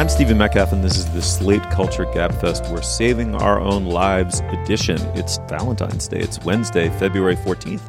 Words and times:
I'm 0.00 0.08
Stephen 0.08 0.38
Metcalf, 0.38 0.72
and 0.72 0.82
this 0.82 0.96
is 0.96 1.04
the 1.10 1.20
Slate 1.20 1.62
Culture 1.64 2.06
Gabfest. 2.06 2.72
We're 2.72 2.80
saving 2.80 3.34
our 3.34 3.60
own 3.60 3.84
lives 3.84 4.40
edition. 4.48 4.96
It's 5.14 5.36
Valentine's 5.46 6.08
Day. 6.08 6.20
It's 6.20 6.42
Wednesday, 6.42 6.88
February 6.98 7.36
14th, 7.36 7.82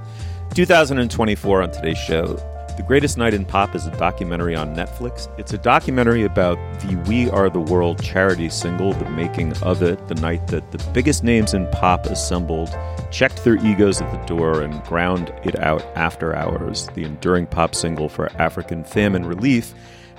2024. 0.54 1.62
On 1.62 1.72
today's 1.72 1.98
show, 1.98 2.34
The 2.76 2.84
Greatest 2.86 3.18
Night 3.18 3.34
in 3.34 3.46
Pop 3.46 3.76
is 3.76 3.88
a 3.88 3.92
documentary 3.92 4.58
on 4.58 4.76
Netflix. 4.76 5.30
It's 5.40 5.54
a 5.54 5.58
documentary 5.58 6.26
about 6.26 6.58
the 6.82 6.98
We 7.08 7.30
Are 7.30 7.50
the 7.50 7.62
World 7.62 8.04
charity 8.04 8.50
single, 8.50 8.92
the 8.92 9.10
making 9.12 9.56
of 9.64 9.82
it, 9.82 10.06
the 10.10 10.16
night 10.16 10.48
that 10.48 10.70
the 10.74 10.86
biggest 10.92 11.24
names 11.24 11.54
in 11.54 11.66
pop 11.70 12.08
assembled, 12.08 12.78
checked 13.10 13.46
their 13.46 13.56
egos 13.66 14.02
at 14.02 14.12
the 14.12 14.26
door, 14.26 14.62
and 14.62 14.84
ground 14.84 15.34
it 15.46 15.58
out 15.60 15.82
after 15.96 16.36
hours, 16.36 16.90
the 16.94 17.06
enduring 17.06 17.48
pop 17.48 17.74
single 17.74 18.10
for 18.10 18.30
African 18.34 18.84
famine 18.84 19.26
relief. 19.26 19.74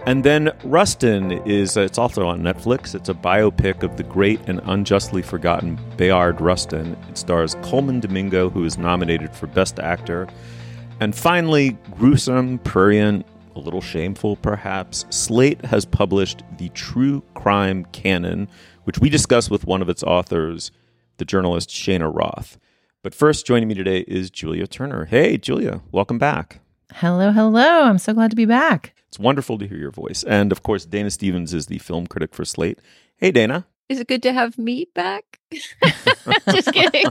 And 0.05 0.25
then 0.25 0.51
Rustin 0.65 1.31
is, 1.47 1.77
uh, 1.77 1.83
it's 1.83 1.97
also 1.97 2.27
on 2.27 2.43
Netflix. 2.43 2.97
It's 2.97 3.09
a 3.09 3.15
biopic 3.15 3.85
of 3.85 3.97
the 3.97 4.03
great 4.03 4.41
and 4.49 4.61
unjustly 4.65 5.23
forgotten 5.23 5.79
Bayard 5.97 6.41
Rustin. 6.41 6.97
It 7.09 7.17
stars 7.17 7.55
Colman 7.63 8.01
Domingo, 8.01 8.51
who 8.51 8.65
is 8.65 8.77
nominated 8.77 9.33
for 9.33 9.47
Best 9.47 9.79
Actor. 9.79 10.27
And 10.99 11.15
finally, 11.15 11.79
gruesome, 11.93 12.59
prurient, 12.59 13.25
a 13.55 13.61
little 13.61 13.81
shameful 13.81 14.35
perhaps, 14.37 15.05
Slate 15.11 15.65
has 15.67 15.85
published 15.85 16.43
the 16.59 16.71
True 16.71 17.23
Crime 17.35 17.85
Canon, 17.93 18.49
which 18.83 18.99
we 18.99 19.09
discuss 19.09 19.51
with 19.51 19.67
one 19.67 19.83
of 19.83 19.89
its 19.89 20.03
authors, 20.03 20.73
the 21.19 21.25
journalist 21.25 21.71
Cheyna 21.71 22.11
Roth. 22.11 22.59
But 23.05 23.15
first, 23.15 23.47
joining 23.47 23.69
me 23.69 23.75
today 23.75 24.01
is 24.09 24.31
Julia 24.31 24.67
Turner. 24.67 25.05
Hey, 25.05 25.39
Julia, 25.39 25.81
welcome 25.93 26.19
back. 26.19 26.62
Hello, 26.97 27.33
hello. 27.33 27.85
I'm 27.85 27.99
so 27.99 28.13
glad 28.13 28.31
to 28.31 28.37
be 28.37 28.45
back. 28.45 28.95
It's 29.09 29.19
wonderful 29.19 29.59
to 29.59 29.67
hear 29.67 29.79
your 29.79 29.91
voice. 29.91 30.23
And 30.25 30.53
of 30.53 30.63
course, 30.63 30.85
Dana 30.85 31.11
Stevens 31.11 31.53
is 31.55 31.67
the 31.67 31.79
film 31.79 32.07
critic 32.07 32.35
for 32.35 32.45
Slate. 32.45 32.79
Hey, 33.17 33.31
Dana. 33.31 33.67
Is 33.89 33.99
it 34.01 34.09
good 34.09 34.23
to 34.23 34.33
have 34.33 34.59
me 34.59 34.87
back? 34.95 35.41
Just 36.51 36.73
kidding. 36.73 37.07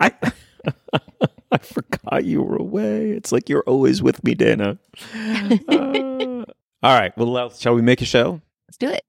I, 0.00 0.12
I 1.52 1.58
forgot 1.58 2.24
you 2.24 2.42
were 2.42 2.56
away. 2.56 3.10
It's 3.10 3.32
like 3.32 3.48
you're 3.48 3.64
always 3.66 4.02
with 4.02 4.22
me, 4.24 4.34
Dana. 4.34 4.78
Uh, 5.14 6.44
all 6.82 6.98
right. 6.98 7.16
Well, 7.16 7.50
shall 7.50 7.74
we 7.74 7.82
make 7.82 8.02
a 8.02 8.06
show? 8.06 8.40
Let's 8.68 8.76
do 8.76 8.88
it. 8.88 9.04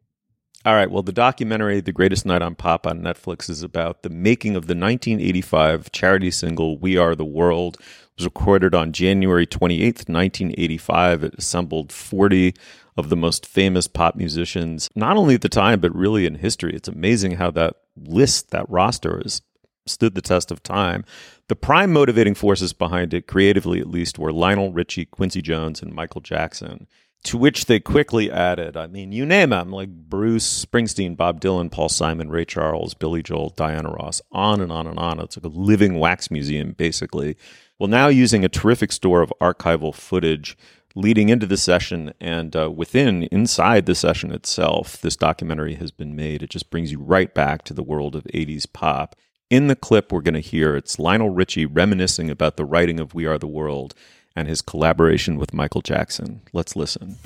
All 0.65 0.73
right. 0.73 0.89
Well, 0.89 1.03
the 1.03 1.11
documentary 1.11 1.79
"The 1.81 1.91
Greatest 1.91 2.25
Night 2.25 2.41
on 2.41 2.55
Pop" 2.55 2.87
on 2.87 3.01
Netflix 3.01 3.49
is 3.49 3.61
about 3.61 4.01
the 4.01 4.09
making 4.09 4.55
of 4.55 4.63
the 4.63 4.73
1985 4.73 5.91
charity 5.91 6.31
single 6.31 6.77
"We 6.79 6.97
Are 6.97 7.15
the 7.15 7.25
World." 7.25 7.77
Was 8.17 8.25
recorded 8.25 8.73
on 8.73 8.93
January 8.93 9.45
28th, 9.45 10.07
1985. 10.07 11.23
It 11.25 11.35
assembled 11.37 11.91
40 11.91 12.53
of 12.95 13.09
the 13.09 13.17
most 13.17 13.45
famous 13.45 13.87
pop 13.87 14.15
musicians, 14.15 14.89
not 14.95 15.17
only 15.17 15.35
at 15.35 15.41
the 15.41 15.49
time 15.49 15.81
but 15.81 15.93
really 15.93 16.25
in 16.25 16.35
history. 16.35 16.73
It's 16.73 16.87
amazing 16.87 17.33
how 17.33 17.51
that 17.51 17.75
list, 17.97 18.51
that 18.51 18.69
roster, 18.69 19.19
has 19.21 19.41
stood 19.85 20.15
the 20.15 20.21
test 20.21 20.49
of 20.49 20.63
time. 20.63 21.03
The 21.49 21.57
prime 21.57 21.91
motivating 21.91 22.35
forces 22.35 22.71
behind 22.71 23.13
it, 23.13 23.27
creatively 23.27 23.81
at 23.81 23.89
least, 23.89 24.17
were 24.17 24.31
Lionel 24.31 24.71
Richie, 24.71 25.05
Quincy 25.05 25.41
Jones, 25.41 25.81
and 25.81 25.93
Michael 25.93 26.21
Jackson 26.21 26.87
to 27.25 27.37
which 27.39 27.65
they 27.65 27.79
quickly 27.79 28.31
added, 28.31 28.77
I 28.77 28.85
mean, 28.85 29.11
you 29.11 29.25
name 29.25 29.49
them, 29.49 29.71
like 29.71 29.89
Bruce 29.89 30.63
Springsteen, 30.63 31.17
Bob 31.17 31.41
Dylan, 31.41 31.71
Paul 31.71 31.89
Simon, 31.89 32.29
Ray 32.29 32.45
Charles, 32.45 32.93
Billy 32.93 33.23
Joel, 33.23 33.49
Diana 33.49 33.89
Ross, 33.89 34.21
on 34.31 34.61
and 34.61 34.71
on 34.71 34.85
and 34.85 34.99
on. 34.99 35.19
It's 35.19 35.35
like 35.35 35.43
a 35.43 35.47
living 35.47 35.97
wax 35.97 36.29
museum, 36.29 36.73
basically. 36.73 37.35
Well, 37.77 37.89
now 37.89 38.07
using 38.07 38.45
a 38.45 38.49
terrific 38.49 38.91
store 38.91 39.21
of 39.21 39.33
archival 39.41 39.93
footage 39.93 40.57
leading 40.95 41.27
into 41.27 41.45
the 41.45 41.57
session 41.57 42.13
and 42.21 42.55
uh, 42.55 42.71
within, 42.71 43.23
inside 43.23 43.85
the 43.85 43.95
session 43.95 44.31
itself, 44.31 45.01
this 45.01 45.17
documentary 45.17 45.75
has 45.75 45.91
been 45.91 46.15
made. 46.15 46.41
It 46.41 46.49
just 46.49 46.69
brings 46.69 46.91
you 46.91 46.99
right 46.99 47.33
back 47.33 47.63
to 47.65 47.73
the 47.73 47.83
world 47.83 48.15
of 48.15 48.23
80s 48.33 48.65
pop. 48.71 49.15
In 49.49 49.67
the 49.67 49.75
clip 49.75 50.11
we're 50.11 50.21
going 50.21 50.35
to 50.35 50.39
hear, 50.39 50.77
it's 50.77 50.97
Lionel 50.97 51.29
Richie 51.31 51.65
reminiscing 51.65 52.29
about 52.29 52.55
the 52.55 52.65
writing 52.65 52.99
of 52.99 53.13
We 53.13 53.25
Are 53.25 53.37
the 53.37 53.45
World 53.45 53.93
and 54.37 54.47
his 54.47 54.61
collaboration 54.61 55.37
with 55.37 55.53
Michael 55.53 55.81
Jackson. 55.81 56.41
Let's 56.53 56.77
listen. 56.77 57.17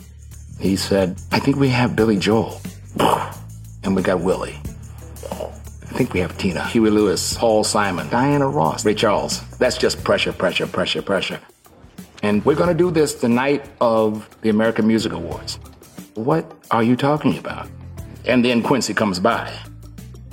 He 0.60 0.76
said, 0.76 1.22
I 1.31 1.40
think 1.40 1.58
we 1.58 1.70
have 1.70 1.96
Billy 1.96 2.18
Joel. 2.18 2.60
And 3.84 3.96
we 3.96 4.02
got 4.02 4.20
Willie. 4.20 4.60
I 5.89 5.94
think 5.94 6.13
we 6.13 6.19
have 6.19 6.38
Tina, 6.38 6.66
Huey 6.67 6.91
Lewis, 6.91 7.35
Paul 7.35 7.63
Simon, 7.63 8.07
Diana 8.09 8.47
Ross, 8.47 8.85
Ray 8.85 8.94
Charles. 8.94 9.41
That's 9.57 9.77
just 9.77 10.03
pressure, 10.03 10.31
pressure, 10.31 10.67
pressure, 10.67 11.01
pressure. 11.01 11.39
And 12.22 12.45
we're 12.45 12.55
going 12.55 12.69
to 12.69 12.75
do 12.75 12.91
this 12.91 13.16
the 13.16 13.27
night 13.27 13.66
of 13.81 14.29
the 14.41 14.50
American 14.50 14.85
Music 14.85 15.13
Awards. 15.13 15.59
What 16.13 16.51
are 16.69 16.83
you 16.83 16.95
talking 16.95 17.38
about? 17.38 17.67
And 18.25 18.45
then 18.45 18.61
Quincy 18.61 18.94
comes 18.94 19.19
by. 19.19 19.51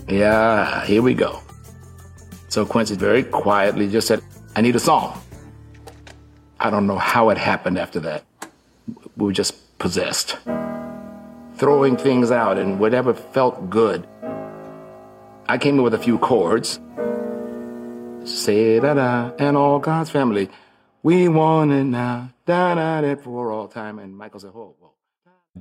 Yeah, 0.09 0.85
here 0.85 1.01
we 1.01 1.15
go. 1.15 1.41
So 2.49 2.67
Quincy 2.67 2.95
very 2.95 3.23
quietly 3.25 3.89
just 3.89 4.09
said, 4.09 4.23
I 4.55 4.61
need 4.61 4.77
a 4.77 4.81
song. 4.81 5.21
I 6.61 6.71
don't 6.71 6.87
know 6.87 6.99
how 6.99 7.31
it 7.31 7.39
happened 7.39 7.79
after 7.79 8.01
that. 8.01 8.25
We 9.17 9.27
were 9.27 9.33
just 9.33 9.79
possessed. 9.79 10.37
Throwing 11.57 11.97
things 11.97 12.31
out 12.31 12.59
and 12.59 12.79
whatever 12.79 13.15
felt 13.15 13.71
good. 13.71 14.07
I 15.49 15.59
came 15.59 15.77
in 15.77 15.83
with 15.83 15.95
a 15.95 15.99
few 15.99 16.19
chords. 16.19 16.81
Say 18.25 18.81
da 18.81 18.95
da, 18.95 19.31
and 19.39 19.57
all 19.57 19.79
God's 19.79 20.11
family. 20.11 20.51
We 21.05 21.29
want 21.29 21.71
it 21.71 21.85
now, 21.85 22.33
da 22.47 22.75
da 22.75 23.01
da 23.01 23.15
for 23.15 23.53
all 23.53 23.69
time. 23.69 24.01
And 24.01 24.17
Michael 24.17 24.41
said, 24.41 24.53
whoa, 24.53 24.75
whoa. 24.81 24.95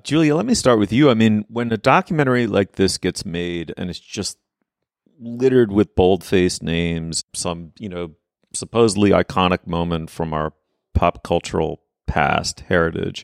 Julia, 0.03 0.35
let 0.35 0.47
me 0.47 0.55
start 0.55 0.79
with 0.79 0.91
you. 0.91 1.11
I 1.11 1.13
mean, 1.13 1.45
when 1.47 1.71
a 1.71 1.77
documentary 1.77 2.47
like 2.47 2.73
this 2.73 2.97
gets 2.97 3.25
made 3.25 3.73
and 3.77 3.89
it's 3.91 3.99
just 3.99 4.39
littered 5.19 5.71
with 5.71 5.95
bold 5.95 6.23
faced 6.23 6.63
names, 6.63 7.23
some, 7.33 7.71
you 7.77 7.87
know, 7.87 8.11
supposedly 8.53 9.11
iconic 9.11 9.67
moment 9.67 10.09
from 10.09 10.33
our 10.33 10.53
pop 10.95 11.23
cultural 11.23 11.81
past 12.07 12.61
heritage, 12.61 13.23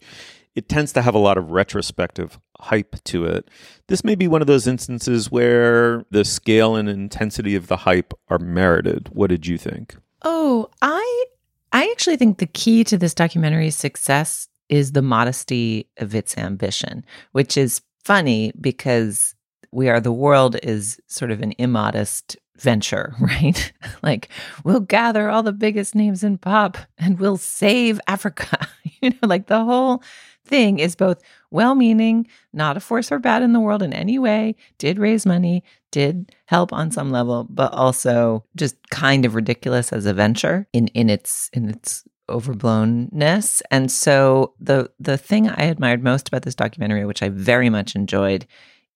it 0.54 0.70
tends 0.70 0.94
to 0.94 1.02
have 1.02 1.16
a 1.16 1.20
lot 1.20 1.38
of 1.38 1.50
retrospective 1.50 2.40
hype 2.62 2.96
to 3.06 3.26
it. 3.26 3.50
This 3.88 4.04
may 4.04 4.16
be 4.16 4.28
one 4.28 4.42
of 4.42 4.48
those 4.48 4.68
instances 4.68 5.32
where 5.32 6.06
the 6.12 6.24
scale 6.24 6.76
and 6.76 6.88
intensity 6.88 7.56
of 7.56 7.68
the 7.68 7.78
hype 7.78 8.14
are 8.30 8.40
merited. 8.40 9.10
What 9.12 9.30
did 9.30 9.48
you 9.48 9.58
think? 9.58 9.96
Oh, 10.24 10.70
I 10.82 11.26
I 11.74 11.90
actually 11.92 12.18
think 12.18 12.38
the 12.38 12.48
key 12.48 12.84
to 12.86 12.98
this 12.98 13.14
documentary's 13.14 13.76
success 13.76 14.48
is 14.70 14.92
the 14.92 15.02
modesty 15.02 15.90
of 15.98 16.16
its 16.16 16.38
ambition, 16.38 17.06
which 17.32 17.58
is 17.58 17.82
funny 18.04 18.52
because 18.60 19.36
We 19.72 19.90
Are 19.90 20.00
the 20.00 20.12
World 20.12 20.58
is 20.64 21.00
sort 21.08 21.32
of 21.32 21.42
an 21.42 21.54
immodest 21.58 22.38
venture, 22.58 23.14
right? 23.20 23.72
like 24.04 24.30
we'll 24.64 24.80
gather 24.80 25.30
all 25.30 25.44
the 25.44 25.52
biggest 25.52 25.96
names 25.96 26.24
in 26.24 26.38
pop 26.38 26.78
and 26.98 27.20
we'll 27.20 27.38
save 27.38 28.00
Africa. 28.08 28.68
you 29.02 29.10
know, 29.10 29.28
like 29.28 29.48
the 29.48 29.64
whole 29.64 30.04
thing 30.46 30.80
is 30.80 30.96
both 30.96 31.22
well 31.50 31.76
meaning, 31.76 32.28
not 32.54 32.78
a 32.78 32.80
force 32.80 33.10
for 33.10 33.20
bad 33.20 33.42
in 33.44 33.54
the 33.54 33.60
world 33.60 33.84
in 33.84 33.94
any 33.94 34.20
way, 34.20 34.56
did 34.78 35.00
raise 35.00 35.26
money, 35.26 35.64
did 35.92 36.36
help 36.46 36.74
on 36.74 36.92
some 36.92 37.12
level, 37.12 37.46
but 37.50 37.74
also 37.74 38.44
just 38.56 38.76
kind 38.90 39.26
of 39.26 39.36
ridiculous 39.36 39.92
as 39.94 40.06
a 40.06 40.14
venture 40.14 40.68
in 40.74 40.88
in 40.90 41.10
its 41.10 41.50
in 41.54 41.70
its 41.70 42.04
overblownness. 42.30 43.62
And 43.70 43.92
so 43.92 44.54
the 44.60 44.90
the 45.00 45.18
thing 45.18 45.50
I 45.50 45.64
admired 45.66 46.04
most 46.04 46.28
about 46.28 46.44
this 46.44 46.56
documentary, 46.56 47.06
which 47.06 47.22
I 47.22 47.30
very 47.30 47.70
much 47.70 47.96
enjoyed, 47.96 48.48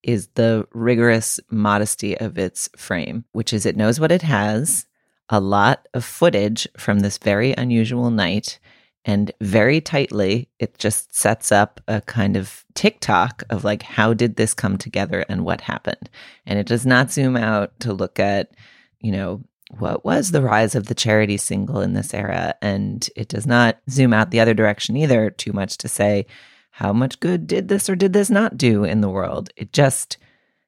is 0.03 0.27
the 0.35 0.67
rigorous 0.73 1.39
modesty 1.49 2.17
of 2.17 2.37
its 2.37 2.69
frame, 2.77 3.25
which 3.33 3.53
is 3.53 3.65
it 3.65 3.75
knows 3.75 3.99
what 3.99 4.11
it 4.11 4.21
has, 4.21 4.85
a 5.29 5.39
lot 5.39 5.87
of 5.93 6.05
footage 6.05 6.67
from 6.77 6.99
this 6.99 7.17
very 7.17 7.53
unusual 7.57 8.11
night 8.11 8.59
and 9.05 9.31
very 9.39 9.79
tightly 9.79 10.49
it 10.59 10.77
just 10.77 11.15
sets 11.15 11.51
up 11.51 11.79
a 11.87 12.01
kind 12.01 12.35
of 12.35 12.65
TikTok 12.73 13.43
of 13.49 13.63
like 13.63 13.83
how 13.83 14.13
did 14.13 14.35
this 14.35 14.53
come 14.53 14.77
together 14.77 15.23
and 15.29 15.45
what 15.45 15.61
happened. 15.61 16.09
And 16.45 16.57
it 16.57 16.65
does 16.65 16.85
not 16.85 17.11
zoom 17.11 17.37
out 17.37 17.79
to 17.81 17.93
look 17.93 18.19
at, 18.19 18.51
you 18.99 19.11
know, 19.11 19.43
what 19.77 20.03
was 20.03 20.31
the 20.31 20.41
rise 20.41 20.75
of 20.75 20.87
the 20.87 20.95
charity 20.95 21.37
single 21.37 21.81
in 21.81 21.93
this 21.93 22.13
era 22.13 22.55
and 22.61 23.09
it 23.15 23.27
does 23.27 23.47
not 23.47 23.77
zoom 23.89 24.13
out 24.13 24.31
the 24.31 24.39
other 24.39 24.53
direction 24.53 24.95
either 24.97 25.29
too 25.29 25.53
much 25.53 25.77
to 25.77 25.87
say 25.87 26.25
how 26.71 26.91
much 26.91 27.19
good 27.19 27.47
did 27.47 27.67
this 27.67 27.89
or 27.89 27.95
did 27.95 28.13
this 28.13 28.29
not 28.29 28.57
do 28.57 28.83
in 28.83 29.01
the 29.01 29.09
world. 29.09 29.49
It 29.55 29.71
just 29.71 30.17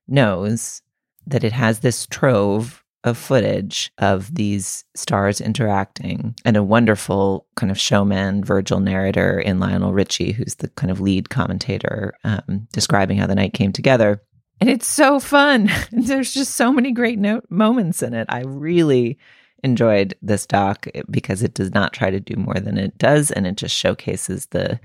knows 0.08 0.82
that 1.26 1.44
it 1.44 1.52
has 1.52 1.80
this 1.80 2.06
trove 2.08 2.84
of 3.08 3.18
footage 3.18 3.92
of 3.98 4.34
these 4.36 4.84
stars 4.96 5.42
interacting 5.42 6.36
and 6.46 6.58
a 6.58 6.64
wonderful 6.64 7.48
kind 7.56 7.72
of 7.72 7.80
showman, 7.80 8.44
Virgil 8.44 8.80
narrator 8.80 9.40
in 9.40 9.60
Lionel 9.60 9.94
Richie, 9.94 10.32
who's 10.32 10.56
the 10.56 10.68
kind 10.70 10.92
of 10.92 11.00
lead 11.00 11.30
commentator 11.30 12.14
um, 12.24 12.68
describing 12.72 13.18
how 13.18 13.28
the 13.28 13.36
night 13.36 13.54
came 13.54 13.72
together. 13.72 14.22
And 14.60 14.70
it's 14.70 14.88
so 14.88 15.20
fun. 15.20 15.70
There's 15.92 16.34
just 16.34 16.56
so 16.56 16.72
many 16.72 16.92
great 16.92 17.20
no- 17.20 17.42
moments 17.50 18.04
in 18.04 18.14
it. 18.14 18.28
I 18.30 18.42
really 18.42 19.18
enjoyed 19.64 20.16
this 20.22 20.46
doc 20.46 20.88
because 21.10 21.44
it 21.44 21.54
does 21.54 21.74
not 21.74 21.94
try 21.94 22.10
to 22.10 22.20
do 22.20 22.36
more 22.36 22.56
than 22.56 22.78
it 22.78 22.98
does, 22.98 23.32
and 23.32 23.48
it 23.48 23.58
just 23.58 23.76
showcases 23.76 24.48
the. 24.48 24.80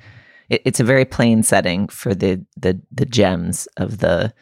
It, 0.49 0.63
it's 0.65 0.81
a 0.81 0.85
very 0.85 1.05
plain 1.05 1.43
setting 1.43 1.89
for 1.89 2.15
the 2.15 2.45
the 2.57 2.81
the 2.91 3.07
gems 3.07 3.67
of 3.77 3.99
the 3.99 4.33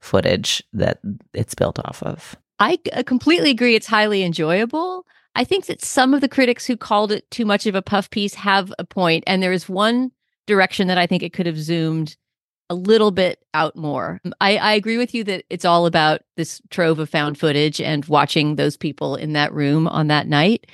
footage 0.00 0.62
that 0.72 1.00
it's 1.32 1.54
built 1.54 1.78
off 1.78 2.02
of. 2.02 2.36
I 2.58 2.78
uh, 2.92 3.02
completely 3.02 3.50
agree. 3.50 3.74
It's 3.74 3.86
highly 3.86 4.22
enjoyable. 4.22 5.06
I 5.34 5.44
think 5.44 5.66
that 5.66 5.84
some 5.84 6.14
of 6.14 6.20
the 6.20 6.28
critics 6.28 6.66
who 6.66 6.76
called 6.76 7.10
it 7.10 7.28
too 7.30 7.44
much 7.44 7.66
of 7.66 7.74
a 7.74 7.82
puff 7.82 8.10
piece 8.10 8.34
have 8.34 8.72
a 8.78 8.84
point, 8.84 9.24
and 9.26 9.42
there 9.42 9.52
is 9.52 9.68
one 9.68 10.12
direction 10.46 10.86
that 10.88 10.98
I 10.98 11.06
think 11.06 11.22
it 11.22 11.32
could 11.32 11.46
have 11.46 11.58
zoomed 11.58 12.16
a 12.70 12.74
little 12.74 13.10
bit 13.10 13.44
out 13.52 13.76
more. 13.76 14.20
I, 14.40 14.56
I 14.56 14.72
agree 14.72 14.96
with 14.96 15.14
you 15.14 15.24
that 15.24 15.44
it's 15.50 15.64
all 15.64 15.86
about 15.86 16.22
this 16.36 16.62
trove 16.70 16.98
of 16.98 17.10
found 17.10 17.38
footage 17.38 17.80
and 17.80 18.04
watching 18.06 18.56
those 18.56 18.76
people 18.76 19.16
in 19.16 19.34
that 19.34 19.52
room 19.52 19.86
on 19.86 20.06
that 20.06 20.28
night. 20.28 20.66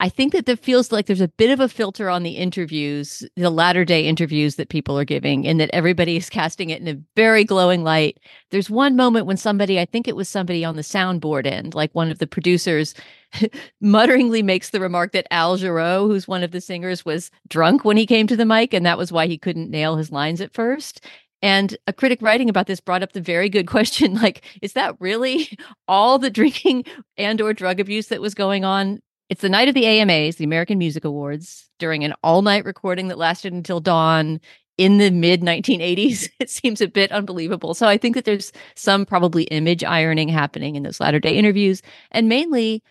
I 0.00 0.08
think 0.08 0.32
that 0.32 0.46
there 0.46 0.56
feels 0.56 0.92
like 0.92 1.06
there's 1.06 1.20
a 1.20 1.26
bit 1.26 1.50
of 1.50 1.58
a 1.58 1.68
filter 1.68 2.08
on 2.08 2.22
the 2.22 2.36
interviews, 2.36 3.24
the 3.36 3.50
latter 3.50 3.84
day 3.84 4.06
interviews 4.06 4.54
that 4.54 4.68
people 4.68 4.96
are 4.96 5.04
giving, 5.04 5.44
and 5.46 5.58
that 5.58 5.70
everybody 5.72 6.16
is 6.16 6.30
casting 6.30 6.70
it 6.70 6.80
in 6.80 6.88
a 6.88 7.00
very 7.16 7.44
glowing 7.44 7.82
light. 7.82 8.18
There's 8.50 8.70
one 8.70 8.94
moment 8.94 9.26
when 9.26 9.36
somebody, 9.36 9.80
I 9.80 9.84
think 9.84 10.06
it 10.06 10.14
was 10.14 10.28
somebody 10.28 10.64
on 10.64 10.76
the 10.76 10.82
soundboard 10.82 11.46
end, 11.46 11.74
like 11.74 11.92
one 11.94 12.10
of 12.10 12.18
the 12.18 12.28
producers, 12.28 12.94
mutteringly 13.82 14.42
makes 14.42 14.70
the 14.70 14.80
remark 14.80 15.12
that 15.12 15.26
Al 15.32 15.58
Jarreau, 15.58 16.06
who's 16.06 16.28
one 16.28 16.44
of 16.44 16.52
the 16.52 16.60
singers, 16.60 17.04
was 17.04 17.30
drunk 17.48 17.84
when 17.84 17.96
he 17.96 18.06
came 18.06 18.28
to 18.28 18.36
the 18.36 18.46
mic, 18.46 18.72
and 18.72 18.86
that 18.86 18.98
was 18.98 19.10
why 19.10 19.26
he 19.26 19.36
couldn't 19.36 19.70
nail 19.70 19.96
his 19.96 20.12
lines 20.12 20.40
at 20.40 20.54
first. 20.54 21.04
And 21.42 21.76
a 21.86 21.92
critic 21.92 22.20
writing 22.20 22.48
about 22.48 22.66
this 22.66 22.80
brought 22.80 23.02
up 23.02 23.12
the 23.12 23.20
very 23.20 23.48
good 23.48 23.66
question 23.68 24.14
like 24.14 24.44
is 24.62 24.72
that 24.72 24.96
really 25.00 25.56
all 25.86 26.18
the 26.18 26.30
drinking 26.30 26.84
and 27.16 27.40
or 27.40 27.52
drug 27.52 27.80
abuse 27.80 28.08
that 28.08 28.20
was 28.20 28.34
going 28.34 28.64
on 28.64 29.00
it's 29.28 29.42
the 29.42 29.48
night 29.48 29.68
of 29.68 29.74
the 29.74 29.86
AMAs, 29.86 30.36
the 30.36 30.44
American 30.44 30.78
Music 30.78 31.04
Awards, 31.04 31.68
during 31.78 32.04
an 32.04 32.14
all 32.22 32.42
night 32.42 32.64
recording 32.64 33.08
that 33.08 33.18
lasted 33.18 33.52
until 33.52 33.80
dawn 33.80 34.40
in 34.78 34.98
the 34.98 35.10
mid 35.10 35.42
1980s. 35.42 36.28
It 36.40 36.50
seems 36.50 36.80
a 36.80 36.88
bit 36.88 37.12
unbelievable. 37.12 37.74
So 37.74 37.86
I 37.86 37.98
think 37.98 38.14
that 38.14 38.24
there's 38.24 38.52
some 38.74 39.04
probably 39.04 39.44
image 39.44 39.84
ironing 39.84 40.28
happening 40.28 40.76
in 40.76 40.84
those 40.84 41.00
latter 41.00 41.20
day 41.20 41.36
interviews. 41.36 41.82
And 42.12 42.28
mainly, 42.28 42.82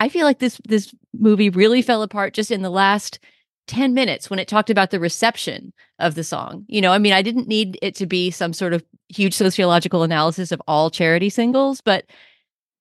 I 0.00 0.08
feel 0.08 0.26
like 0.26 0.40
this 0.40 0.60
this 0.68 0.94
movie 1.14 1.50
really 1.50 1.82
fell 1.82 2.02
apart 2.02 2.34
just 2.34 2.50
in 2.50 2.62
the 2.62 2.70
last 2.70 3.18
10 3.68 3.94
minutes 3.94 4.28
when 4.28 4.38
it 4.38 4.48
talked 4.48 4.70
about 4.70 4.90
the 4.90 5.00
reception 5.00 5.72
of 5.98 6.14
the 6.14 6.24
song. 6.24 6.64
You 6.68 6.80
know, 6.80 6.92
I 6.92 6.98
mean, 6.98 7.12
I 7.12 7.22
didn't 7.22 7.48
need 7.48 7.78
it 7.82 7.94
to 7.96 8.06
be 8.06 8.30
some 8.30 8.52
sort 8.52 8.72
of 8.72 8.84
huge 9.08 9.34
sociological 9.34 10.02
analysis 10.02 10.52
of 10.52 10.62
all 10.68 10.90
charity 10.90 11.30
singles, 11.30 11.80
but 11.80 12.04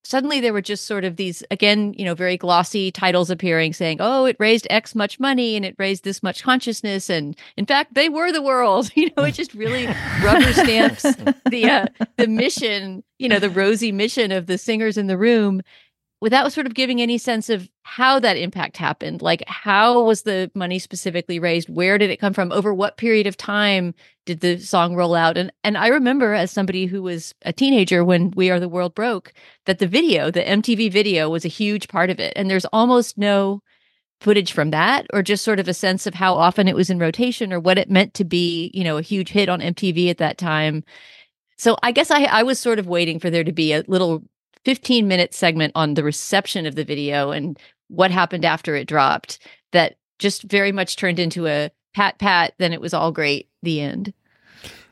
suddenly 0.05 0.39
there 0.39 0.53
were 0.53 0.61
just 0.61 0.85
sort 0.85 1.03
of 1.03 1.15
these 1.15 1.43
again 1.51 1.93
you 1.97 2.05
know 2.05 2.15
very 2.15 2.37
glossy 2.37 2.91
titles 2.91 3.29
appearing 3.29 3.73
saying 3.73 3.97
oh 3.99 4.25
it 4.25 4.35
raised 4.39 4.67
x 4.69 4.93
much 4.95 5.19
money 5.19 5.55
and 5.55 5.65
it 5.65 5.75
raised 5.77 6.03
this 6.03 6.21
much 6.23 6.43
consciousness. 6.43 7.09
And 7.09 7.35
in 7.57 7.65
fact 7.65 7.93
they 7.93 8.09
were 8.09 8.31
the 8.31 8.41
world. 8.41 8.91
You 8.95 9.11
know 9.17 9.23
it 9.23 9.33
just 9.33 9.53
really 9.53 9.87
rubber 10.23 10.53
stamps 10.53 11.03
the 11.49 11.69
uh, 11.69 11.85
the 12.17 12.27
mission 12.27 13.03
you 13.19 13.27
know 13.27 13.39
the 13.39 13.49
rosy 13.49 13.91
mission 13.91 14.31
of 14.31 14.47
the 14.47 14.57
singers 14.57 14.97
in 14.97 15.07
the 15.07 15.17
room 15.17 15.61
without 16.21 16.51
sort 16.51 16.65
of 16.65 16.73
giving 16.73 17.01
any 17.01 17.17
sense 17.17 17.49
of 17.49 17.69
how 17.83 18.19
that 18.19 18.37
impact 18.37 18.77
happened 18.77 19.21
like 19.21 19.43
how 19.47 20.03
was 20.03 20.23
the 20.23 20.49
money 20.55 20.79
specifically 20.79 21.39
raised? 21.39 21.69
Where 21.69 21.97
did 21.97 22.09
it 22.09 22.17
come 22.17 22.33
from? 22.33 22.51
Over 22.51 22.73
what 22.73 22.97
period 22.97 23.27
of 23.27 23.37
time 23.37 23.93
did 24.25 24.39
the 24.39 24.57
song 24.59 24.95
roll 24.95 25.15
out? 25.15 25.37
And 25.37 25.51
and 25.63 25.77
i 25.77 25.87
remember 25.87 26.33
as 26.33 26.51
somebody 26.51 26.85
who 26.85 27.03
was 27.03 27.33
a 27.43 27.53
teenager 27.53 28.03
when 28.03 28.31
we 28.31 28.49
are 28.49 28.59
the 28.59 28.69
world 28.69 28.95
broke 28.95 29.33
that 29.65 29.79
the 29.79 29.87
video 29.87 30.31
the 30.31 30.41
mtv 30.41 30.91
video 30.91 31.29
was 31.29 31.45
a 31.45 31.49
huge 31.49 31.87
part 31.87 32.09
of 32.09 32.19
it. 32.19 32.33
And 32.35 32.49
there's 32.49 32.65
almost 32.65 33.17
no 33.17 33.61
footage 34.21 34.53
from 34.53 34.71
that 34.71 35.05
or 35.13 35.21
just 35.21 35.43
sort 35.43 35.59
of 35.59 35.67
a 35.67 35.73
sense 35.73 36.07
of 36.07 36.13
how 36.13 36.33
often 36.35 36.67
it 36.67 36.75
was 36.75 36.89
in 36.89 36.97
rotation 36.97 37.51
or 37.51 37.59
what 37.59 37.77
it 37.77 37.89
meant 37.91 38.13
to 38.15 38.23
be 38.23 38.71
you 38.73 38.83
know 38.83 38.97
a 38.97 39.01
huge 39.01 39.29
hit 39.29 39.49
on 39.49 39.59
mtv 39.59 40.09
at 40.09 40.17
that 40.17 40.37
time. 40.37 40.83
So 41.57 41.77
i 41.83 41.91
guess 41.91 42.09
i 42.09 42.23
i 42.23 42.43
was 42.43 42.57
sort 42.57 42.79
of 42.79 42.87
waiting 42.87 43.19
for 43.19 43.29
there 43.29 43.43
to 43.43 43.51
be 43.51 43.73
a 43.73 43.83
little 43.87 44.23
15 44.65 45.07
minute 45.07 45.33
segment 45.33 45.71
on 45.75 45.93
the 45.93 46.03
reception 46.03 46.65
of 46.65 46.75
the 46.75 46.83
video 46.83 47.31
and 47.31 47.57
what 47.87 48.11
happened 48.11 48.43
after 48.43 48.75
it 48.75 48.87
dropped 48.87 49.39
that 49.71 49.97
just 50.19 50.43
very 50.43 50.71
much 50.71 50.95
turned 50.95 51.19
into 51.19 51.47
a 51.47 51.71
pat 51.93 52.17
pat 52.19 52.53
then 52.57 52.73
it 52.73 52.81
was 52.81 52.93
all 52.93 53.11
great 53.11 53.49
the 53.61 53.79
end 53.79 54.13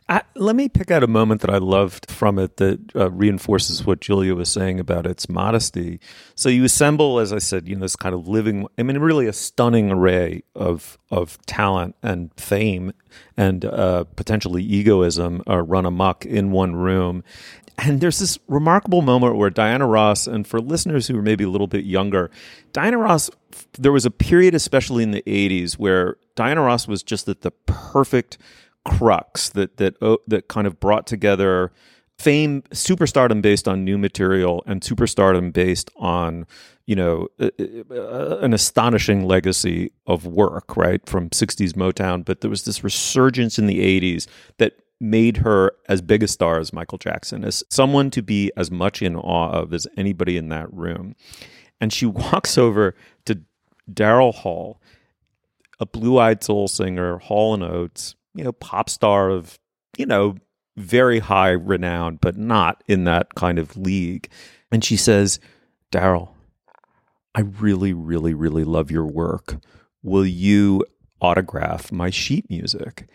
I, 0.09 0.21
let 0.35 0.55
me 0.57 0.67
pick 0.67 0.91
out 0.91 1.01
a 1.01 1.07
moment 1.07 1.41
that 1.41 1.49
I 1.49 1.57
loved 1.57 2.11
from 2.11 2.37
it 2.37 2.57
that 2.57 2.93
uh, 2.93 3.09
reinforces 3.09 3.85
what 3.85 4.01
Julia 4.01 4.35
was 4.35 4.49
saying 4.49 4.79
about 4.79 5.07
its 5.07 5.29
modesty. 5.29 6.01
So 6.35 6.49
you 6.49 6.65
assemble, 6.65 7.19
as 7.19 7.31
I 7.31 7.37
said, 7.37 7.69
you 7.69 7.75
know, 7.75 7.81
this 7.81 7.95
kind 7.95 8.13
of 8.13 8.27
living, 8.27 8.67
I 8.77 8.83
mean, 8.83 8.97
really 8.97 9.27
a 9.27 9.33
stunning 9.33 9.91
array 9.91 10.43
of 10.55 10.97
of 11.09 11.37
talent 11.45 11.95
and 12.03 12.31
fame 12.35 12.91
and 13.37 13.63
uh, 13.63 14.03
potentially 14.15 14.63
egoism 14.63 15.41
uh, 15.47 15.61
run 15.61 15.85
amok 15.85 16.25
in 16.25 16.51
one 16.51 16.75
room. 16.75 17.23
And 17.79 18.01
there's 18.01 18.19
this 18.19 18.37
remarkable 18.47 19.01
moment 19.01 19.35
where 19.35 19.49
Diana 19.49 19.87
Ross, 19.87 20.27
and 20.27 20.45
for 20.45 20.61
listeners 20.61 21.07
who 21.07 21.17
are 21.17 21.23
maybe 21.23 21.43
a 21.43 21.49
little 21.49 21.67
bit 21.67 21.85
younger, 21.85 22.29
Diana 22.71 22.97
Ross, 22.97 23.29
there 23.79 23.91
was 23.91 24.05
a 24.05 24.11
period, 24.11 24.53
especially 24.53 25.03
in 25.03 25.11
the 25.11 25.23
80s, 25.25 25.73
where 25.73 26.17
Diana 26.35 26.61
Ross 26.61 26.87
was 26.87 27.03
just 27.03 27.27
at 27.27 27.41
the 27.41 27.51
perfect 27.51 28.37
crux 28.85 29.49
that 29.49 29.77
that 29.77 30.01
uh, 30.01 30.17
that 30.27 30.47
kind 30.47 30.67
of 30.67 30.79
brought 30.79 31.07
together 31.07 31.71
fame 32.19 32.61
superstardom 32.71 33.41
based 33.41 33.67
on 33.67 33.83
new 33.83 33.97
material 33.97 34.63
and 34.65 34.81
superstardom 34.81 35.51
based 35.51 35.89
on 35.95 36.45
you 36.85 36.95
know 36.95 37.27
an 37.39 38.53
astonishing 38.53 39.25
legacy 39.25 39.91
of 40.05 40.25
work 40.25 40.75
right 40.77 41.05
from 41.07 41.29
60s 41.29 41.73
motown. 41.73 42.23
But 42.23 42.41
there 42.41 42.49
was 42.49 42.65
this 42.65 42.83
resurgence 42.83 43.57
in 43.57 43.67
the 43.67 43.79
80s 43.79 44.27
that 44.57 44.73
made 45.03 45.37
her 45.37 45.73
as 45.89 46.01
big 46.01 46.23
a 46.23 46.27
star 46.27 46.59
as 46.59 46.71
Michael 46.71 46.97
Jackson, 46.97 47.43
as 47.43 47.61
someone 47.69 48.09
to 48.11 48.21
be 48.21 48.51
as 48.55 48.71
much 48.71 49.01
in 49.01 49.17
awe 49.17 49.51
of 49.51 49.73
as 49.73 49.85
anybody 49.97 50.37
in 50.37 50.47
that 50.49 50.73
room. 50.73 51.13
And 51.81 51.91
she 51.91 52.05
walks 52.07 52.57
over 52.57 52.95
to 53.25 53.41
Daryl 53.91 54.33
Hall, 54.33 54.81
a 55.79 55.85
blue 55.85 56.17
eyed 56.17 56.41
soul 56.41 56.69
singer, 56.69 57.17
Hall 57.17 57.53
and 57.53 57.63
Oates, 57.63 58.15
you 58.33 58.45
know, 58.45 58.53
pop 58.53 58.89
star 58.89 59.29
of, 59.29 59.59
you 59.97 60.05
know, 60.05 60.37
very 60.77 61.19
high 61.19 61.51
renown, 61.51 62.17
but 62.21 62.37
not 62.37 62.81
in 62.87 63.03
that 63.03 63.35
kind 63.35 63.59
of 63.59 63.75
league. 63.75 64.29
And 64.71 64.83
she 64.83 64.95
says, 64.95 65.39
Daryl, 65.91 66.29
I 67.35 67.41
really, 67.41 67.93
really, 67.93 68.33
really 68.33 68.63
love 68.63 68.89
your 68.89 69.05
work. 69.05 69.57
Will 70.01 70.25
you 70.25 70.85
autograph 71.21 71.91
my 71.91 72.09
sheet 72.09 72.49
music? 72.49 73.07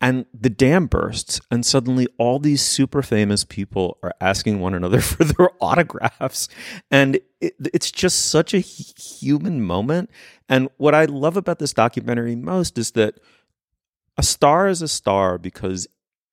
And 0.00 0.24
the 0.32 0.48
dam 0.48 0.86
bursts 0.86 1.40
and 1.50 1.64
suddenly 1.64 2.08
all 2.18 2.38
these 2.38 2.62
super 2.62 3.02
famous 3.02 3.44
people 3.44 3.98
are 4.02 4.14
asking 4.20 4.60
one 4.60 4.74
another 4.74 5.00
for 5.00 5.24
their 5.24 5.50
autographs. 5.60 6.48
And 6.90 7.20
it, 7.40 7.54
it's 7.74 7.90
just 7.90 8.30
such 8.30 8.54
a 8.54 8.58
human 8.58 9.62
moment. 9.62 10.10
And 10.48 10.68
what 10.78 10.94
i 10.94 11.04
love 11.04 11.36
about 11.36 11.58
this 11.58 11.72
documentary 11.72 12.36
most 12.36 12.78
is 12.78 12.92
that 12.92 13.20
a 14.16 14.22
star 14.22 14.68
is 14.68 14.82
a 14.82 14.88
star 14.88 15.38
because 15.38 15.86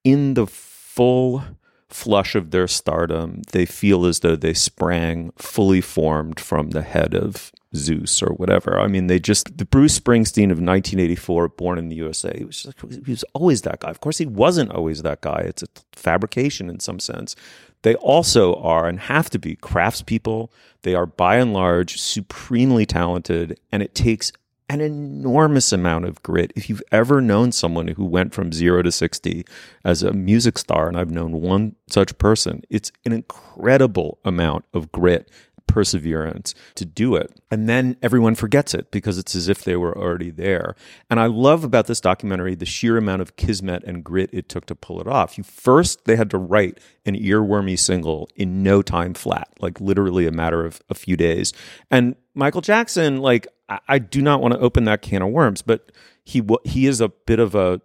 in 0.03 0.33
the 0.33 0.47
full 0.47 1.43
flush 1.89 2.36
of 2.36 2.51
their 2.51 2.67
stardom, 2.67 3.41
they 3.51 3.65
feel 3.65 4.06
as 4.06 4.20
though 4.20 4.36
they 4.36 4.53
sprang 4.53 5.32
fully 5.38 5.82
formed 5.82 6.39
from 6.39 6.72
the 6.72 6.82
head 6.82 7.13
of 7.13 7.51
Zeus 7.75 8.22
or 8.22 8.34
whatever. 8.34 8.79
I 8.79 8.88
mean, 8.88 9.08
they 9.08 9.20
just 9.20 9.58
the 9.58 9.65
Bruce 9.65 10.00
Springsteen 10.00 10.51
of 10.51 10.60
1984, 10.60 11.50
born 11.50 11.77
in 11.77 11.89
the 11.89 11.96
USA. 11.98 12.34
He 12.38 12.46
was 12.46 12.67
he 13.06 13.12
was 13.12 13.24
always 13.34 13.62
that 13.63 13.79
guy. 13.79 13.89
Of 13.89 14.00
course, 14.00 14.17
he 14.17 14.25
wasn't 14.25 14.72
always 14.72 15.03
that 15.03 15.22
guy. 15.22 15.44
It's 15.46 15.63
a 15.63 15.67
fabrication 15.94 16.70
in 16.70 16.79
some 16.79 17.00
sense. 17.00 17.36
They 17.84 17.96
also 17.96 18.56
are 18.56 18.88
and 18.88 19.00
have 19.01 19.29
to 19.32 19.39
be 19.39 19.56
craftspeople. 19.56 20.50
They 20.82 20.96
are 20.96 21.06
by 21.06 21.38
and 21.38 21.53
large 21.53 22.01
supremely 22.01 22.86
talented, 22.86 23.60
and 23.72 23.84
it 23.84 23.94
takes 23.94 24.32
an 24.69 24.81
enormous 24.81 25.71
amount 25.71 26.05
of 26.05 26.21
grit. 26.24 26.51
If 26.55 26.69
you've 26.69 26.83
ever 26.91 27.21
known 27.21 27.51
someone 27.51 27.88
who 27.88 28.05
went 28.05 28.33
from 28.33 28.51
zero 28.51 28.81
to 28.81 28.91
60 28.91 29.45
as 29.86 30.03
a 30.03 30.12
music 30.12 30.57
star, 30.57 30.88
and 30.88 30.97
I've 30.97 31.12
known 31.12 31.41
one 31.41 31.75
such 31.89 32.17
person, 32.17 32.63
it's 32.69 32.91
an 33.05 33.13
incredible 33.13 34.19
amount 34.25 34.65
of 34.74 34.91
grit 34.91 35.29
perseverance 35.67 36.55
to 36.75 36.86
do 36.86 37.15
it. 37.15 37.39
And 37.51 37.69
then 37.69 37.97
everyone 38.01 38.36
forgets 38.36 38.74
it 38.74 38.89
because 38.89 39.17
it's 39.17 39.36
as 39.36 39.47
if 39.47 39.63
they 39.63 39.75
were 39.75 39.95
already 39.97 40.31
there. 40.31 40.75
And 41.09 41.19
I 41.19 41.27
love 41.27 41.63
about 41.63 41.88
this 41.88 42.01
documentary 42.01 42.55
the 42.55 42.65
sheer 42.65 42.97
amount 42.97 43.21
of 43.21 43.36
kismet 43.36 43.83
and 43.83 44.03
grit 44.03 44.29
it 44.33 44.50
took 44.50 44.65
to 44.67 44.75
pull 44.75 45.00
it 45.01 45.07
off. 45.07 45.38
You 45.38 45.43
first 45.43 46.05
they 46.05 46.15
had 46.15 46.29
to 46.31 46.38
write 46.38 46.79
an 47.05 47.15
earwormy 47.15 47.77
single 47.77 48.29
in 48.36 48.63
no 48.63 48.81
time 48.81 49.13
flat, 49.13 49.50
like 49.59 49.79
literally 49.79 50.25
a 50.25 50.31
matter 50.31 50.65
of 50.65 50.81
a 50.89 50.95
few 50.95 51.17
days. 51.17 51.53
And 51.91 52.15
Michael 52.33 52.62
Jackson, 52.62 53.17
like 53.17 53.47
I, 53.69 53.79
I 53.88 54.00
do 54.00 54.21
not 54.21 54.41
want 54.41 54.53
to 54.53 54.59
open 54.59 54.86
that 54.86 55.01
can 55.01 55.21
of 55.21 55.29
worms, 55.29 55.62
but 55.62 55.91
he 56.24 56.41
he 56.63 56.88
is 56.88 57.01
a 57.01 57.09
bit 57.09 57.39
of 57.39 57.55
a 57.55 57.81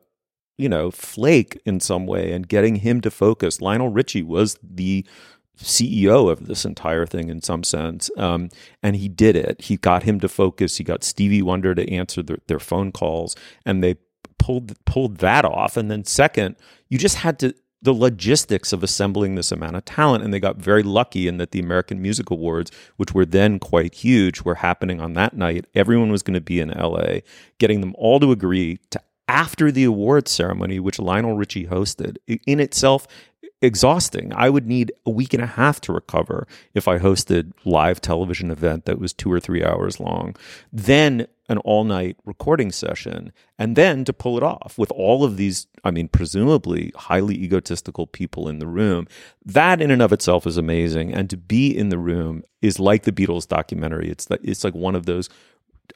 you 0.59 0.69
know 0.69 0.91
flake 0.91 1.61
in 1.65 1.81
some 1.81 2.07
way 2.07 2.33
and 2.33 2.49
getting 2.49 2.77
him 2.77 3.01
to 3.01 3.11
focus 3.11 3.61
lionel 3.61 3.89
richie 3.89 4.23
was 4.23 4.59
the 4.63 5.05
CEO 5.59 6.31
of 6.31 6.47
this 6.47 6.65
entire 6.65 7.07
thing 7.07 7.29
in 7.29 7.43
some 7.43 7.63
sense. 7.63 8.11
Um, 8.17 8.49
and 8.83 8.97
he 8.97 9.09
did 9.09 9.37
it. 9.37 9.63
He 9.63 9.77
got 9.77 10.03
him 10.03 10.21
to 10.21 10.29
focus. 10.29 10.77
He 10.79 10.85
got 10.85 11.05
Stevie 11.05 11.43
Wonder 11.43 11.75
to 11.75 11.91
answer 11.91 12.23
their, 12.23 12.39
their 12.47 12.59
phone 12.59 12.93
calls, 12.93 13.37
and 13.65 13.83
they 13.83 13.97
pulled 14.39 14.83
pulled 14.85 15.19
that 15.19 15.45
off. 15.45 15.77
And 15.77 15.91
then 15.91 16.05
second, 16.05 16.57
you 16.89 16.99
just 16.99 17.17
had 17.17 17.39
to 17.41 17.55
the 17.83 17.93
logistics 17.93 18.73
of 18.73 18.83
assembling 18.83 19.35
this 19.35 19.53
amount 19.53 19.77
of 19.77 19.85
talent. 19.85 20.25
And 20.25 20.33
they 20.33 20.41
got 20.41 20.57
very 20.57 20.83
lucky 20.83 21.27
in 21.27 21.37
that 21.39 21.51
the 21.51 21.61
American 21.61 22.01
Music 22.01 22.31
Awards, 22.31 22.71
which 22.97 23.13
were 23.13 23.27
then 23.27 23.59
quite 23.59 23.95
huge, 23.95 24.43
were 24.43 24.57
happening 24.57 25.01
on 25.01 25.15
that 25.15 25.37
night. 25.37 25.67
Everyone 25.75 26.11
was 26.11 26.23
going 26.23 26.35
to 26.35 26.41
be 26.41 26.61
in 26.61 26.71
LA, 26.71 27.21
getting 27.59 27.81
them 27.81 27.95
all 27.99 28.21
to 28.21 28.33
agree 28.33 28.79
to 28.91 29.01
after 29.29 29.71
the 29.73 29.85
awards 29.85 30.31
ceremony, 30.31 30.79
which 30.79 30.99
Lionel 30.99 31.37
Richie 31.37 31.67
hosted, 31.67 32.17
in 32.27 32.61
itself 32.61 33.07
exhausting. 33.63 34.33
I 34.35 34.51
would 34.51 34.67
need 34.67 34.93
a 35.07 35.11
week 35.11 35.33
and 35.33 35.43
a 35.43 35.47
half 35.47 35.81
to 35.83 35.93
recover 35.93 36.47
if 36.75 36.89
I 36.89 36.99
hosted 36.99 37.53
live 37.65 38.01
television 38.01 38.51
event 38.51 38.85
that 38.85 38.99
was 38.99 39.13
two 39.13 39.33
or 39.33 39.41
three 39.41 39.65
hours 39.65 40.01
long. 40.01 40.37
Then 40.73 41.27
an 41.49 41.59
all 41.59 41.85
night 41.85 42.17
recording 42.25 42.71
session, 42.71 43.33
and 43.59 43.77
then 43.77 44.05
to 44.05 44.13
pull 44.13 44.37
it 44.37 44.43
off 44.43 44.75
with 44.79 44.91
all 44.93 45.25
of 45.25 45.37
these, 45.37 45.67
I 45.85 45.91
mean, 45.91 46.09
presumably 46.09 46.93
highly 46.95 47.35
egotistical 47.35 48.07
people 48.07 48.49
in 48.49 48.59
the 48.59 48.67
room. 48.67 49.07
That 49.45 49.81
in 49.81 49.91
and 49.91 50.03
of 50.03 50.13
itself 50.13 50.47
is 50.47 50.57
amazing. 50.57 51.13
And 51.13 51.29
to 51.31 51.37
be 51.37 51.77
in 51.77 51.89
the 51.89 51.99
room 51.99 52.45
is 52.61 52.79
like 52.79 53.03
the 53.03 53.13
Beatles 53.13 53.47
documentary. 53.47 54.09
It's 54.09 54.31
like, 54.31 54.41
it's 54.43 54.65
like 54.65 54.75
one 54.75 54.95
of 54.95 55.07
those, 55.07 55.29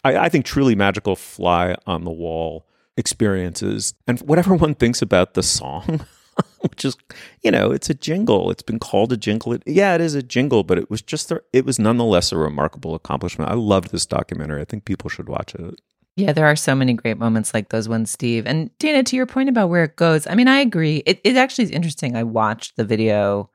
I, 0.04 0.16
I 0.16 0.28
think, 0.28 0.44
truly 0.44 0.74
magical 0.74 1.16
fly 1.16 1.76
on 1.86 2.04
the 2.04 2.10
wall 2.10 2.66
experiences. 2.96 3.94
And 4.06 4.20
whatever 4.20 4.54
one 4.54 4.74
thinks 4.74 5.02
about 5.02 5.34
the 5.34 5.42
song, 5.42 6.06
which 6.60 6.84
is, 6.84 6.96
you 7.42 7.50
know, 7.50 7.70
it's 7.70 7.90
a 7.90 7.94
jingle. 7.94 8.50
It's 8.50 8.62
been 8.62 8.78
called 8.78 9.12
a 9.12 9.16
jingle. 9.16 9.52
It, 9.52 9.62
yeah, 9.66 9.94
it 9.94 10.00
is 10.00 10.14
a 10.14 10.22
jingle, 10.22 10.64
but 10.64 10.78
it 10.78 10.90
was 10.90 11.02
just, 11.02 11.30
a, 11.30 11.42
it 11.52 11.64
was 11.64 11.78
nonetheless 11.78 12.32
a 12.32 12.36
remarkable 12.36 12.94
accomplishment. 12.94 13.50
I 13.50 13.54
loved 13.54 13.90
this 13.90 14.06
documentary. 14.06 14.60
I 14.60 14.64
think 14.64 14.84
people 14.84 15.10
should 15.10 15.28
watch 15.28 15.54
it. 15.54 15.80
Yeah, 16.16 16.32
there 16.32 16.46
are 16.46 16.56
so 16.56 16.74
many 16.74 16.94
great 16.94 17.18
moments 17.18 17.52
like 17.52 17.68
those 17.68 17.88
ones, 17.88 18.10
Steve. 18.10 18.46
And 18.46 18.70
Dana, 18.78 19.02
to 19.02 19.16
your 19.16 19.26
point 19.26 19.50
about 19.50 19.68
where 19.68 19.84
it 19.84 19.96
goes, 19.96 20.26
I 20.26 20.34
mean, 20.34 20.48
I 20.48 20.60
agree. 20.60 21.02
It, 21.04 21.20
it 21.24 21.36
actually 21.36 21.64
is 21.64 21.70
interesting. 21.70 22.16
I 22.16 22.22
watched 22.22 22.76
the 22.76 22.84
video 22.84 23.50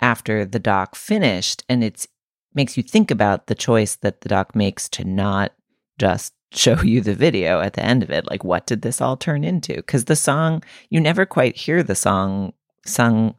after 0.00 0.44
the 0.44 0.58
doc 0.58 0.94
finished, 0.94 1.64
and 1.70 1.82
it 1.82 2.06
makes 2.54 2.76
you 2.76 2.82
think 2.82 3.10
about 3.10 3.46
the 3.46 3.54
choice 3.54 3.96
that 3.96 4.20
the 4.20 4.28
doc 4.28 4.54
makes 4.54 4.86
to 4.90 5.04
not 5.04 5.52
just 5.98 6.34
show 6.54 6.80
you 6.82 7.00
the 7.00 7.14
video 7.14 7.60
at 7.60 7.74
the 7.74 7.84
end 7.84 8.02
of 8.02 8.10
it. 8.10 8.28
Like, 8.28 8.44
what 8.44 8.66
did 8.66 8.82
this 8.82 9.00
all 9.00 9.16
turn 9.16 9.44
into? 9.44 9.74
Because 9.74 10.04
the 10.04 10.16
song, 10.16 10.62
you 10.90 11.00
never 11.00 11.26
quite 11.26 11.56
hear 11.56 11.82
the 11.82 11.94
song 11.94 12.52
sung 12.84 13.34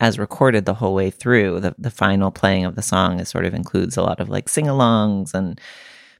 as 0.00 0.18
recorded 0.18 0.64
the 0.64 0.74
whole 0.74 0.94
way 0.94 1.10
through. 1.10 1.60
The, 1.60 1.74
the 1.78 1.90
final 1.90 2.30
playing 2.30 2.64
of 2.64 2.74
the 2.74 2.82
song 2.82 3.20
is 3.20 3.28
sort 3.28 3.44
of 3.44 3.54
includes 3.54 3.96
a 3.96 4.02
lot 4.02 4.20
of 4.20 4.28
like 4.28 4.48
sing 4.48 4.66
alongs 4.66 5.32
and 5.32 5.60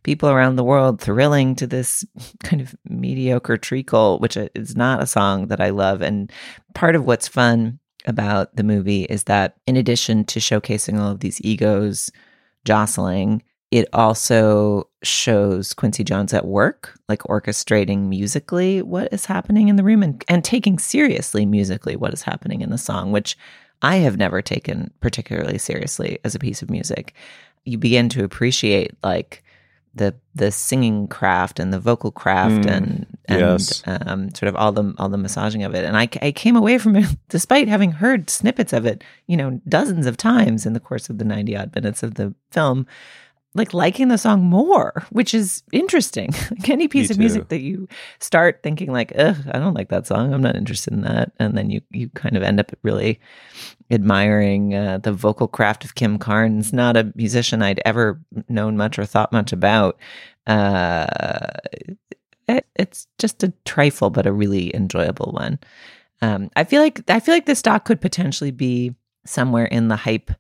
people 0.02 0.28
around 0.28 0.56
the 0.56 0.64
world 0.64 1.00
thrilling 1.00 1.54
to 1.56 1.66
this 1.66 2.04
kind 2.44 2.62
of 2.62 2.74
mediocre 2.88 3.56
treacle, 3.56 4.18
which 4.18 4.36
is 4.36 4.76
not 4.76 5.02
a 5.02 5.06
song 5.06 5.48
that 5.48 5.60
I 5.60 5.70
love. 5.70 6.00
And 6.00 6.32
part 6.74 6.94
of 6.94 7.04
what's 7.04 7.28
fun 7.28 7.78
about 8.06 8.54
the 8.54 8.62
movie 8.62 9.02
is 9.04 9.24
that 9.24 9.56
in 9.66 9.76
addition 9.76 10.24
to 10.26 10.38
showcasing 10.38 10.98
all 10.98 11.10
of 11.10 11.20
these 11.20 11.40
egos 11.42 12.10
jostling, 12.64 13.42
it 13.70 13.88
also 13.92 14.88
shows 15.02 15.74
Quincy 15.74 16.04
Jones 16.04 16.32
at 16.32 16.46
work, 16.46 16.98
like 17.08 17.22
orchestrating 17.24 18.08
musically 18.08 18.82
what 18.82 19.12
is 19.12 19.26
happening 19.26 19.68
in 19.68 19.76
the 19.76 19.84
room 19.84 20.02
and, 20.02 20.24
and 20.28 20.44
taking 20.44 20.78
seriously 20.78 21.44
musically 21.44 21.96
what 21.96 22.12
is 22.12 22.22
happening 22.22 22.60
in 22.60 22.70
the 22.70 22.78
song, 22.78 23.10
which 23.10 23.36
I 23.82 23.96
have 23.96 24.16
never 24.16 24.40
taken 24.40 24.92
particularly 25.00 25.58
seriously 25.58 26.18
as 26.24 26.34
a 26.34 26.38
piece 26.38 26.62
of 26.62 26.70
music. 26.70 27.14
You 27.64 27.78
begin 27.78 28.08
to 28.10 28.24
appreciate 28.24 28.92
like 29.02 29.42
the 29.96 30.14
the 30.34 30.52
singing 30.52 31.08
craft 31.08 31.58
and 31.58 31.72
the 31.72 31.80
vocal 31.80 32.10
craft 32.10 32.66
mm, 32.66 32.70
and 32.70 33.06
and 33.24 33.40
yes. 33.40 33.82
um, 33.86 34.32
sort 34.34 34.48
of 34.48 34.54
all 34.54 34.70
the 34.70 34.94
all 34.98 35.08
the 35.08 35.18
massaging 35.18 35.64
of 35.64 35.74
it. 35.74 35.84
And 35.84 35.96
I, 35.96 36.08
I 36.22 36.32
came 36.32 36.54
away 36.54 36.78
from 36.78 36.96
it 36.96 37.06
despite 37.28 37.66
having 37.66 37.92
heard 37.92 38.30
snippets 38.30 38.72
of 38.72 38.86
it, 38.86 39.02
you 39.26 39.36
know, 39.36 39.60
dozens 39.68 40.06
of 40.06 40.16
times 40.16 40.66
in 40.66 40.74
the 40.74 40.80
course 40.80 41.08
of 41.08 41.18
the 41.18 41.24
ninety 41.24 41.56
odd 41.56 41.74
minutes 41.74 42.02
of 42.02 42.14
the 42.14 42.34
film 42.52 42.86
like 43.56 43.72
liking 43.74 44.08
the 44.08 44.18
song 44.18 44.42
more, 44.42 45.04
which 45.10 45.34
is 45.34 45.62
interesting. 45.72 46.32
like 46.50 46.68
any 46.68 46.88
piece 46.88 47.10
of 47.10 47.18
music 47.18 47.48
that 47.48 47.60
you 47.60 47.88
start 48.20 48.60
thinking 48.62 48.92
like, 48.92 49.12
ugh, 49.16 49.36
I 49.50 49.58
don't 49.58 49.74
like 49.74 49.88
that 49.88 50.06
song. 50.06 50.32
I'm 50.32 50.42
not 50.42 50.56
interested 50.56 50.92
in 50.92 51.00
that. 51.02 51.32
And 51.38 51.56
then 51.56 51.70
you 51.70 51.80
you 51.90 52.08
kind 52.10 52.36
of 52.36 52.42
end 52.42 52.60
up 52.60 52.72
really 52.82 53.20
admiring 53.90 54.74
uh, 54.74 54.98
the 54.98 55.12
vocal 55.12 55.48
craft 55.48 55.84
of 55.84 55.94
Kim 55.94 56.18
Carnes, 56.18 56.72
not 56.72 56.96
a 56.96 57.12
musician 57.14 57.62
I'd 57.62 57.80
ever 57.84 58.20
known 58.48 58.76
much 58.76 58.98
or 58.98 59.06
thought 59.06 59.32
much 59.32 59.52
about. 59.52 59.98
Uh, 60.46 61.06
it, 62.48 62.66
it's 62.76 63.06
just 63.18 63.42
a 63.42 63.52
trifle, 63.64 64.10
but 64.10 64.26
a 64.26 64.32
really 64.32 64.74
enjoyable 64.74 65.32
one. 65.32 65.58
Um, 66.22 66.50
I 66.56 66.64
feel 66.64 66.82
like 66.82 67.08
I 67.10 67.20
feel 67.20 67.34
like 67.34 67.46
this 67.46 67.62
doc 67.62 67.84
could 67.84 68.00
potentially 68.00 68.50
be 68.50 68.94
somewhere 69.24 69.66
in 69.66 69.88
the 69.88 69.96
hype 69.96 70.30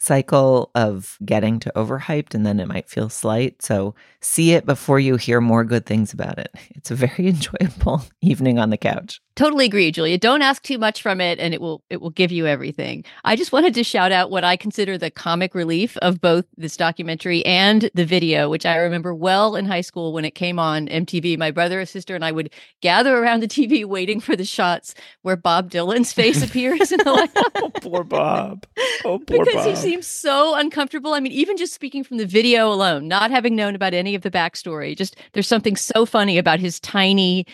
cycle 0.00 0.70
of 0.74 1.18
getting 1.24 1.60
to 1.60 1.72
overhyped 1.76 2.34
and 2.34 2.44
then 2.46 2.58
it 2.58 2.66
might 2.66 2.88
feel 2.88 3.10
slight. 3.10 3.60
So 3.60 3.94
see 4.20 4.52
it 4.52 4.64
before 4.64 4.98
you 4.98 5.16
hear 5.16 5.40
more 5.42 5.62
good 5.62 5.84
things 5.84 6.12
about 6.12 6.38
it. 6.38 6.52
It's 6.70 6.90
a 6.90 6.94
very 6.94 7.28
enjoyable 7.28 8.02
evening 8.22 8.58
on 8.58 8.70
the 8.70 8.78
couch. 8.78 9.20
Totally 9.36 9.64
agree, 9.64 9.90
Julia. 9.90 10.18
Don't 10.18 10.42
ask 10.42 10.62
too 10.62 10.76
much 10.76 11.00
from 11.00 11.20
it 11.20 11.38
and 11.38 11.54
it 11.54 11.60
will 11.60 11.82
it 11.88 12.00
will 12.00 12.10
give 12.10 12.32
you 12.32 12.46
everything. 12.46 13.04
I 13.24 13.36
just 13.36 13.52
wanted 13.52 13.74
to 13.74 13.84
shout 13.84 14.12
out 14.12 14.30
what 14.30 14.44
I 14.44 14.56
consider 14.56 14.98
the 14.98 15.10
comic 15.10 15.54
relief 15.54 15.96
of 15.98 16.20
both 16.20 16.44
this 16.56 16.76
documentary 16.76 17.46
and 17.46 17.88
the 17.94 18.04
video, 18.04 18.50
which 18.50 18.66
I 18.66 18.76
remember 18.76 19.14
well 19.14 19.56
in 19.56 19.64
high 19.66 19.80
school 19.80 20.12
when 20.12 20.24
it 20.24 20.34
came 20.34 20.58
on 20.58 20.88
MTV. 20.88 21.38
My 21.38 21.52
brother, 21.52 21.84
sister, 21.86 22.14
and 22.14 22.24
I 22.24 22.32
would 22.32 22.50
gather 22.82 23.16
around 23.16 23.40
the 23.40 23.48
TV 23.48 23.84
waiting 23.86 24.20
for 24.20 24.34
the 24.36 24.44
shots 24.44 24.94
where 25.22 25.36
Bob 25.36 25.70
Dylan's 25.70 26.12
face 26.12 26.42
appears 26.42 26.90
in 26.92 26.98
the 26.98 27.12
light. 27.12 27.30
oh, 27.56 27.70
poor 27.70 28.04
Bob. 28.04 28.66
Oh, 29.04 29.18
poor 29.26 29.44
because 29.44 29.54
Bob. 29.54 29.66
he 29.68 29.76
seems 29.76 30.06
so 30.06 30.56
uncomfortable. 30.56 31.14
I 31.14 31.20
mean, 31.20 31.32
even 31.32 31.56
just 31.56 31.72
speaking 31.72 32.04
from 32.04 32.18
the 32.18 32.26
video 32.26 32.70
alone, 32.70 33.06
not 33.08 33.30
having 33.30 33.54
known 33.56 33.74
about 33.74 33.94
any 33.94 34.14
of 34.14 34.22
the 34.22 34.30
backstory, 34.30 34.96
just 34.96 35.16
there's 35.32 35.48
something 35.48 35.76
so 35.76 36.04
funny 36.04 36.36
about 36.36 36.58
his 36.60 36.80
tiny 36.80 37.46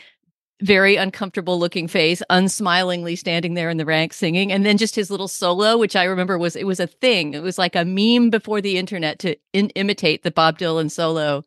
very 0.62 0.96
uncomfortable 0.96 1.58
looking 1.58 1.86
face, 1.86 2.22
unsmilingly 2.30 3.16
standing 3.16 3.54
there 3.54 3.68
in 3.68 3.76
the 3.76 3.84
ranks 3.84 4.16
singing, 4.16 4.50
and 4.50 4.64
then 4.64 4.78
just 4.78 4.94
his 4.94 5.10
little 5.10 5.28
solo, 5.28 5.76
which 5.76 5.96
I 5.96 6.04
remember 6.04 6.38
was 6.38 6.56
it 6.56 6.66
was 6.66 6.80
a 6.80 6.86
thing. 6.86 7.34
It 7.34 7.42
was 7.42 7.58
like 7.58 7.76
a 7.76 7.84
meme 7.84 8.30
before 8.30 8.60
the 8.60 8.78
internet 8.78 9.18
to 9.20 9.36
in- 9.52 9.70
imitate 9.70 10.22
the 10.22 10.30
Bob 10.30 10.58
Dylan 10.58 10.90
solo. 10.90 11.44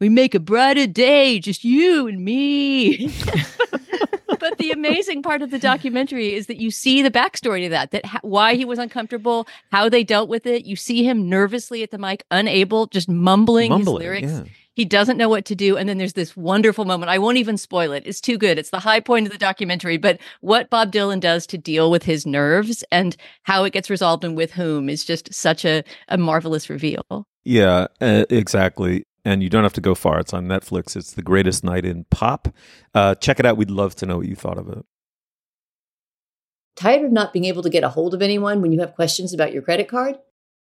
We 0.00 0.08
make 0.08 0.34
a 0.34 0.40
brighter 0.40 0.86
day, 0.86 1.38
just 1.38 1.62
you 1.62 2.08
and 2.08 2.24
me. 2.24 3.08
but 4.40 4.56
the 4.56 4.70
amazing 4.72 5.22
part 5.22 5.42
of 5.42 5.50
the 5.50 5.58
documentary 5.58 6.32
is 6.32 6.46
that 6.46 6.56
you 6.56 6.70
see 6.70 7.02
the 7.02 7.10
backstory 7.10 7.64
to 7.64 7.68
that, 7.68 7.90
that 7.90 8.06
ha- 8.06 8.20
why 8.22 8.54
he 8.54 8.64
was 8.64 8.78
uncomfortable, 8.78 9.46
how 9.70 9.90
they 9.90 10.02
dealt 10.02 10.30
with 10.30 10.46
it. 10.46 10.64
You 10.64 10.74
see 10.74 11.04
him 11.04 11.28
nervously 11.28 11.82
at 11.82 11.90
the 11.90 11.98
mic, 11.98 12.24
unable, 12.30 12.86
just 12.86 13.08
mumbling, 13.08 13.70
mumbling 13.70 14.00
his 14.00 14.04
lyrics. 14.06 14.32
Yeah 14.32 14.44
He 14.80 14.86
doesn't 14.86 15.18
know 15.18 15.28
what 15.28 15.44
to 15.44 15.54
do. 15.54 15.76
And 15.76 15.86
then 15.86 15.98
there's 15.98 16.14
this 16.14 16.34
wonderful 16.34 16.86
moment. 16.86 17.10
I 17.10 17.18
won't 17.18 17.36
even 17.36 17.58
spoil 17.58 17.92
it. 17.92 18.02
It's 18.06 18.18
too 18.18 18.38
good. 18.38 18.58
It's 18.58 18.70
the 18.70 18.78
high 18.78 19.00
point 19.00 19.26
of 19.26 19.32
the 19.32 19.36
documentary. 19.36 19.98
But 19.98 20.18
what 20.40 20.70
Bob 20.70 20.90
Dylan 20.90 21.20
does 21.20 21.46
to 21.48 21.58
deal 21.58 21.90
with 21.90 22.04
his 22.04 22.24
nerves 22.24 22.82
and 22.90 23.14
how 23.42 23.64
it 23.64 23.74
gets 23.74 23.90
resolved 23.90 24.24
and 24.24 24.34
with 24.34 24.52
whom 24.52 24.88
is 24.88 25.04
just 25.04 25.34
such 25.34 25.66
a, 25.66 25.84
a 26.08 26.16
marvelous 26.16 26.70
reveal. 26.70 27.04
Yeah, 27.44 27.88
uh, 28.00 28.24
exactly. 28.30 29.04
And 29.22 29.42
you 29.42 29.50
don't 29.50 29.64
have 29.64 29.74
to 29.74 29.82
go 29.82 29.94
far. 29.94 30.18
It's 30.18 30.32
on 30.32 30.46
Netflix. 30.46 30.96
It's 30.96 31.12
The 31.12 31.20
Greatest 31.20 31.62
Night 31.62 31.84
in 31.84 32.04
Pop. 32.04 32.48
Uh, 32.94 33.14
check 33.16 33.38
it 33.38 33.44
out. 33.44 33.58
We'd 33.58 33.70
love 33.70 33.94
to 33.96 34.06
know 34.06 34.16
what 34.16 34.28
you 34.28 34.34
thought 34.34 34.56
of 34.56 34.66
it. 34.70 34.82
Tired 36.74 37.04
of 37.04 37.12
not 37.12 37.34
being 37.34 37.44
able 37.44 37.62
to 37.64 37.68
get 37.68 37.84
a 37.84 37.90
hold 37.90 38.14
of 38.14 38.22
anyone 38.22 38.62
when 38.62 38.72
you 38.72 38.80
have 38.80 38.94
questions 38.94 39.34
about 39.34 39.52
your 39.52 39.60
credit 39.60 39.88
card? 39.88 40.18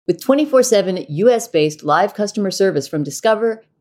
With 0.06 0.22
24 0.22 0.62
7 0.62 1.06
US 1.08 1.48
based 1.48 1.82
live 1.82 2.14
customer 2.14 2.52
service 2.52 2.86
from 2.86 3.02
Discover, 3.02 3.64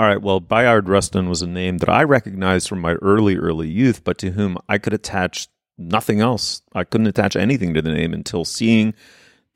All 0.00 0.06
right. 0.06 0.22
Well, 0.22 0.40
Bayard 0.40 0.88
Rustin 0.88 1.28
was 1.28 1.42
a 1.42 1.46
name 1.46 1.76
that 1.76 1.90
I 1.90 2.04
recognized 2.04 2.70
from 2.70 2.80
my 2.80 2.94
early, 3.02 3.36
early 3.36 3.68
youth, 3.68 4.02
but 4.02 4.16
to 4.20 4.30
whom 4.30 4.56
I 4.66 4.78
could 4.78 4.94
attach 4.94 5.48
nothing 5.76 6.22
else. 6.22 6.62
I 6.72 6.84
couldn't 6.84 7.08
attach 7.08 7.36
anything 7.36 7.74
to 7.74 7.82
the 7.82 7.92
name 7.92 8.14
until 8.14 8.46
seeing 8.46 8.94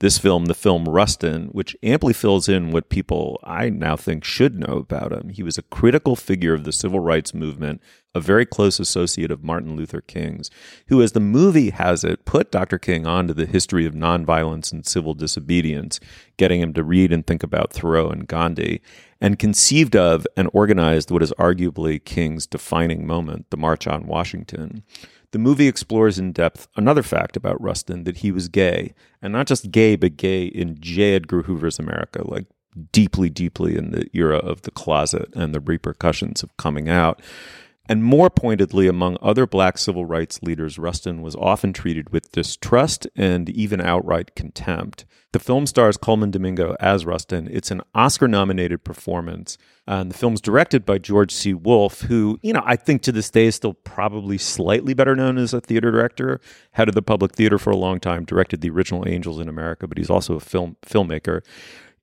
this 0.01 0.19
film, 0.19 0.47
the 0.47 0.55
film 0.55 0.87
Rustin, 0.87 1.47
which 1.49 1.77
amply 1.83 2.13
fills 2.13 2.49
in 2.49 2.73
what 2.73 2.89
people 2.89 3.41
I 3.45 3.71
now 3.71 3.97
think 3.97 4.25
should 4.25 4.59
know 4.59 4.79
about 4.79 5.13
him. 5.13 5.29
He 5.29 5.43
was 5.43 5.57
a 5.57 5.63
critical 5.63 6.17
figure 6.17 6.53
of 6.53 6.65
the 6.65 6.73
civil 6.73 6.99
rights 6.99 7.33
movement, 7.33 7.81
a 8.13 8.21
very 8.21 8.45
close 8.45 8.81
associate 8.81 9.31
of 9.31 9.45
Martin 9.45 9.77
Luther 9.77 10.01
King's, 10.01 10.51
who, 10.89 11.01
as 11.01 11.13
the 11.13 11.21
movie 11.21 11.71
has 11.71 12.03
it, 12.03 12.25
put 12.25 12.51
Dr. 12.51 12.79
King 12.79 13.07
onto 13.07 13.33
the 13.33 13.47
history 13.47 13.87
of 13.87 13.95
nonviolence 13.95 14.73
and 14.73 14.85
civil 14.85 15.15
disobedience, 15.15 16.01
getting 16.37 16.61
him 16.61 16.75
to 16.75 16.83
read 16.83 17.13
and 17.13 17.27
think 17.27 17.43
about 17.43 17.73
Thoreau 17.73 18.11
and 18.11 18.27
Gandhi, 18.27 18.83
and 19.21 19.39
conceived 19.39 19.95
of 19.95 20.27
and 20.37 20.51
organized 20.53 21.11
what 21.11 21.23
is 21.23 21.33
arguably 21.39 22.05
King's 22.05 22.47
defining 22.47 23.07
moment, 23.07 23.47
the 23.51 23.57
March 23.57 23.87
on 23.87 24.07
Washington. 24.07 24.83
The 25.35 25.41
movie 25.41 25.67
explores 25.67 26.17
in 26.17 26.31
depth 26.31 26.69
another 26.77 27.03
fact 27.03 27.37
about 27.37 27.61
Rustin 27.61 28.05
that 28.05 28.19
he 28.19 28.31
was 28.31 28.47
gay, 28.47 28.95
and 29.21 29.33
not 29.33 29.49
just 29.49 29.73
gay, 29.73 29.97
but 29.97 30.17
gay 30.17 30.45
in 30.45 30.81
J. 30.81 31.17
Edgar 31.17 31.43
Hoover's 31.43 31.81
America, 31.81 32.23
like 32.25 32.47
deeply, 32.93 33.31
deeply 33.31 33.77
in 33.77 33.91
the 33.91 34.09
era 34.13 34.37
of 34.37 34.63
the 34.63 34.71
closet 34.71 35.29
and 35.35 35.53
the 35.53 35.59
repercussions 35.59 36.45
of 36.45 36.57
coming 36.57 36.89
out. 36.89 37.21
And 37.87 38.03
more 38.03 38.31
pointedly, 38.31 38.87
among 38.87 39.19
other 39.21 39.47
black 39.47 39.77
civil 39.77 40.07
rights 40.07 40.43
leaders, 40.43 40.79
Rustin 40.79 41.21
was 41.21 41.37
often 41.37 41.75
treated 41.75 42.11
with 42.11 42.33
distrust 42.33 43.07
and 43.15 43.51
even 43.51 43.81
outright 43.81 44.35
contempt. 44.35 45.05
The 45.33 45.39
film 45.39 45.67
stars 45.67 45.99
Colman 45.99 46.31
Domingo 46.31 46.77
as 46.81 47.05
Rustin. 47.05 47.47
It's 47.51 47.71
an 47.71 47.83
Oscar 47.95 48.27
nominated 48.27 48.85
performance. 48.85 49.59
And 49.87 50.11
the 50.11 50.17
film's 50.17 50.41
directed 50.41 50.87
by 50.87 50.97
George 50.97 51.31
C. 51.33 51.53
Wolfe, 51.53 52.03
who, 52.03 52.39
you 52.41 52.55
know, 52.55 52.63
I 52.65 52.77
think 52.77 53.03
to 53.03 53.13
this 53.13 53.31
day 53.31 53.47
is 53.47 53.57
still 53.57 53.75
probably 53.75 54.39
slightly 54.39 54.95
better 54.95 55.15
known 55.15 55.37
as 55.37 55.53
a 55.53 55.61
theater 55.61 55.91
director, 55.91 56.41
head 56.73 56.89
of 56.89 56.95
the 56.95 57.03
public 57.03 57.33
theater 57.33 57.59
for 57.59 57.71
a 57.71 57.77
long 57.77 58.01
time, 58.01 58.25
directed 58.25 58.63
the 58.63 58.71
original 58.71 59.07
Angels 59.07 59.39
in 59.39 59.49
America, 59.49 59.87
but 59.87 59.99
he's 59.99 60.09
also 60.09 60.37
a 60.37 60.41
film 60.41 60.77
filmmaker. 60.87 61.43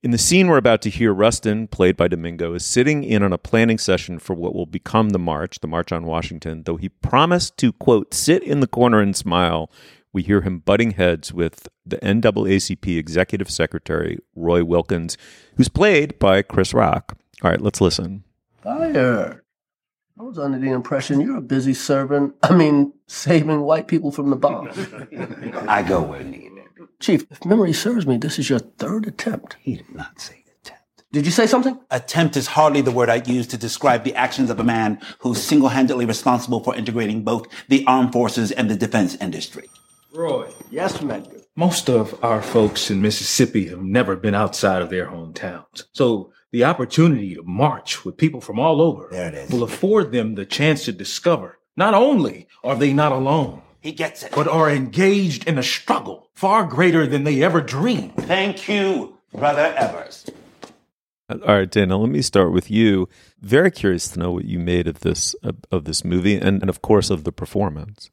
In 0.04 0.10
the 0.10 0.18
scene 0.18 0.48
we're 0.48 0.58
about 0.58 0.82
to 0.82 0.90
hear, 0.90 1.14
Rustin, 1.14 1.68
played 1.68 1.96
by 1.96 2.08
Domingo, 2.08 2.56
is 2.56 2.66
sitting 2.66 3.04
in 3.04 3.22
on 3.22 3.32
a 3.32 3.38
planning 3.38 3.78
session 3.78 4.18
for 4.18 4.34
what 4.34 4.56
will 4.56 4.66
become 4.66 5.10
the 5.10 5.20
march, 5.20 5.60
the 5.60 5.68
March 5.68 5.92
on 5.92 6.08
Washington, 6.08 6.64
though 6.64 6.78
he 6.78 6.90
promised 6.90 7.56
to, 7.58 7.72
quote, 7.72 8.12
sit 8.12 8.42
in 8.42 8.62
the 8.62 8.68
corner 8.68 9.00
and 9.00 9.16
smile. 9.16 9.70
We 10.12 10.24
hear 10.24 10.42
him 10.42 10.58
butting 10.58 10.92
heads 10.92 11.32
with 11.32 11.68
the 11.86 11.98
NAACP 11.98 12.98
executive 12.98 13.52
secretary, 13.52 14.18
Roy 14.36 14.64
Wilkins, 14.64 15.18
who's 15.56 15.70
played 15.70 16.18
by 16.18 16.42
Chris 16.42 16.74
Rock. 16.74 17.16
All 17.44 17.52
right, 17.52 17.62
let's 17.62 17.80
listen. 17.80 18.24
Fired. 18.64 19.42
I 20.20 20.24
was 20.24 20.40
under 20.40 20.58
the 20.58 20.72
impression 20.72 21.22
you're 21.22 21.38
a 21.38 21.42
busy 21.42 21.76
servant. 21.76 22.34
I 22.42 22.56
mean, 22.56 22.94
saving 23.06 23.62
white 23.62 23.88
people 23.88 24.12
from 24.12 24.32
the 24.32 24.36
bomb. 24.36 24.68
I 25.68 25.84
go 25.84 26.02
where 26.02 26.24
needed. 26.24 26.51
Chief, 27.00 27.26
if 27.32 27.46
memory 27.46 27.74
serves 27.74 28.06
me, 28.06 28.18
this 28.18 28.40
is 28.40 28.50
your 28.50 28.60
third 28.60 29.08
attempt. 29.08 29.58
He 29.62 29.78
did 29.78 29.94
not 29.94 30.20
say 30.20 30.44
attempt. 30.62 31.04
Did 31.12 31.26
you 31.26 31.32
say 31.32 31.48
something? 31.48 31.80
Attempt 31.90 32.38
is 32.38 32.48
hardly 32.48 32.82
the 32.82 32.92
word 32.92 33.10
I'd 33.10 33.28
use 33.28 33.48
to 33.48 33.58
describe 33.58 34.04
the 34.04 34.16
actions 34.16 34.50
of 34.50 34.60
a 34.60 34.64
man 34.64 35.00
who's 35.20 35.42
single-handedly 35.42 36.06
responsible 36.06 36.64
for 36.64 36.76
integrating 36.76 37.24
both 37.24 37.48
the 37.68 37.86
armed 37.86 38.14
forces 38.14 38.52
and 38.52 38.70
the 38.70 38.76
defense 38.76 39.16
industry. 39.16 39.70
Roy. 40.14 40.50
Yes, 40.70 40.98
Medgar. 40.98 41.44
Most 41.56 41.90
of 41.90 42.22
our 42.24 42.42
folks 42.42 42.90
in 42.90 43.02
Mississippi 43.02 43.68
have 43.68 43.82
never 43.82 44.16
been 44.16 44.36
outside 44.36 44.82
of 44.82 44.90
their 44.90 45.08
hometowns. 45.08 45.84
So 45.94 46.32
the 46.52 46.64
opportunity 46.64 47.36
to 47.36 47.44
march 47.44 48.04
with 48.06 48.18
people 48.18 48.42
from 48.42 48.60
all 48.60 48.82
over 48.82 49.10
There 49.12 49.28
it 49.28 49.34
is. 49.34 49.52
will 49.52 49.64
afford 49.64 50.12
them 50.12 50.36
the 50.36 50.46
chance 50.46 50.86
to 50.86 50.92
discover 50.92 51.60
not 51.78 51.94
only 51.94 52.48
are 52.64 52.76
they 52.76 52.94
not 52.94 53.12
alone, 53.12 53.62
He 53.82 53.92
gets 53.92 54.24
it. 54.24 54.32
but 54.34 54.48
are 54.48 54.70
engaged 54.70 55.48
in 55.48 55.58
a 55.58 55.64
struggle 55.64 56.30
far 56.34 56.66
greater 56.66 57.08
than 57.08 57.24
they 57.24 57.44
ever 57.44 57.62
dreamed. 57.62 58.16
Thank 58.16 58.70
you, 58.70 59.18
Brother 59.34 59.74
Evers. 59.76 60.26
All 61.30 61.56
right, 61.56 61.70
Dana, 61.70 61.98
let 61.98 62.10
me 62.10 62.22
start 62.22 62.52
with 62.52 62.70
you. 62.70 63.08
Very 63.40 63.72
curious 63.72 64.08
to 64.10 64.20
know 64.20 64.32
what 64.32 64.46
you 64.46 64.60
made 64.60 64.88
of 64.88 65.00
this 65.00 65.34
of, 65.36 65.56
of 65.72 65.86
this 65.86 66.04
movie 66.04 66.36
and, 66.36 66.62
and 66.62 66.70
of 66.70 66.82
course 66.82 67.10
of 67.10 67.24
the 67.24 67.32
performance. 67.32 68.10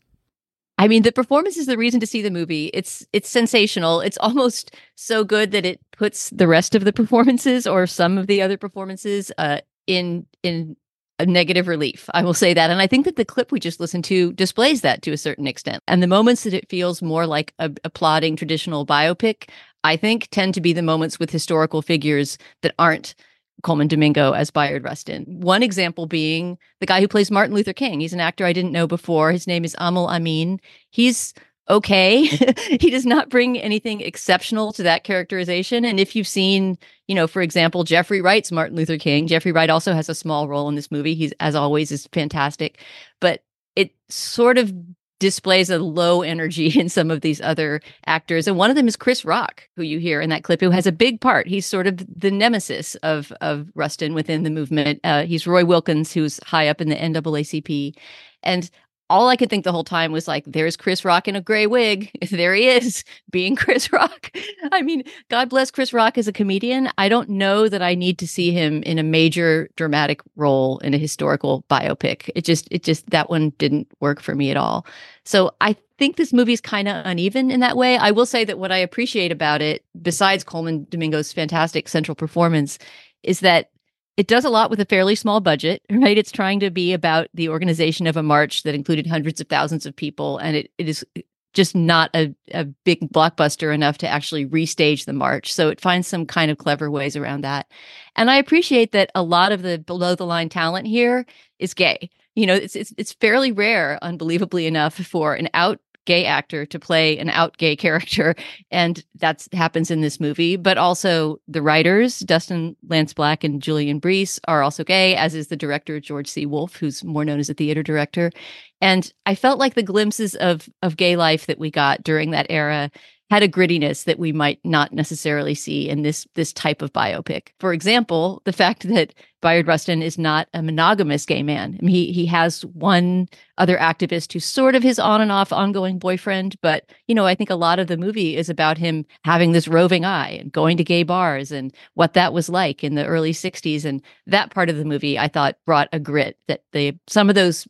I 0.81 0.87
mean, 0.87 1.03
the 1.03 1.11
performance 1.11 1.57
is 1.57 1.67
the 1.67 1.77
reason 1.77 1.99
to 2.01 2.07
see 2.07 2.23
the 2.23 2.31
movie. 2.31 2.71
It's 2.73 3.05
it's 3.13 3.29
sensational. 3.29 4.01
It's 4.01 4.19
almost 4.19 4.75
so 4.95 5.25
good 5.25 5.51
that 5.51 5.67
it 5.67 5.81
puts 5.91 6.31
the 6.31 6.47
rest 6.47 6.75
of 6.77 6.85
the 6.85 6.93
performances 6.93 7.67
or 7.67 7.87
some 7.87 8.17
of 8.17 8.29
the 8.29 8.41
other 8.41 8.57
performances 8.57 9.33
uh, 9.37 9.59
in 9.87 10.27
in 10.43 10.77
a 10.77 10.88
negative 11.27 11.69
relief. 11.69 12.09
I 12.15 12.23
will 12.23 12.35
say 12.35 12.55
that, 12.55 12.71
and 12.71 12.81
I 12.81 12.87
think 12.87 13.05
that 13.05 13.17
the 13.17 13.25
clip 13.25 13.51
we 13.51 13.61
just 13.61 13.81
listened 13.81 14.05
to 14.05 14.33
displays 14.35 14.83
that 14.83 15.03
to 15.03 15.13
a 15.13 15.19
certain 15.19 15.47
extent. 15.47 15.83
And 15.89 16.03
the 16.03 16.07
moments 16.07 16.45
that 16.45 16.55
it 16.55 16.69
feels 16.69 17.03
more 17.03 17.27
like 17.27 17.53
a, 17.59 17.71
a 17.85 17.91
plodding 17.91 18.37
traditional 18.37 18.87
biopic, 18.87 19.49
I 19.85 19.97
think, 19.97 20.29
tend 20.31 20.55
to 20.55 20.61
be 20.61 20.73
the 20.73 20.83
moments 20.83 21.19
with 21.19 21.31
historical 21.31 21.83
figures 21.83 22.39
that 22.63 22.75
aren't 22.79 23.15
Colman 23.63 23.89
Domingo 23.89 24.33
as 24.33 24.51
Bayard 24.51 24.85
Rustin. 24.85 25.25
One 25.27 25.63
example 25.63 26.07
being 26.07 26.59
the 26.81 26.87
guy 26.87 27.01
who 27.01 27.09
plays 27.09 27.31
Martin 27.31 27.55
Luther 27.55 27.73
King. 27.73 28.01
He's 28.01 28.13
an 28.13 28.21
actor 28.21 28.45
I 28.45 28.53
didn't 28.53 28.73
know 28.73 28.87
before. 28.87 29.33
His 29.33 29.47
name 29.47 29.65
is 29.65 29.75
Aml 29.81 30.09
Ameen. 30.09 30.61
He's 30.91 31.35
okay. 31.71 32.25
he 32.81 32.91
does 32.91 33.07
not 33.07 33.29
bring 33.29 33.59
anything 33.59 34.01
exceptional 34.01 34.73
to 34.73 34.83
that 34.83 35.05
characterization. 35.05 35.85
And 35.85 36.01
if 36.01 36.17
you've 36.17 36.29
seen, 36.29 36.79
you 37.07 37.15
know, 37.15 37.27
for 37.27 37.43
example, 37.43 37.85
Jeffrey 37.85 38.21
Wright's 38.21 38.53
Martin 38.53 38.77
Luther 38.77 38.99
King, 38.99 39.27
Jeffrey 39.27 39.53
Wright 39.53 39.71
also 39.71 39.93
has 39.93 40.09
a 40.09 40.15
small 40.15 40.49
role 40.49 40.69
in 40.69 40.75
this 40.75 40.91
movie. 40.91 41.15
He's, 41.15 41.33
as 41.41 41.55
always, 41.55 41.93
is 41.93 42.09
fantastic. 42.13 42.81
But 43.21 43.43
it 43.77 43.93
sort 44.09 44.59
of 44.59 44.73
displays 45.21 45.69
a 45.69 45.79
low 45.79 46.23
energy 46.23 46.69
in 46.79 46.89
some 46.89 47.11
of 47.11 47.21
these 47.21 47.41
other 47.41 47.81
actors. 48.07 48.47
And 48.47 48.57
one 48.57 48.71
of 48.71 48.77
them 48.77 48.89
is 48.89 48.97
Chris 48.97 49.25
Rock, 49.25 49.69
who 49.77 49.83
you 49.83 49.99
hear 49.99 50.21
in 50.21 50.31
that 50.31 50.45
clip, 50.45 50.61
who 50.61 50.71
has 50.71 50.87
a 50.87 50.93
big 50.93 51.21
part. 51.21 51.47
He's 51.47 51.67
sort 51.67 51.87
of 51.87 51.99
the 51.99 52.31
nemesis 52.31 52.95
of 52.97 53.33
of 53.41 53.69
Rustin 53.75 54.15
within 54.15 54.43
the 54.43 54.51
movement. 54.51 55.01
Uh, 55.05 55.25
he's 55.25 55.47
Roy 55.47 55.65
Wilkins, 55.65 56.13
who's 56.13 56.41
high 56.45 56.69
up 56.69 56.81
in 56.81 56.89
the 56.89 56.97
NAACP. 56.97 57.95
And 58.43 58.71
all 59.11 59.29
I 59.29 59.37
could 59.37 59.51
think 59.51 59.65
the 59.65 59.73
whole 59.73 59.85
time 59.85 60.13
was 60.13 60.29
like, 60.29 60.45
there's 60.47 60.77
Chris 60.77 61.05
Rock 61.05 61.29
in 61.29 61.37
a 61.37 61.41
gray 61.41 61.67
wig. 61.67 62.11
There 62.39 62.55
he 62.55 62.69
is 62.69 63.05
being 63.31 63.57
Chris 63.57 63.93
Rock. 63.93 64.31
I 64.73 64.83
mean, 64.83 65.03
God 65.29 65.49
bless 65.49 65.71
Chris 65.71 65.93
Rock 65.93 66.19
as 66.19 66.29
a 66.29 66.33
comedian. 66.33 66.91
I 66.99 67.09
don't 67.09 67.29
know 67.31 67.69
that 67.69 67.83
I 67.83 67.95
need 67.95 68.19
to 68.19 68.29
see 68.29 68.53
him 68.53 68.83
in 68.85 68.99
a 68.99 69.03
major 69.03 69.69
dramatic 69.77 70.21
role 70.37 70.79
in 70.79 70.95
a 70.95 70.99
historical 70.99 71.65
biopic. 71.71 72.31
It 72.35 72.45
just, 72.45 72.69
it 72.71 72.85
just, 72.85 73.11
that 73.11 73.31
one 73.31 73.51
didn't 73.59 73.91
work 74.01 74.21
for 74.21 74.35
me 74.35 74.51
at 74.51 74.57
all. 74.57 74.87
So 75.25 75.53
I 75.61 75.75
think 75.99 76.17
this 76.17 76.33
movie 76.33 76.53
is 76.53 76.61
kind 76.61 76.87
of 76.87 77.05
uneven 77.05 77.51
in 77.51 77.61
that 77.61 77.77
way. 77.77 77.97
I 77.97 78.11
will 78.11 78.27
say 78.27 78.45
that 78.45 78.59
what 78.59 78.71
I 78.71 78.79
appreciate 78.79 79.33
about 79.33 79.61
it, 79.63 79.85
besides 80.01 80.45
Colman 80.45 80.87
Domingo's 80.91 81.33
fantastic 81.33 81.89
central 81.89 82.15
performance, 82.15 82.79
is 83.23 83.41
that 83.41 83.71
it 84.19 84.27
does 84.27 84.45
a 84.45 84.51
lot 84.51 84.69
with 84.69 84.81
a 84.81 84.85
fairly 84.85 85.15
small 85.15 85.41
budget, 85.41 85.81
right? 85.91 86.19
It's 86.19 86.33
trying 86.33 86.61
to 86.61 86.71
be 86.71 86.93
about 86.93 87.29
the 87.33 87.49
organization 87.49 88.07
of 88.07 88.17
a 88.17 88.23
march 88.23 88.65
that 88.65 88.75
included 88.75 89.07
hundreds 89.07 89.41
of 89.41 89.49
thousands 89.49 89.87
of 89.87 89.97
people, 89.97 90.37
and 90.39 90.57
it, 90.57 90.73
it 90.77 90.89
is 90.89 91.07
just 91.55 91.75
not 91.75 92.11
a, 92.15 92.35
a 92.53 92.65
big 92.65 93.01
blockbuster 93.11 93.73
enough 93.73 93.97
to 93.99 94.09
actually 94.09 94.45
restage 94.45 95.07
the 95.07 95.13
march. 95.13 95.53
So 95.53 95.71
it 95.71 95.81
finds 95.81 96.07
some 96.07 96.27
kind 96.27 96.51
of 96.51 96.59
clever 96.59 96.91
ways 96.91 97.17
around 97.17 97.41
that. 97.41 97.71
And 98.17 98.31
I 98.31 98.37
appreciate 98.37 98.93
that 98.93 99.11
a 99.15 99.23
lot 99.23 99.51
of 99.51 99.63
the 99.63 99.79
below 99.79 100.15
the 100.15 100.27
line 100.27 100.51
talent 100.51 100.87
here 100.87 101.25
is 101.59 101.73
gay. 101.73 102.11
You 102.35 102.47
know, 102.47 102.55
it's 102.55 102.77
it's 102.77 102.93
it's 102.99 103.13
fairly 103.15 103.51
rare, 103.51 103.99
unbelievably 104.03 104.67
enough, 104.67 104.95
for 104.95 105.35
an 105.35 105.49
out 105.55 105.81
gay 106.09 106.25
actor 106.25 106.65
to 106.65 106.79
play 106.79 107.19
an 107.19 107.29
out 107.29 107.59
gay 107.59 107.77
character 107.85 108.35
and 108.71 109.05
that 109.17 109.47
happens 109.53 109.91
in 109.91 110.01
this 110.01 110.19
movie. 110.19 110.57
But 110.57 110.79
also 110.79 111.39
the 111.47 111.61
writers 111.61 112.21
dustin 112.21 112.75
lance 112.89 113.13
black 113.13 113.45
and 113.45 113.61
julian 113.61 114.01
breece 114.01 114.41
are 114.49 114.63
also 114.63 114.85
gay 114.85 115.15
as 115.17 115.35
is 115.35 115.49
the 115.49 115.57
director 115.57 116.01
george 116.01 116.27
c. 116.27 116.47
Wolfe 116.47 116.77
who's 116.77 117.05
more 117.05 117.27
known 117.27 117.39
as 117.39 117.51
a 117.51 117.55
theater 117.55 117.83
director. 117.83 118.33
And 118.81 119.13
i 119.27 119.35
felt 119.35 119.59
like 119.59 119.75
the 119.75 119.83
glimpses 119.83 120.35
of 120.37 120.69
of 120.83 120.97
gay 120.97 121.15
life 121.17 121.47
that 121.47 121.59
we 121.59 121.71
got 121.71 122.03
during 122.03 122.31
that 122.31 122.47
era 122.49 122.91
had 123.31 123.43
a 123.43 123.49
grittiness 123.49 124.05
that 124.05 124.19
we 124.19 124.33
might 124.33 124.59
not 124.65 124.93
necessarily 124.93 125.55
see 125.55 125.89
in 125.89 126.03
this 126.03 126.27
this 126.35 126.53
type 126.53 126.81
of 126.81 126.93
biopic. 126.93 127.49
For 127.61 127.73
example, 127.73 128.41
the 128.45 128.53
fact 128.53 128.89
that 128.89 129.15
Bayard 129.41 129.67
Rustin 129.67 130.03
is 130.03 130.19
not 130.19 130.49
a 130.55 130.63
monogamous 130.63 131.27
gay 131.27 131.43
man. 131.43 131.79
I 131.81 131.85
mean, 131.85 131.95
he 131.95 132.13
he 132.13 132.27
has 132.27 132.65
one 132.65 133.29
other 133.59 133.77
activist 133.77 134.33
who's 134.33 134.47
sort 134.47 134.75
of 134.75 134.83
his 134.83 134.99
on 134.99 135.21
and 135.21 135.31
off 135.31 135.53
ongoing 135.53 135.99
boyfriend, 135.99 136.57
but 136.63 136.91
you 137.07 137.15
know, 137.15 137.27
I 137.27 137.35
think 137.35 137.51
a 137.51 137.55
lot 137.55 137.79
of 137.79 137.87
the 137.87 137.99
movie 137.99 138.37
is 138.37 138.49
about 138.49 138.79
him 138.79 139.05
having 139.25 139.53
this 139.53 139.69
roving 139.69 140.05
eye 140.05 140.31
and 140.31 140.51
going 140.51 140.77
to 140.79 140.85
gay 140.85 141.03
bars 141.03 141.53
and 141.53 141.75
what 141.95 142.15
that 142.15 142.33
was 142.33 142.49
like 142.49 142.83
in 142.83 142.95
the 142.95 143.07
early 143.07 143.33
60s 143.33 143.85
and 143.85 144.03
that 144.27 144.51
part 144.51 144.71
of 144.71 144.77
the 144.77 144.85
movie 144.85 145.19
I 145.19 145.29
thought 145.29 145.57
brought 145.67 145.89
a 145.93 146.01
grit 146.01 146.39
that 146.49 146.63
they 146.73 146.99
some 147.07 147.29
of 147.29 147.35
those 147.35 147.69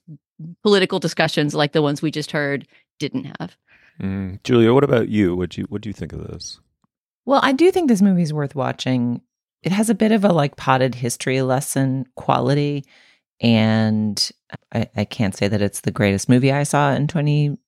political 0.62 1.01
discussions 1.01 1.55
like 1.55 1.73
the 1.73 1.83
ones 1.83 2.01
we 2.01 2.12
just 2.12 2.31
heard 2.31 2.66
didn't 2.99 3.37
have. 3.40 3.57
Mm. 4.00 4.42
Julia, 4.44 4.72
what 4.72 4.84
about 4.84 5.08
you? 5.08 5.34
What 5.34 5.50
do 5.50 5.61
you 5.61 5.66
what 5.68 5.82
do 5.82 5.88
you 5.88 5.92
think 5.92 6.12
of 6.12 6.26
this? 6.26 6.61
Well, 7.26 7.40
I 7.42 7.52
do 7.52 7.70
think 7.70 7.88
this 7.88 8.02
movie 8.02 8.22
is 8.22 8.32
worth 8.32 8.54
watching. 8.54 9.20
It 9.62 9.72
has 9.72 9.90
a 9.90 9.94
bit 9.94 10.12
of 10.12 10.24
a 10.24 10.32
like 10.32 10.56
potted 10.56 10.94
history 10.94 11.42
lesson 11.42 12.06
quality, 12.14 12.84
and 13.40 14.30
I, 14.72 14.88
I 14.96 15.04
can't 15.04 15.37
say 15.37 15.48
that 15.48 15.62
it's 15.62 15.80
the 15.80 15.90
greatest 15.90 16.28
movie 16.28 16.52
I 16.52 16.62
saw 16.62 16.92
in 16.92 17.08
twenty 17.08 17.58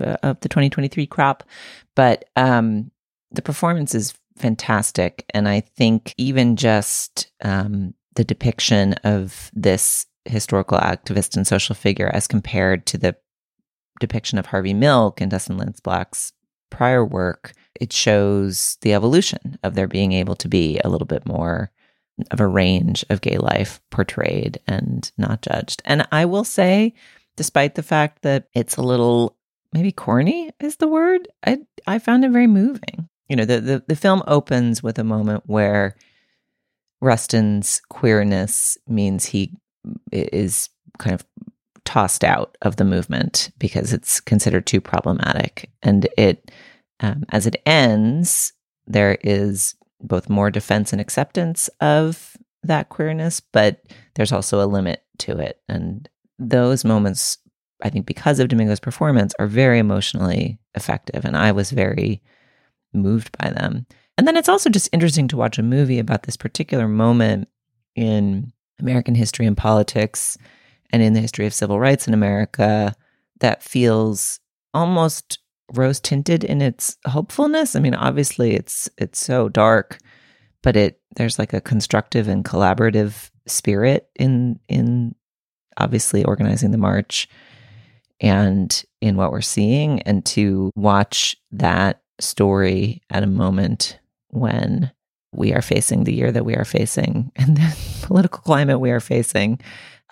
uh, 0.00 0.16
of 0.22 0.40
the 0.40 0.48
twenty 0.48 0.70
twenty 0.70 0.88
three 0.88 1.06
crop, 1.06 1.42
but 1.94 2.26
um, 2.36 2.90
the 3.30 3.42
performance 3.42 3.94
is 3.94 4.14
fantastic, 4.36 5.24
and 5.34 5.48
I 5.48 5.60
think 5.60 6.14
even 6.18 6.56
just 6.56 7.30
um, 7.42 7.94
the 8.14 8.24
depiction 8.24 8.94
of 9.04 9.50
this 9.54 10.06
historical 10.26 10.78
activist 10.78 11.36
and 11.36 11.46
social 11.46 11.74
figure 11.74 12.10
as 12.12 12.26
compared 12.26 12.84
to 12.86 12.98
the 12.98 13.16
depiction 14.00 14.38
of 14.38 14.46
Harvey 14.46 14.74
Milk 14.74 15.20
and 15.20 15.30
Dustin 15.30 15.56
Lance 15.56 15.80
Black's 15.80 16.32
prior 16.70 17.04
work, 17.04 17.52
it 17.80 17.92
shows 17.92 18.76
the 18.82 18.94
evolution 18.94 19.58
of 19.62 19.74
there 19.74 19.88
being 19.88 20.12
able 20.12 20.36
to 20.36 20.48
be 20.48 20.78
a 20.84 20.88
little 20.88 21.06
bit 21.06 21.26
more 21.26 21.70
of 22.30 22.40
a 22.40 22.46
range 22.46 23.04
of 23.10 23.20
gay 23.20 23.38
life 23.38 23.80
portrayed 23.90 24.58
and 24.66 25.10
not 25.16 25.42
judged. 25.42 25.82
And 25.84 26.06
I 26.10 26.24
will 26.24 26.44
say, 26.44 26.94
despite 27.36 27.74
the 27.74 27.82
fact 27.82 28.22
that 28.22 28.48
it's 28.54 28.76
a 28.76 28.82
little 28.82 29.36
maybe 29.72 29.92
corny 29.92 30.50
is 30.60 30.76
the 30.76 30.88
word, 30.88 31.28
I 31.46 31.58
I 31.86 31.98
found 31.98 32.24
it 32.24 32.30
very 32.30 32.46
moving. 32.46 33.08
You 33.28 33.36
know, 33.36 33.44
the 33.44 33.60
the, 33.60 33.84
the 33.86 33.96
film 33.96 34.22
opens 34.26 34.82
with 34.82 34.98
a 34.98 35.04
moment 35.04 35.44
where 35.46 35.94
Rustin's 37.00 37.80
queerness 37.88 38.76
means 38.88 39.26
he 39.26 39.52
is 40.10 40.70
kind 40.98 41.14
of 41.14 41.24
tossed 41.88 42.22
out 42.22 42.54
of 42.60 42.76
the 42.76 42.84
movement 42.84 43.50
because 43.58 43.94
it's 43.94 44.20
considered 44.20 44.66
too 44.66 44.78
problematic. 44.78 45.70
And 45.82 46.06
it, 46.18 46.50
um, 47.00 47.24
as 47.30 47.46
it 47.46 47.56
ends, 47.64 48.52
there 48.86 49.16
is 49.22 49.74
both 50.02 50.28
more 50.28 50.50
defense 50.50 50.92
and 50.92 51.00
acceptance 51.00 51.68
of 51.80 52.36
that 52.62 52.90
queerness, 52.90 53.40
but 53.40 53.80
there's 54.16 54.32
also 54.32 54.62
a 54.62 54.68
limit 54.68 55.02
to 55.20 55.38
it. 55.38 55.62
And 55.66 56.06
those 56.38 56.84
moments, 56.84 57.38
I 57.82 57.88
think, 57.88 58.04
because 58.04 58.38
of 58.38 58.48
Domingo's 58.48 58.80
performance, 58.80 59.32
are 59.38 59.46
very 59.46 59.78
emotionally 59.78 60.58
effective. 60.74 61.24
And 61.24 61.38
I 61.38 61.52
was 61.52 61.70
very 61.70 62.20
moved 62.92 63.34
by 63.38 63.48
them. 63.48 63.86
And 64.18 64.28
then 64.28 64.36
it's 64.36 64.50
also 64.50 64.68
just 64.68 64.90
interesting 64.92 65.26
to 65.28 65.38
watch 65.38 65.58
a 65.58 65.62
movie 65.62 65.98
about 65.98 66.24
this 66.24 66.36
particular 66.36 66.86
moment 66.86 67.48
in 67.96 68.52
American 68.78 69.14
history 69.14 69.46
and 69.46 69.56
politics 69.56 70.36
and 70.90 71.02
in 71.02 71.12
the 71.12 71.20
history 71.20 71.46
of 71.46 71.54
civil 71.54 71.78
rights 71.78 72.08
in 72.08 72.14
America 72.14 72.94
that 73.40 73.62
feels 73.62 74.40
almost 74.74 75.38
rose 75.74 76.00
tinted 76.00 76.44
in 76.44 76.62
its 76.62 76.96
hopefulness. 77.06 77.76
I 77.76 77.80
mean, 77.80 77.94
obviously 77.94 78.54
it's 78.54 78.88
it's 78.98 79.18
so 79.18 79.48
dark, 79.48 79.98
but 80.62 80.76
it 80.76 81.00
there's 81.16 81.38
like 81.38 81.52
a 81.52 81.60
constructive 81.60 82.28
and 82.28 82.44
collaborative 82.44 83.30
spirit 83.46 84.08
in 84.16 84.58
in 84.68 85.14
obviously 85.76 86.24
organizing 86.24 86.70
the 86.70 86.78
march 86.78 87.28
and 88.20 88.84
in 89.00 89.16
what 89.16 89.30
we're 89.30 89.40
seeing 89.40 90.02
and 90.02 90.24
to 90.26 90.72
watch 90.74 91.36
that 91.52 92.02
story 92.20 93.00
at 93.10 93.22
a 93.22 93.28
moment 93.28 93.98
when 94.28 94.90
we 95.32 95.52
are 95.52 95.62
facing 95.62 96.04
the 96.04 96.12
year 96.12 96.32
that 96.32 96.44
we 96.44 96.54
are 96.54 96.64
facing 96.64 97.30
and 97.36 97.56
the 97.56 97.76
political 98.02 98.40
climate 98.40 98.80
we 98.80 98.90
are 98.90 99.00
facing 99.00 99.60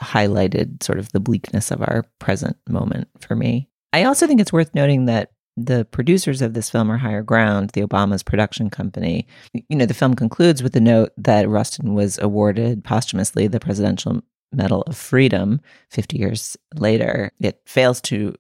highlighted 0.03 0.83
sort 0.83 0.99
of 0.99 1.11
the 1.13 1.21
bleakness 1.21 1.71
of 1.71 1.81
our 1.81 2.05
present 2.19 2.57
moment 2.69 3.09
for 3.21 3.35
me. 3.35 3.69
I 3.93 4.05
also 4.05 4.27
think 4.27 4.41
it's 4.41 4.53
worth 4.53 4.75
noting 4.75 5.07
that 5.07 5.31
the 5.57 5.87
producers 5.87 6.43
of 6.43 6.53
this 6.53 6.69
film 6.69 6.91
are 6.91 6.99
Higher 6.99 7.23
Ground, 7.23 7.71
the 7.71 7.81
Obama's 7.81 8.23
production 8.23 8.69
company. 8.69 9.27
You 9.55 9.77
know, 9.77 9.87
the 9.87 9.95
film 9.95 10.15
concludes 10.15 10.63
with 10.63 10.75
the 10.75 10.81
note 10.81 11.13
that 11.17 11.49
Rustin 11.49 11.95
was 11.95 12.19
awarded 12.19 12.85
posthumously 12.85 13.47
the 13.47 13.61
Presidential 13.61 14.23
Medal 14.53 14.83
of 14.83 14.97
Freedom 14.97 15.61
50 15.91 16.19
years 16.19 16.57
later. 16.75 17.33
It 17.41 17.61
fails 17.65 18.01
to 18.03 18.35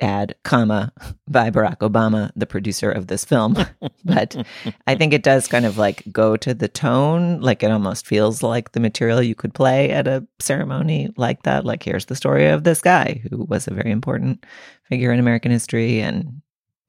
add 0.00 0.34
comma 0.44 0.92
by 1.28 1.50
Barack 1.50 1.78
Obama, 1.78 2.30
the 2.36 2.46
producer 2.46 2.90
of 2.90 3.06
this 3.06 3.24
film. 3.24 3.56
but 4.04 4.46
I 4.86 4.94
think 4.94 5.12
it 5.12 5.22
does 5.22 5.48
kind 5.48 5.64
of 5.64 5.78
like 5.78 6.02
go 6.12 6.36
to 6.36 6.54
the 6.54 6.68
tone. 6.68 7.40
Like 7.40 7.62
it 7.62 7.70
almost 7.70 8.06
feels 8.06 8.42
like 8.42 8.72
the 8.72 8.80
material 8.80 9.22
you 9.22 9.34
could 9.34 9.54
play 9.54 9.90
at 9.90 10.06
a 10.06 10.26
ceremony 10.38 11.12
like 11.16 11.42
that. 11.44 11.64
Like 11.64 11.82
here's 11.82 12.06
the 12.06 12.16
story 12.16 12.46
of 12.46 12.64
this 12.64 12.80
guy 12.80 13.22
who 13.30 13.44
was 13.44 13.66
a 13.66 13.74
very 13.74 13.90
important 13.90 14.44
figure 14.84 15.12
in 15.12 15.18
American 15.18 15.50
history. 15.50 16.00
And 16.00 16.42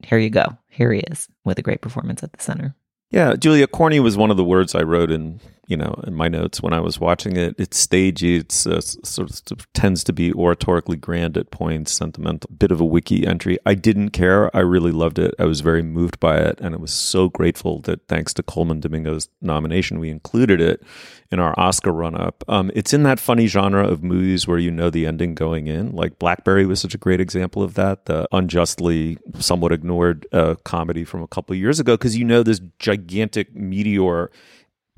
here 0.04 0.18
you 0.18 0.30
go. 0.30 0.56
Here 0.68 0.92
he 0.92 1.00
is 1.00 1.28
with 1.44 1.58
a 1.58 1.62
great 1.62 1.80
performance 1.80 2.22
at 2.22 2.32
the 2.32 2.42
center. 2.42 2.74
Yeah, 3.10 3.36
Julia, 3.36 3.66
corny 3.66 4.00
was 4.00 4.18
one 4.18 4.30
of 4.30 4.36
the 4.36 4.44
words 4.44 4.74
I 4.74 4.82
wrote 4.82 5.10
in 5.10 5.40
you 5.68 5.76
know 5.76 6.00
in 6.06 6.14
my 6.14 6.28
notes 6.28 6.62
when 6.62 6.72
I 6.72 6.80
was 6.80 6.98
watching 6.98 7.36
it. 7.36 7.54
It's 7.58 7.78
stagey. 7.78 8.36
It's 8.36 8.66
uh, 8.66 8.80
sort 8.80 9.30
of 9.52 9.72
tends 9.74 10.02
to 10.04 10.12
be 10.12 10.32
oratorically 10.32 10.98
grand 10.98 11.36
at 11.36 11.50
points, 11.50 11.92
sentimental, 11.92 12.50
bit 12.56 12.72
of 12.72 12.80
a 12.80 12.84
wiki 12.84 13.26
entry. 13.26 13.58
I 13.64 13.74
didn't 13.74 14.10
care. 14.10 14.54
I 14.56 14.60
really 14.60 14.92
loved 14.92 15.18
it. 15.18 15.34
I 15.38 15.44
was 15.44 15.60
very 15.60 15.82
moved 15.82 16.18
by 16.18 16.38
it, 16.38 16.58
and 16.60 16.74
I 16.74 16.78
was 16.78 16.92
so 16.92 17.28
grateful 17.28 17.80
that 17.82 18.08
thanks 18.08 18.32
to 18.34 18.42
Colman 18.42 18.80
Domingo's 18.80 19.28
nomination, 19.42 20.00
we 20.00 20.08
included 20.08 20.60
it 20.60 20.82
in 21.30 21.38
our 21.38 21.54
Oscar 21.58 21.92
run 21.92 22.14
up. 22.14 22.42
Um, 22.48 22.70
it's 22.74 22.94
in 22.94 23.02
that 23.02 23.20
funny 23.20 23.46
genre 23.46 23.86
of 23.86 24.02
movies 24.02 24.48
where 24.48 24.58
you 24.58 24.70
know 24.70 24.88
the 24.88 25.06
ending 25.06 25.34
going 25.34 25.66
in. 25.66 25.92
Like 25.92 26.18
Blackberry 26.18 26.64
was 26.64 26.80
such 26.80 26.94
a 26.94 26.98
great 26.98 27.20
example 27.20 27.62
of 27.62 27.74
that. 27.74 28.06
The 28.06 28.26
unjustly 28.32 29.18
somewhat 29.38 29.72
ignored 29.72 30.26
uh, 30.32 30.54
comedy 30.64 31.04
from 31.04 31.22
a 31.22 31.28
couple 31.28 31.54
years 31.54 31.78
ago 31.78 31.94
because 31.94 32.16
you 32.16 32.24
know 32.24 32.42
this 32.42 32.60
gigantic 32.78 33.54
meteor 33.54 34.30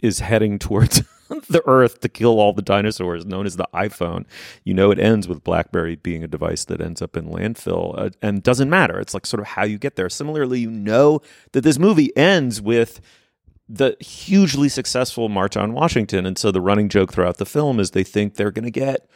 is 0.02 0.20
heading 0.20 0.58
towards 0.58 1.02
the 1.48 1.62
Earth 1.66 2.00
to 2.00 2.08
kill 2.08 2.40
all 2.40 2.52
the 2.52 2.62
dinosaurs, 2.62 3.24
known 3.24 3.46
as 3.46 3.56
the 3.56 3.68
iPhone. 3.74 4.24
You 4.64 4.74
know, 4.74 4.90
it 4.90 4.98
ends 4.98 5.28
with 5.28 5.44
BlackBerry 5.44 5.96
being 5.96 6.24
a 6.24 6.28
device 6.28 6.64
that 6.66 6.80
ends 6.80 7.00
up 7.00 7.16
in 7.16 7.26
landfill, 7.26 7.98
uh, 7.98 8.10
and 8.20 8.42
doesn't 8.42 8.70
matter. 8.70 8.98
It's 8.98 9.14
like 9.14 9.26
sort 9.26 9.40
of 9.40 9.46
how 9.46 9.64
you 9.64 9.78
get 9.78 9.96
there. 9.96 10.08
Similarly, 10.08 10.60
you 10.60 10.70
know 10.70 11.20
that 11.52 11.62
this 11.62 11.78
movie 11.78 12.14
ends 12.16 12.60
with 12.60 13.00
the 13.68 13.96
hugely 14.00 14.68
successful 14.68 15.28
March 15.28 15.56
on 15.56 15.72
Washington, 15.72 16.26
and 16.26 16.36
so 16.36 16.50
the 16.50 16.60
running 16.60 16.88
joke 16.88 17.12
throughout 17.12 17.38
the 17.38 17.46
film 17.46 17.78
is 17.78 17.92
they 17.92 18.04
think 18.04 18.34
they're 18.34 18.50
going 18.50 18.64
to 18.64 18.70
get 18.70 19.08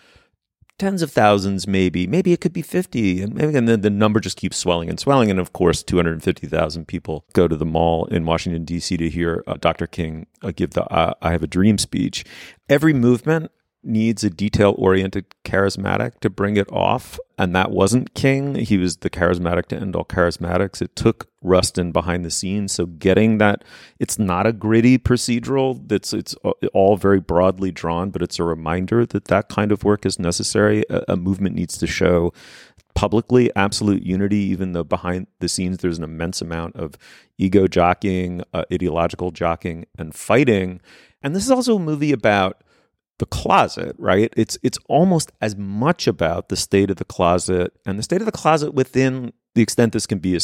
tens 0.78 1.02
of 1.02 1.10
thousands, 1.10 1.66
maybe. 1.66 2.06
Maybe 2.06 2.32
it 2.32 2.40
could 2.40 2.52
be 2.52 2.62
50. 2.62 3.22
And, 3.22 3.40
and 3.40 3.68
then 3.68 3.80
the 3.80 3.90
number 3.90 4.20
just 4.20 4.36
keeps 4.36 4.56
swelling 4.56 4.88
and 4.88 4.98
swelling. 4.98 5.30
And 5.30 5.40
of 5.40 5.52
course, 5.52 5.82
250,000 5.82 6.86
people 6.86 7.24
go 7.32 7.48
to 7.48 7.56
the 7.56 7.64
mall 7.64 8.06
in 8.06 8.26
Washington, 8.26 8.64
D.C. 8.64 8.96
to 8.96 9.08
hear 9.08 9.44
uh, 9.46 9.54
Dr. 9.60 9.86
King 9.86 10.26
uh, 10.42 10.52
give 10.54 10.70
the 10.70 10.84
uh, 10.84 11.14
I 11.22 11.32
Have 11.32 11.42
a 11.42 11.48
Dream 11.48 11.78
speech. 11.78 12.24
Every 12.68 12.92
movement 12.92 13.50
needs 13.84 14.24
a 14.24 14.30
detail 14.30 14.74
oriented 14.78 15.26
charismatic 15.44 16.20
to 16.20 16.30
bring 16.30 16.56
it 16.56 16.70
off. 16.72 17.18
And 17.38 17.54
that 17.54 17.70
wasn't 17.70 18.14
King. 18.14 18.54
He 18.54 18.78
was 18.78 18.98
the 18.98 19.10
charismatic 19.10 19.66
to 19.66 19.76
end 19.76 19.96
all 19.96 20.04
charismatics. 20.04 20.80
It 20.80 20.94
took 20.96 21.28
Rustin 21.42 21.92
behind 21.92 22.24
the 22.24 22.30
scenes. 22.30 22.72
So 22.72 22.86
getting 22.86 23.38
that, 23.38 23.64
it's 23.98 24.18
not 24.18 24.46
a 24.46 24.52
gritty 24.52 24.98
procedural. 24.98 25.80
That's 25.86 26.12
it's 26.12 26.34
all 26.72 26.96
very 26.96 27.20
broadly 27.20 27.70
drawn, 27.70 28.10
but 28.10 28.22
it's 28.22 28.38
a 28.38 28.44
reminder 28.44 29.04
that 29.06 29.26
that 29.26 29.48
kind 29.48 29.72
of 29.72 29.84
work 29.84 30.06
is 30.06 30.18
necessary. 30.18 30.84
A, 30.88 31.02
a 31.08 31.16
movement 31.16 31.56
needs 31.56 31.76
to 31.78 31.86
show 31.86 32.32
publicly 32.94 33.50
absolute 33.56 34.04
unity, 34.04 34.36
even 34.36 34.72
though 34.72 34.84
behind 34.84 35.26
the 35.40 35.48
scenes 35.48 35.78
there's 35.78 35.98
an 35.98 36.04
immense 36.04 36.40
amount 36.40 36.76
of 36.76 36.94
ego 37.38 37.66
jockeying, 37.66 38.42
uh, 38.52 38.64
ideological 38.72 39.30
jockeying, 39.30 39.84
and 39.98 40.14
fighting. 40.14 40.80
And 41.22 41.34
this 41.34 41.44
is 41.44 41.50
also 41.50 41.76
a 41.76 41.80
movie 41.80 42.12
about 42.12 42.62
the 43.18 43.26
closet, 43.26 43.94
right? 43.98 44.32
It's 44.36 44.58
it's 44.62 44.78
almost 44.88 45.32
as 45.40 45.56
much 45.56 46.06
about 46.06 46.48
the 46.48 46.56
state 46.56 46.90
of 46.90 46.96
the 46.96 47.04
closet 47.04 47.72
and 47.86 47.98
the 47.98 48.02
state 48.02 48.20
of 48.20 48.26
the 48.26 48.32
closet 48.32 48.74
within 48.74 49.32
the 49.54 49.62
extent 49.62 49.92
this 49.92 50.06
can 50.06 50.18
be 50.18 50.34
a, 50.36 50.40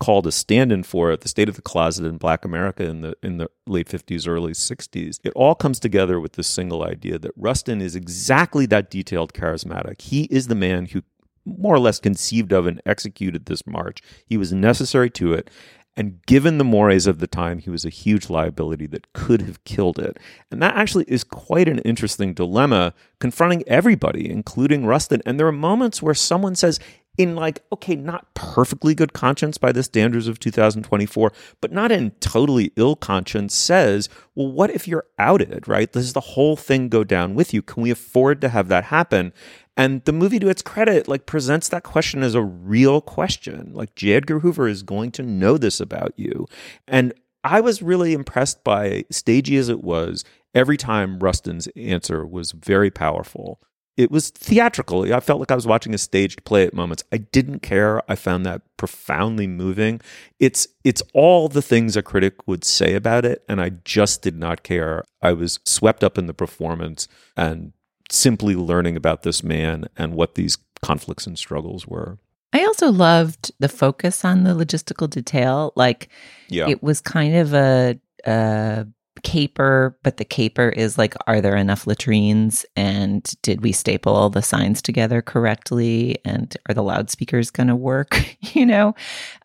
called 0.00 0.26
a 0.26 0.32
stand-in 0.32 0.82
for 0.82 1.12
it, 1.12 1.20
the 1.20 1.28
state 1.28 1.48
of 1.48 1.54
the 1.54 1.62
closet 1.62 2.04
in 2.04 2.16
Black 2.16 2.44
America 2.44 2.84
in 2.84 3.02
the 3.02 3.14
in 3.22 3.36
the 3.36 3.48
late 3.66 3.88
fifties, 3.88 4.26
early 4.26 4.54
sixties. 4.54 5.20
It 5.22 5.32
all 5.36 5.54
comes 5.54 5.78
together 5.78 6.18
with 6.18 6.32
this 6.32 6.48
single 6.48 6.82
idea 6.82 7.18
that 7.18 7.32
Rustin 7.36 7.80
is 7.80 7.94
exactly 7.94 8.66
that 8.66 8.90
detailed 8.90 9.32
charismatic. 9.32 10.00
He 10.00 10.24
is 10.24 10.48
the 10.48 10.54
man 10.54 10.86
who 10.86 11.02
more 11.46 11.74
or 11.74 11.78
less 11.78 11.98
conceived 11.98 12.52
of 12.52 12.66
and 12.66 12.82
executed 12.84 13.46
this 13.46 13.66
march. 13.66 14.00
He 14.26 14.36
was 14.36 14.52
necessary 14.52 15.10
to 15.10 15.32
it. 15.32 15.50
And 15.96 16.24
given 16.26 16.58
the 16.58 16.64
mores 16.64 17.06
of 17.06 17.18
the 17.18 17.26
time, 17.26 17.58
he 17.58 17.68
was 17.68 17.84
a 17.84 17.90
huge 17.90 18.30
liability 18.30 18.86
that 18.86 19.12
could 19.12 19.42
have 19.42 19.62
killed 19.64 19.98
it. 19.98 20.18
And 20.50 20.62
that 20.62 20.76
actually 20.76 21.04
is 21.08 21.24
quite 21.24 21.68
an 21.68 21.80
interesting 21.80 22.32
dilemma 22.32 22.94
confronting 23.18 23.64
everybody, 23.66 24.30
including 24.30 24.86
Rustin. 24.86 25.20
And 25.26 25.38
there 25.38 25.48
are 25.48 25.52
moments 25.52 26.00
where 26.00 26.14
someone 26.14 26.54
says, 26.54 26.78
in 27.18 27.34
like, 27.34 27.62
okay, 27.70 27.96
not 27.96 28.32
perfectly 28.34 28.94
good 28.94 29.12
conscience 29.12 29.58
by 29.58 29.72
the 29.72 29.82
standards 29.82 30.26
of 30.26 30.38
2024, 30.38 31.32
but 31.60 31.72
not 31.72 31.92
in 31.92 32.12
totally 32.12 32.72
ill 32.76 32.96
conscience, 32.96 33.54
says, 33.54 34.08
well, 34.34 34.50
what 34.50 34.70
if 34.70 34.88
you're 34.88 35.04
outed, 35.18 35.68
right? 35.68 35.92
Does 35.92 36.14
the 36.14 36.20
whole 36.20 36.56
thing 36.56 36.88
go 36.88 37.04
down 37.04 37.34
with 37.34 37.52
you? 37.52 37.60
Can 37.60 37.82
we 37.82 37.90
afford 37.90 38.40
to 38.40 38.48
have 38.48 38.68
that 38.68 38.84
happen? 38.84 39.34
And 39.76 40.04
the 40.04 40.12
movie, 40.12 40.38
to 40.40 40.48
its 40.48 40.62
credit, 40.62 41.08
like 41.08 41.26
presents 41.26 41.68
that 41.68 41.84
question 41.84 42.22
as 42.22 42.34
a 42.34 42.42
real 42.42 43.00
question. 43.00 43.70
Like 43.72 43.94
J. 43.94 44.14
Edgar 44.14 44.40
Hoover 44.40 44.68
is 44.68 44.82
going 44.82 45.10
to 45.12 45.22
know 45.22 45.56
this 45.56 45.80
about 45.80 46.12
you. 46.16 46.46
And 46.86 47.14
I 47.44 47.60
was 47.60 47.80
really 47.80 48.12
impressed 48.12 48.62
by, 48.64 49.04
stagey 49.10 49.56
as 49.56 49.68
it 49.68 49.82
was, 49.82 50.24
every 50.54 50.76
time 50.76 51.20
Rustin's 51.20 51.68
answer 51.76 52.26
was 52.26 52.52
very 52.52 52.90
powerful. 52.90 53.60
It 53.96 54.10
was 54.10 54.30
theatrical. 54.30 55.12
I 55.12 55.20
felt 55.20 55.40
like 55.40 55.50
I 55.50 55.54
was 55.56 55.66
watching 55.66 55.94
a 55.94 55.98
staged 55.98 56.44
play 56.44 56.64
at 56.64 56.72
moments. 56.72 57.04
I 57.12 57.18
didn't 57.18 57.60
care. 57.60 58.02
I 58.10 58.14
found 58.14 58.46
that 58.46 58.62
profoundly 58.76 59.46
moving. 59.46 60.00
It's 60.38 60.66
it's 60.84 61.02
all 61.12 61.48
the 61.48 61.60
things 61.60 61.96
a 61.96 62.02
critic 62.02 62.46
would 62.46 62.64
say 62.64 62.94
about 62.94 63.26
it, 63.26 63.44
and 63.48 63.60
I 63.60 63.70
just 63.84 64.22
did 64.22 64.36
not 64.36 64.62
care. 64.62 65.04
I 65.20 65.32
was 65.32 65.58
swept 65.64 66.02
up 66.02 66.16
in 66.16 66.26
the 66.26 66.34
performance 66.34 67.08
and 67.36 67.72
simply 68.10 68.54
learning 68.54 68.96
about 68.96 69.22
this 69.22 69.42
man 69.42 69.88
and 69.96 70.14
what 70.14 70.34
these 70.34 70.58
conflicts 70.82 71.26
and 71.26 71.38
struggles 71.38 71.86
were. 71.86 72.18
I 72.52 72.64
also 72.64 72.90
loved 72.90 73.52
the 73.60 73.68
focus 73.68 74.24
on 74.24 74.42
the 74.44 74.54
logistical 74.54 75.08
detail. 75.08 75.72
Like, 75.76 76.08
yeah. 76.48 76.68
it 76.68 76.82
was 76.82 77.00
kind 77.00 77.36
of 77.36 77.54
a, 77.54 78.00
a 78.24 78.86
caper, 79.22 79.96
but 80.02 80.16
the 80.16 80.24
caper 80.24 80.68
is 80.70 80.98
like, 80.98 81.14
are 81.26 81.40
there 81.40 81.56
enough 81.56 81.86
latrines? 81.86 82.66
And 82.74 83.22
did 83.42 83.62
we 83.62 83.70
staple 83.72 84.14
all 84.14 84.30
the 84.30 84.42
signs 84.42 84.82
together 84.82 85.22
correctly? 85.22 86.18
And 86.24 86.56
are 86.68 86.74
the 86.74 86.82
loudspeakers 86.82 87.50
going 87.50 87.68
to 87.68 87.76
work? 87.76 88.36
you 88.40 88.66
know, 88.66 88.94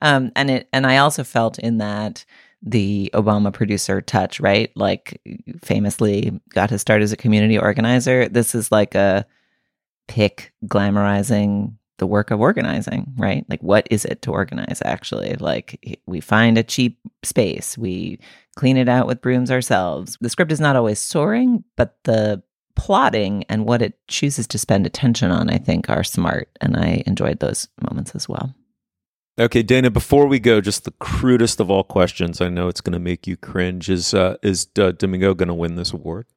um, 0.01 0.31
and 0.35 0.49
it, 0.49 0.69
and 0.73 0.87
I 0.87 0.97
also 0.97 1.23
felt 1.23 1.59
in 1.59 1.77
that 1.77 2.25
the 2.65 3.11
Obama 3.13 3.53
producer 3.53 4.01
touch, 4.01 4.39
right? 4.39 4.71
Like 4.75 5.21
famously 5.63 6.39
got 6.49 6.71
his 6.71 6.81
start 6.81 7.03
as 7.03 7.11
a 7.11 7.17
community 7.17 7.57
organizer. 7.57 8.27
This 8.27 8.55
is 8.55 8.71
like 8.71 8.95
a 8.95 9.25
pick 10.07 10.51
glamorizing 10.65 11.75
the 11.97 12.07
work 12.07 12.31
of 12.31 12.41
organizing, 12.41 13.13
right? 13.17 13.45
Like 13.47 13.61
what 13.61 13.87
is 13.89 14.03
it 14.03 14.21
to 14.23 14.31
organize 14.31 14.81
actually? 14.83 15.35
Like 15.35 15.99
we 16.05 16.19
find 16.19 16.57
a 16.57 16.63
cheap 16.63 16.99
space, 17.23 17.77
we 17.77 18.19
clean 18.55 18.77
it 18.77 18.89
out 18.89 19.07
with 19.07 19.21
brooms 19.21 19.51
ourselves. 19.51 20.17
The 20.19 20.29
script 20.29 20.51
is 20.51 20.59
not 20.59 20.75
always 20.75 20.99
soaring, 20.99 21.63
but 21.77 21.97
the 22.03 22.43
plotting 22.75 23.45
and 23.45 23.65
what 23.65 23.81
it 23.81 23.97
chooses 24.07 24.47
to 24.47 24.57
spend 24.57 24.85
attention 24.85 25.31
on, 25.31 25.49
I 25.49 25.57
think, 25.57 25.89
are 25.89 26.03
smart. 26.03 26.49
And 26.59 26.75
I 26.75 27.03
enjoyed 27.05 27.39
those 27.39 27.69
moments 27.81 28.13
as 28.15 28.27
well. 28.27 28.53
Okay, 29.37 29.63
Dana. 29.63 29.91
Before 29.91 30.27
we 30.27 30.39
go, 30.39 30.61
just 30.61 30.85
the 30.85 30.93
crudest 30.99 31.59
of 31.59 31.69
all 31.69 31.83
questions. 31.83 32.39
I 32.39 32.47
know 32.47 32.69
it's 32.69 32.79
going 32.79 32.93
to 32.93 32.99
make 32.99 33.27
you 33.27 33.35
cringe. 33.35 33.89
Is 33.89 34.13
uh, 34.13 34.37
is 34.41 34.67
uh, 34.79 34.91
Domingo 34.91 35.33
going 35.33 35.49
to 35.49 35.53
win 35.53 35.75
this 35.75 35.91
award? 35.91 36.27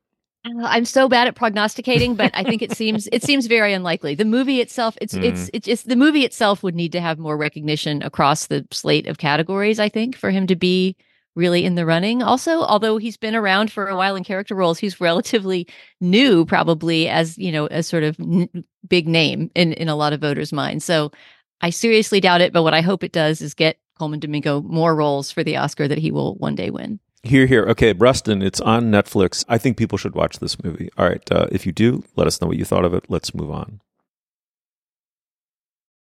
Uh, 0.44 0.64
I'm 0.64 0.84
so 0.84 1.08
bad 1.08 1.28
at 1.28 1.37
prognosticating, 1.37 2.16
but 2.16 2.32
I 2.34 2.42
think 2.42 2.61
it 2.61 2.72
seems 2.76 3.08
it 3.12 3.22
seems 3.22 3.46
very 3.46 3.72
unlikely. 3.72 4.16
The 4.16 4.24
movie 4.24 4.61
itself, 4.61 4.98
it's 5.00 5.14
mm. 5.14 5.22
it's 5.22 5.48
it's 5.52 5.66
just 5.66 5.88
the 5.88 5.94
movie 5.94 6.24
itself 6.24 6.64
would 6.64 6.74
need 6.74 6.90
to 6.92 7.00
have 7.00 7.18
more 7.20 7.37
recognition 7.37 8.02
across 8.02 8.46
the 8.46 8.66
slate 8.72 9.06
of 9.06 9.18
categories. 9.18 9.78
I 9.78 9.88
think 9.88 10.16
for 10.16 10.30
him 10.30 10.48
to 10.48 10.56
be 10.56 10.96
really 11.37 11.64
in 11.64 11.76
the 11.76 11.87
running. 11.87 12.20
Also, 12.20 12.62
although 12.62 12.98
he's 12.98 13.16
been 13.16 13.37
around 13.37 13.70
for 13.70 13.87
a 13.87 13.96
while 13.96 14.16
in 14.16 14.24
character 14.24 14.56
roles, 14.56 14.76
he's 14.76 15.00
relatively 15.00 15.68
new, 16.00 16.44
probably 16.44 17.08
as 17.08 17.38
you 17.38 17.52
know, 17.52 17.68
a 17.70 17.84
sort 17.84 18.02
of 18.02 18.18
n- 18.18 18.48
big 18.88 19.06
name 19.06 19.52
in 19.54 19.72
in 19.74 19.88
a 19.88 19.94
lot 19.94 20.12
of 20.12 20.20
voters' 20.20 20.52
minds. 20.52 20.84
So 20.84 21.12
I 21.61 21.71
seriously 21.71 22.21
doubt 22.21 22.40
it, 22.40 22.53
but 22.53 22.62
what 22.62 22.75
I 22.75 22.81
hope 22.81 23.03
it 23.03 23.12
does 23.12 23.40
is 23.40 23.55
get 23.55 23.79
Colman 23.99 24.21
Domingo 24.21 24.62
more 24.62 24.94
roles 24.94 25.31
for 25.31 25.42
the 25.42 25.57
Oscar 25.57 25.88
that 25.88 25.99
he 25.99 26.11
will 26.11 26.37
one 26.37 26.55
day 26.55 26.71
win. 26.71 27.01
Here, 27.25 27.47
here. 27.47 27.64
Okay, 27.66 27.92
Rustin, 27.92 28.42
it's 28.42 28.61
on 28.61 28.92
Netflix. 28.92 29.44
I 29.49 29.59
think 29.59 29.77
people 29.77 29.99
should 29.99 30.14
watch 30.14 30.38
this 30.38 30.62
movie. 30.62 30.88
All 30.97 31.09
right, 31.09 31.33
uh, 31.33 31.49
if 31.51 31.66
you 31.66 31.73
do, 31.73 32.05
let 32.14 32.29
us 32.29 32.40
know 32.40 32.47
what 32.47 32.57
you 32.57 32.64
thought 32.64 32.85
of 32.85 32.94
it. 32.94 33.07
Let's 33.09 33.35
move 33.35 33.51
on. 33.51 33.81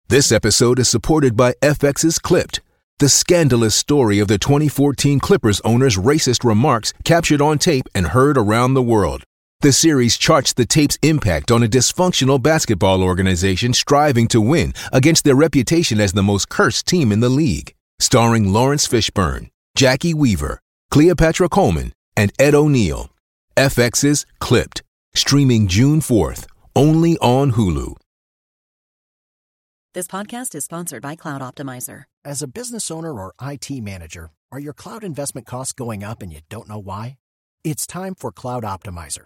This 0.10 0.32
episode 0.32 0.78
is 0.78 0.90
supported 0.90 1.36
by 1.36 1.54
FX's 1.62 2.20
Clipped, 2.20 2.60
the 3.00 3.10
scandalous 3.10 3.74
story 3.74 4.20
of 4.20 4.28
the 4.28 4.38
2014 4.38 5.20
Clippers 5.20 5.60
owner's 5.62 5.98
racist 5.98 6.44
remarks 6.44 6.94
captured 7.04 7.42
on 7.42 7.58
tape 7.58 7.88
and 7.96 8.08
heard 8.08 8.38
around 8.38 8.76
the 8.76 8.84
world. 8.84 9.24
The 9.62 9.72
series 9.72 10.18
charts 10.18 10.54
the 10.54 10.66
tape's 10.66 10.98
impact 11.04 11.52
on 11.52 11.62
a 11.62 11.68
dysfunctional 11.68 12.42
basketball 12.42 13.04
organization 13.04 13.74
striving 13.74 14.28
to 14.30 14.42
win 14.42 14.74
against 14.92 15.24
their 15.24 15.36
reputation 15.36 16.00
as 16.00 16.14
the 16.14 16.24
most 16.24 16.50
cursed 16.50 16.88
team 16.88 17.12
in 17.12 17.20
the 17.20 17.30
league. 17.30 17.76
Starring 18.00 18.52
Laurence 18.52 18.88
Fishburne, 18.88 19.52
Jacki 19.78 20.16
Weaver, 20.16 20.60
Cleopatra 20.90 21.48
Coleman, 21.48 21.94
and 22.18 22.32
Ed 22.40 22.56
O'Neill. 22.56 23.12
FX's 23.56 24.26
Clipped, 24.40 24.82
streaming 25.14 25.68
June 25.68 26.00
4th, 26.00 26.48
only 26.76 27.20
on 27.20 27.52
Hulu. 27.52 27.98
This 29.94 30.08
podcast 30.08 30.56
is 30.56 30.66
sponsored 30.66 31.04
by 31.04 31.16
Cloud 31.16 31.42
Optimizer. 31.42 32.06
As 32.26 32.42
a 32.42 32.48
business 32.48 32.90
owner 32.90 33.14
or 33.14 33.36
IT 33.40 33.70
manager, 33.70 34.32
are 34.52 34.60
your 34.60 34.74
cloud 34.74 35.04
investment 35.04 35.46
costs 35.46 35.74
going 35.74 36.04
up 36.04 36.24
and 36.24 36.34
you 36.34 36.40
don't 36.50 36.68
know 36.68 36.80
why? 36.80 37.20
It's 37.64 37.86
time 37.86 38.16
for 38.16 38.32
Cloud 38.32 38.64
Optimizer. 38.64 39.26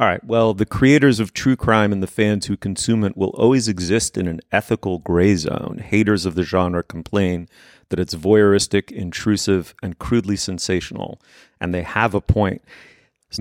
All 0.00 0.06
right. 0.06 0.24
Well, 0.24 0.54
the 0.54 0.64
creators 0.64 1.20
of 1.20 1.34
true 1.34 1.56
crime 1.56 1.92
and 1.92 2.02
the 2.02 2.06
fans 2.06 2.46
who 2.46 2.56
consume 2.56 3.04
it 3.04 3.18
will 3.18 3.34
always 3.34 3.68
exist 3.68 4.16
in 4.16 4.26
an 4.28 4.40
ethical 4.50 4.98
gray 4.98 5.36
zone. 5.36 5.76
Haters 5.84 6.24
of 6.24 6.36
the 6.36 6.42
genre 6.42 6.82
complain 6.82 7.50
that 7.90 8.00
it's 8.00 8.14
voyeuristic, 8.14 8.90
intrusive, 8.90 9.74
and 9.82 9.98
crudely 9.98 10.36
sensational. 10.36 11.20
And 11.60 11.74
they 11.74 11.82
have 11.82 12.14
a 12.14 12.22
point. 12.22 12.62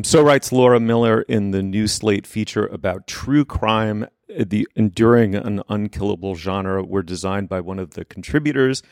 So 0.03 0.21
writes 0.21 0.51
Laura 0.51 0.81
Miller 0.81 1.21
in 1.21 1.51
the 1.51 1.63
new 1.63 1.87
Slate 1.87 2.27
feature 2.27 2.67
about 2.67 3.07
true 3.07 3.45
crime. 3.45 4.07
The 4.27 4.67
enduring 4.75 5.35
and 5.35 5.63
unkillable 5.69 6.35
genre 6.35 6.83
were 6.83 7.03
designed 7.03 7.47
by 7.47 7.61
one 7.61 7.79
of 7.79 7.91
the 7.91 8.03
contributors 8.03 8.83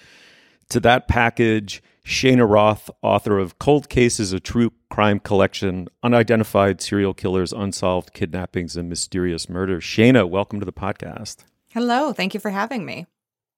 to 0.69 0.79
that 0.79 1.09
package. 1.09 1.83
Cheyna 2.07 2.45
Roth, 2.45 2.89
author 3.01 3.37
of 3.37 3.59
Cold 3.59 3.89
Cases, 3.89 4.31
a 4.31 4.39
true 4.39 4.71
crime 4.89 5.19
collection, 5.19 5.89
unidentified 6.01 6.79
serial 6.79 7.13
killers, 7.13 7.51
unsolved 7.51 8.13
kidnappings, 8.13 8.77
and 8.77 8.87
mysterious 8.87 9.49
murders. 9.49 9.83
Cheyna, 9.83 10.25
welcome 10.25 10.61
to 10.61 10.65
the 10.65 10.71
podcast. 10.71 11.43
Hello. 11.73 12.13
Thank 12.13 12.33
you 12.33 12.39
for 12.39 12.49
having 12.49 12.85
me. 12.85 13.07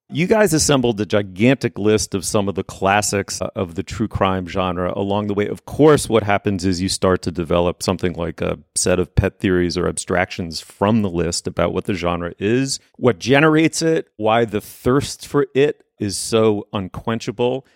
You 0.10 0.26
guys 0.26 0.52
assembled 0.52 1.00
a 1.00 1.06
gigantic 1.06 1.78
list 1.78 2.16
of 2.16 2.26
some 2.26 2.50
of 2.50 2.56
the 2.56 2.64
classics 2.64 3.40
of 3.40 3.76
the 3.76 3.84
true 3.84 4.08
crime 4.08 4.48
genre 4.48 4.92
along 4.96 5.28
the 5.28 5.36
way. 5.36 5.48
Of 5.48 5.66
course, 5.66 6.10
what 6.10 6.24
happens 6.24 6.66
is 6.66 6.82
you 6.82 6.90
start 6.90 7.22
to 7.22 7.32
develop 7.32 7.84
something 7.84 8.14
like 8.14 8.42
a 8.42 8.58
set 8.74 9.00
of 9.00 9.14
pet 9.14 9.40
theories 9.40 9.78
or 9.78 9.88
abstractions 9.88 10.60
from 10.60 11.04
the 11.04 11.10
list 11.12 11.46
about 11.46 11.72
what 11.72 11.86
the 11.86 11.94
genre 11.94 12.34
is, 12.40 12.80
what 12.98 13.20
generates 13.20 13.84
it, 13.84 14.08
why 14.18 14.44
the 14.44 14.60
thirst 14.60 15.28
for 15.28 15.46
it 15.54 15.84
is 16.00 16.18
so 16.18 16.68
unquenchable. 16.74 17.68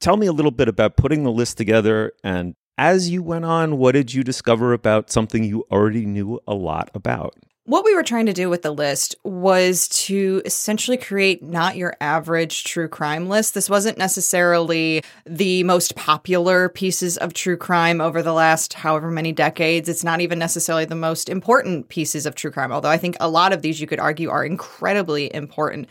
Tell 0.00 0.16
me 0.16 0.26
a 0.26 0.32
little 0.32 0.50
bit 0.50 0.66
about 0.66 0.96
putting 0.96 1.24
the 1.24 1.30
list 1.30 1.58
together 1.58 2.12
and 2.24 2.54
as 2.78 3.10
you 3.10 3.22
went 3.22 3.44
on, 3.44 3.76
what 3.76 3.92
did 3.92 4.14
you 4.14 4.24
discover 4.24 4.72
about 4.72 5.10
something 5.10 5.44
you 5.44 5.66
already 5.70 6.06
knew 6.06 6.40
a 6.48 6.54
lot 6.54 6.90
about? 6.94 7.34
What 7.64 7.84
we 7.84 7.94
were 7.94 8.02
trying 8.02 8.24
to 8.24 8.32
do 8.32 8.48
with 8.48 8.62
the 8.62 8.72
list 8.72 9.14
was 9.22 9.86
to 10.06 10.40
essentially 10.46 10.96
create 10.96 11.42
not 11.42 11.76
your 11.76 11.94
average 12.00 12.64
true 12.64 12.88
crime 12.88 13.28
list. 13.28 13.52
This 13.52 13.68
wasn't 13.68 13.98
necessarily 13.98 15.04
the 15.26 15.62
most 15.64 15.94
popular 15.94 16.70
pieces 16.70 17.18
of 17.18 17.34
true 17.34 17.58
crime 17.58 18.00
over 18.00 18.22
the 18.22 18.32
last 18.32 18.72
however 18.72 19.10
many 19.10 19.30
decades. 19.30 19.86
It's 19.88 20.02
not 20.02 20.22
even 20.22 20.38
necessarily 20.38 20.86
the 20.86 20.94
most 20.94 21.28
important 21.28 21.90
pieces 21.90 22.24
of 22.24 22.34
true 22.34 22.50
crime, 22.50 22.72
although 22.72 22.88
I 22.88 22.96
think 22.96 23.16
a 23.20 23.28
lot 23.28 23.52
of 23.52 23.60
these 23.60 23.78
you 23.78 23.86
could 23.86 24.00
argue 24.00 24.30
are 24.30 24.44
incredibly 24.44 25.32
important. 25.34 25.86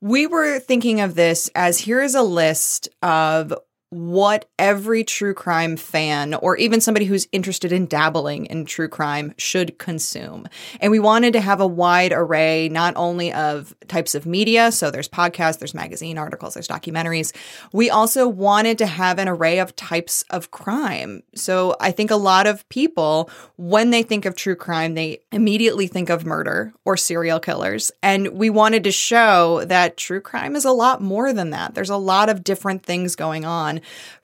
We 0.00 0.26
were 0.26 0.58
thinking 0.58 1.00
of 1.00 1.14
this 1.14 1.50
as 1.54 1.78
here 1.78 2.00
is 2.00 2.14
a 2.14 2.22
list 2.22 2.88
of 3.02 3.52
what 3.90 4.48
every 4.56 5.02
true 5.02 5.34
crime 5.34 5.76
fan 5.76 6.32
or 6.34 6.56
even 6.56 6.80
somebody 6.80 7.06
who's 7.06 7.26
interested 7.32 7.72
in 7.72 7.86
dabbling 7.86 8.46
in 8.46 8.64
true 8.64 8.88
crime 8.88 9.34
should 9.36 9.78
consume. 9.78 10.46
And 10.80 10.92
we 10.92 11.00
wanted 11.00 11.32
to 11.32 11.40
have 11.40 11.60
a 11.60 11.66
wide 11.66 12.12
array, 12.12 12.68
not 12.68 12.94
only 12.96 13.32
of 13.32 13.74
types 13.88 14.14
of 14.14 14.26
media, 14.26 14.70
so 14.70 14.92
there's 14.92 15.08
podcasts, 15.08 15.58
there's 15.58 15.74
magazine 15.74 16.18
articles, 16.18 16.54
there's 16.54 16.68
documentaries. 16.68 17.34
We 17.72 17.90
also 17.90 18.28
wanted 18.28 18.78
to 18.78 18.86
have 18.86 19.18
an 19.18 19.28
array 19.28 19.58
of 19.58 19.74
types 19.74 20.24
of 20.30 20.52
crime. 20.52 21.24
So 21.34 21.76
I 21.80 21.90
think 21.90 22.12
a 22.12 22.16
lot 22.16 22.46
of 22.46 22.68
people, 22.68 23.28
when 23.56 23.90
they 23.90 24.04
think 24.04 24.24
of 24.24 24.36
true 24.36 24.54
crime, 24.54 24.94
they 24.94 25.22
immediately 25.32 25.88
think 25.88 26.10
of 26.10 26.24
murder 26.24 26.72
or 26.84 26.96
serial 26.96 27.40
killers. 27.40 27.90
And 28.04 28.28
we 28.28 28.50
wanted 28.50 28.84
to 28.84 28.92
show 28.92 29.64
that 29.64 29.96
true 29.96 30.20
crime 30.20 30.54
is 30.54 30.64
a 30.64 30.70
lot 30.70 31.02
more 31.02 31.32
than 31.32 31.50
that. 31.50 31.74
There's 31.74 31.90
a 31.90 31.96
lot 31.96 32.28
of 32.28 32.44
different 32.44 32.84
things 32.84 33.16
going 33.16 33.44
on 33.44 33.79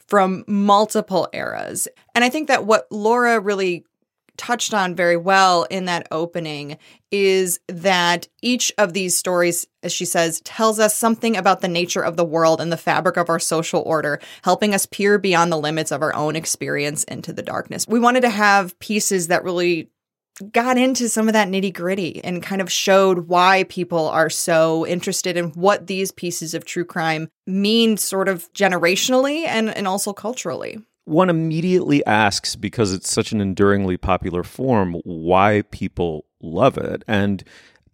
from 0.06 0.44
multiple 0.46 1.28
eras. 1.32 1.88
And 2.14 2.24
I 2.24 2.28
think 2.28 2.48
that 2.48 2.64
what 2.64 2.86
Laura 2.90 3.40
really 3.40 3.84
touched 4.36 4.74
on 4.74 4.94
very 4.94 5.16
well 5.16 5.64
in 5.64 5.86
that 5.86 6.06
opening 6.10 6.76
is 7.10 7.58
that 7.68 8.28
each 8.42 8.72
of 8.78 8.92
these 8.92 9.16
stories, 9.16 9.66
as 9.82 9.92
she 9.92 10.04
says, 10.04 10.40
tells 10.42 10.78
us 10.78 10.94
something 10.94 11.36
about 11.36 11.60
the 11.60 11.68
nature 11.68 12.02
of 12.02 12.16
the 12.16 12.24
world 12.24 12.60
and 12.60 12.70
the 12.70 12.76
fabric 12.76 13.16
of 13.16 13.30
our 13.30 13.38
social 13.38 13.82
order, 13.86 14.20
helping 14.42 14.74
us 14.74 14.86
peer 14.86 15.18
beyond 15.18 15.50
the 15.50 15.58
limits 15.58 15.90
of 15.90 16.02
our 16.02 16.14
own 16.14 16.36
experience 16.36 17.04
into 17.04 17.32
the 17.32 17.42
darkness. 17.42 17.86
We 17.88 17.98
wanted 17.98 18.22
to 18.22 18.30
have 18.30 18.78
pieces 18.78 19.28
that 19.28 19.44
really 19.44 19.88
got 20.52 20.76
into 20.76 21.08
some 21.08 21.28
of 21.28 21.32
that 21.32 21.48
nitty 21.48 21.72
gritty 21.72 22.22
and 22.24 22.42
kind 22.42 22.60
of 22.60 22.70
showed 22.70 23.28
why 23.28 23.64
people 23.68 24.08
are 24.08 24.30
so 24.30 24.86
interested 24.86 25.36
in 25.36 25.50
what 25.50 25.86
these 25.86 26.12
pieces 26.12 26.54
of 26.54 26.64
true 26.64 26.84
crime 26.84 27.28
mean, 27.46 27.96
sort 27.96 28.28
of 28.28 28.52
generationally 28.52 29.46
and, 29.46 29.74
and 29.76 29.88
also 29.88 30.12
culturally. 30.12 30.78
One 31.04 31.30
immediately 31.30 32.04
asks, 32.04 32.56
because 32.56 32.92
it's 32.92 33.10
such 33.10 33.32
an 33.32 33.40
enduringly 33.40 33.96
popular 33.96 34.42
form, 34.42 34.94
why 35.04 35.62
people 35.70 36.26
love 36.42 36.76
it. 36.76 37.04
And 37.06 37.44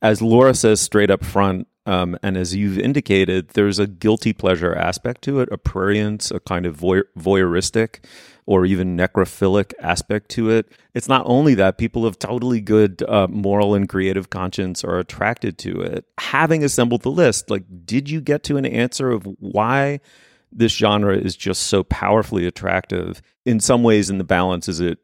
as 0.01 0.23
Laura 0.23 0.55
says 0.55 0.81
straight 0.81 1.11
up 1.11 1.25
front, 1.25 1.69
um, 1.85 2.17
and 2.23 2.37
as 2.37 2.55
you've 2.55 2.79
indicated, 2.79 3.51
there's 3.51 3.79
a 3.79 3.87
guilty 3.87 4.33
pleasure 4.33 4.75
aspect 4.75 5.23
to 5.23 5.41
it, 5.41 5.49
a 5.53 5.59
prurience, 5.59 6.33
a 6.35 6.41
kind 6.41 6.65
of 6.65 6.79
voyeuristic 6.79 8.05
or 8.53 8.67
even 8.67 8.99
necrophilic 8.99 9.73
aspect 9.81 10.29
to 10.29 10.51
it. 10.51 10.71
It's 10.93 11.09
not 11.09 11.23
only 11.25 11.55
that 11.55 11.79
people 11.79 12.05
of 12.05 12.19
totally 12.19 12.61
good 12.61 13.03
uh, 13.09 13.27
moral 13.31 13.75
and 13.75 13.89
creative 13.89 14.29
conscience 14.29 14.85
are 14.85 14.99
attracted 14.99 15.57
to 15.61 15.81
it. 15.81 16.05
Having 16.19 16.63
assembled 16.63 17.01
the 17.01 17.11
list, 17.11 17.49
like, 17.49 17.65
did 17.87 18.11
you 18.11 18.21
get 18.21 18.43
to 18.43 18.59
an 18.59 18.67
answer 18.67 19.11
of 19.11 19.25
why 19.39 20.01
this 20.53 20.77
genre 20.77 21.17
is 21.17 21.35
just 21.35 21.63
so 21.63 21.83
powerfully 21.83 22.47
attractive? 22.47 23.23
In 23.47 23.59
some 23.59 23.83
ways, 23.83 24.11
in 24.11 24.19
the 24.19 24.23
balance, 24.25 24.69
is 24.69 24.81
it 24.81 24.99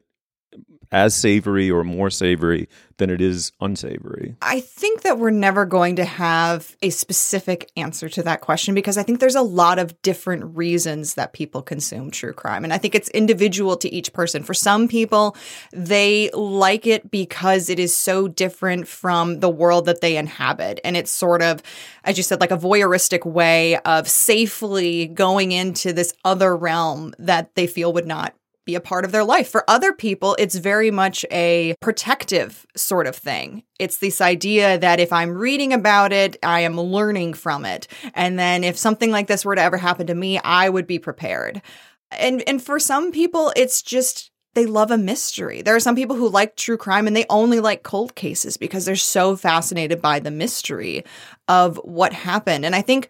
as 0.91 1.15
savory 1.15 1.69
or 1.69 1.83
more 1.83 2.09
savory 2.09 2.67
than 2.97 3.09
it 3.09 3.21
is 3.21 3.51
unsavory? 3.61 4.35
I 4.41 4.59
think 4.59 5.01
that 5.01 5.17
we're 5.17 5.29
never 5.29 5.65
going 5.65 5.95
to 5.97 6.05
have 6.05 6.75
a 6.81 6.89
specific 6.89 7.71
answer 7.75 8.09
to 8.09 8.23
that 8.23 8.41
question 8.41 8.75
because 8.75 8.97
I 8.97 9.03
think 9.03 9.19
there's 9.19 9.35
a 9.35 9.41
lot 9.41 9.79
of 9.79 9.99
different 10.01 10.57
reasons 10.57 11.15
that 11.15 11.33
people 11.33 11.61
consume 11.61 12.11
true 12.11 12.33
crime. 12.33 12.63
And 12.63 12.73
I 12.73 12.77
think 12.77 12.95
it's 12.95 13.09
individual 13.09 13.77
to 13.77 13.89
each 13.89 14.13
person. 14.13 14.43
For 14.43 14.53
some 14.53 14.87
people, 14.87 15.35
they 15.71 16.29
like 16.33 16.85
it 16.85 17.09
because 17.09 17.69
it 17.69 17.79
is 17.79 17.95
so 17.95 18.27
different 18.27 18.87
from 18.87 19.39
the 19.39 19.49
world 19.49 19.85
that 19.85 20.01
they 20.01 20.17
inhabit. 20.17 20.79
And 20.83 20.97
it's 20.97 21.11
sort 21.11 21.41
of, 21.41 21.63
as 22.03 22.17
you 22.17 22.23
said, 22.23 22.41
like 22.41 22.51
a 22.51 22.57
voyeuristic 22.57 23.25
way 23.25 23.77
of 23.79 24.07
safely 24.09 25.07
going 25.07 25.51
into 25.51 25.93
this 25.93 26.13
other 26.25 26.55
realm 26.55 27.13
that 27.19 27.55
they 27.55 27.67
feel 27.67 27.93
would 27.93 28.07
not 28.07 28.33
be 28.69 28.75
a 28.75 28.81
part 28.81 29.03
of 29.03 29.11
their 29.11 29.23
life. 29.23 29.49
For 29.49 29.63
other 29.67 29.91
people, 29.91 30.35
it's 30.37 30.55
very 30.55 30.91
much 30.91 31.25
a 31.31 31.75
protective 31.81 32.67
sort 32.75 33.07
of 33.07 33.15
thing. 33.15 33.63
It's 33.79 33.97
this 33.97 34.21
idea 34.21 34.77
that 34.77 34.99
if 34.99 35.11
I'm 35.11 35.31
reading 35.31 35.73
about 35.73 36.13
it, 36.13 36.37
I 36.43 36.59
am 36.61 36.79
learning 36.79 37.33
from 37.33 37.65
it. 37.65 37.87
And 38.13 38.37
then 38.37 38.63
if 38.63 38.77
something 38.77 39.09
like 39.09 39.25
this 39.25 39.43
were 39.43 39.55
to 39.55 39.61
ever 39.61 39.77
happen 39.77 40.05
to 40.07 40.15
me, 40.15 40.37
I 40.39 40.69
would 40.69 40.85
be 40.85 40.99
prepared. 40.99 41.63
And 42.11 42.43
and 42.47 42.61
for 42.61 42.79
some 42.79 43.11
people, 43.11 43.51
it's 43.55 43.81
just 43.81 44.31
they 44.53 44.65
love 44.65 44.91
a 44.91 44.97
mystery. 44.97 45.61
There 45.61 45.75
are 45.75 45.79
some 45.79 45.95
people 45.95 46.15
who 46.15 46.29
like 46.29 46.55
true 46.55 46.77
crime 46.77 47.07
and 47.07 47.15
they 47.15 47.25
only 47.29 47.59
like 47.59 47.83
cold 47.83 48.13
cases 48.15 48.57
because 48.57 48.85
they're 48.85 48.95
so 48.95 49.35
fascinated 49.35 50.01
by 50.01 50.19
the 50.19 50.31
mystery 50.31 51.05
of 51.47 51.77
what 51.77 52.13
happened. 52.13 52.65
And 52.65 52.75
I 52.75 52.81
think 52.81 53.09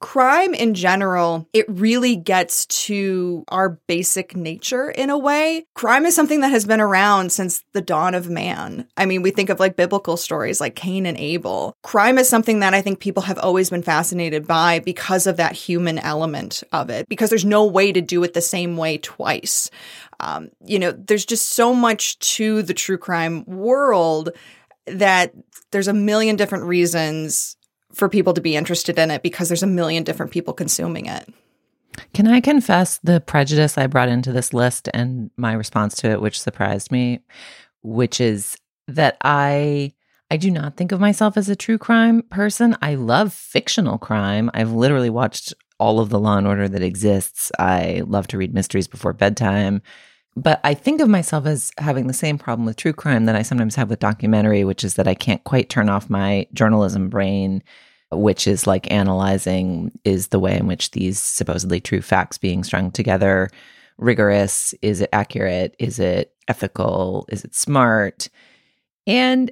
crime 0.00 0.54
in 0.54 0.74
general, 0.74 1.48
it 1.52 1.68
really 1.68 2.16
gets 2.16 2.66
to 2.66 3.44
our 3.48 3.70
basic 3.86 4.36
nature 4.36 4.90
in 4.90 5.10
a 5.10 5.18
way. 5.18 5.66
Crime 5.74 6.06
is 6.06 6.14
something 6.14 6.40
that 6.40 6.50
has 6.50 6.64
been 6.64 6.80
around 6.80 7.32
since 7.32 7.64
the 7.72 7.80
dawn 7.80 8.14
of 8.14 8.30
man. 8.30 8.86
I 8.96 9.06
mean, 9.06 9.22
we 9.22 9.30
think 9.30 9.50
of 9.50 9.60
like 9.60 9.76
biblical 9.76 10.16
stories 10.16 10.60
like 10.60 10.76
Cain 10.76 11.06
and 11.06 11.18
Abel. 11.18 11.76
Crime 11.82 12.18
is 12.18 12.28
something 12.28 12.60
that 12.60 12.74
I 12.74 12.82
think 12.82 13.00
people 13.00 13.24
have 13.24 13.38
always 13.38 13.70
been 13.70 13.82
fascinated 13.82 14.46
by 14.46 14.78
because 14.80 15.26
of 15.26 15.36
that 15.36 15.52
human 15.52 15.98
element 15.98 16.62
of 16.72 16.90
it, 16.90 17.08
because 17.08 17.30
there's 17.30 17.44
no 17.44 17.66
way 17.66 17.92
to 17.92 18.00
do 18.00 18.22
it 18.24 18.34
the 18.34 18.40
same 18.40 18.76
way 18.76 18.98
twice. 18.98 19.70
Um, 20.20 20.50
you 20.64 20.78
know, 20.78 20.92
there's 20.92 21.26
just 21.26 21.50
so 21.50 21.74
much 21.74 22.18
to 22.36 22.62
the 22.62 22.74
true 22.74 22.98
crime 22.98 23.44
world 23.46 24.30
that 24.86 25.32
there's 25.70 25.88
a 25.88 25.92
million 25.92 26.36
different 26.36 26.64
reasons 26.64 27.57
for 27.98 28.08
people 28.08 28.32
to 28.34 28.40
be 28.40 28.56
interested 28.56 28.98
in 28.98 29.10
it 29.10 29.22
because 29.22 29.48
there's 29.48 29.62
a 29.62 29.66
million 29.66 30.04
different 30.04 30.32
people 30.32 30.54
consuming 30.54 31.06
it. 31.06 31.28
Can 32.14 32.28
I 32.28 32.40
confess 32.40 32.98
the 33.02 33.20
prejudice 33.20 33.76
I 33.76 33.88
brought 33.88 34.08
into 34.08 34.32
this 34.32 34.54
list 34.54 34.88
and 34.94 35.30
my 35.36 35.52
response 35.52 35.96
to 35.96 36.10
it, 36.10 36.20
which 36.20 36.40
surprised 36.40 36.92
me, 36.92 37.20
which 37.82 38.20
is 38.20 38.56
that 38.86 39.16
I 39.22 39.92
I 40.30 40.36
do 40.36 40.50
not 40.50 40.76
think 40.76 40.92
of 40.92 41.00
myself 41.00 41.36
as 41.36 41.48
a 41.48 41.56
true 41.56 41.78
crime 41.78 42.22
person. 42.22 42.76
I 42.82 42.96
love 42.96 43.32
fictional 43.32 43.96
crime. 43.96 44.50
I've 44.52 44.72
literally 44.72 45.08
watched 45.08 45.54
all 45.80 46.00
of 46.00 46.10
the 46.10 46.18
Law 46.18 46.36
and 46.36 46.46
Order 46.46 46.68
that 46.68 46.82
exists. 46.82 47.50
I 47.58 48.02
love 48.06 48.26
to 48.28 48.38
read 48.38 48.52
mysteries 48.52 48.86
before 48.86 49.14
bedtime. 49.14 49.80
But 50.36 50.60
I 50.62 50.74
think 50.74 51.00
of 51.00 51.08
myself 51.08 51.46
as 51.46 51.72
having 51.78 52.06
the 52.06 52.12
same 52.12 52.38
problem 52.38 52.66
with 52.66 52.76
true 52.76 52.92
crime 52.92 53.24
that 53.24 53.36
I 53.36 53.42
sometimes 53.42 53.74
have 53.76 53.88
with 53.88 53.98
documentary, 53.98 54.64
which 54.64 54.84
is 54.84 54.94
that 54.94 55.08
I 55.08 55.14
can't 55.14 55.42
quite 55.44 55.68
turn 55.70 55.88
off 55.88 56.10
my 56.10 56.46
journalism 56.52 57.08
brain, 57.08 57.62
which 58.10 58.46
is 58.46 58.66
like 58.66 58.90
analyzing 58.90 59.92
is 60.04 60.28
the 60.28 60.38
way 60.38 60.56
in 60.56 60.66
which 60.66 60.92
these 60.92 61.18
supposedly 61.18 61.80
true 61.80 62.00
facts 62.00 62.38
being 62.38 62.64
strung 62.64 62.90
together 62.90 63.50
rigorous? 63.98 64.74
Is 64.80 65.00
it 65.00 65.10
accurate? 65.12 65.74
Is 65.78 65.98
it 65.98 66.34
ethical? 66.46 67.26
Is 67.28 67.44
it 67.44 67.54
smart? 67.54 68.28
And 69.06 69.50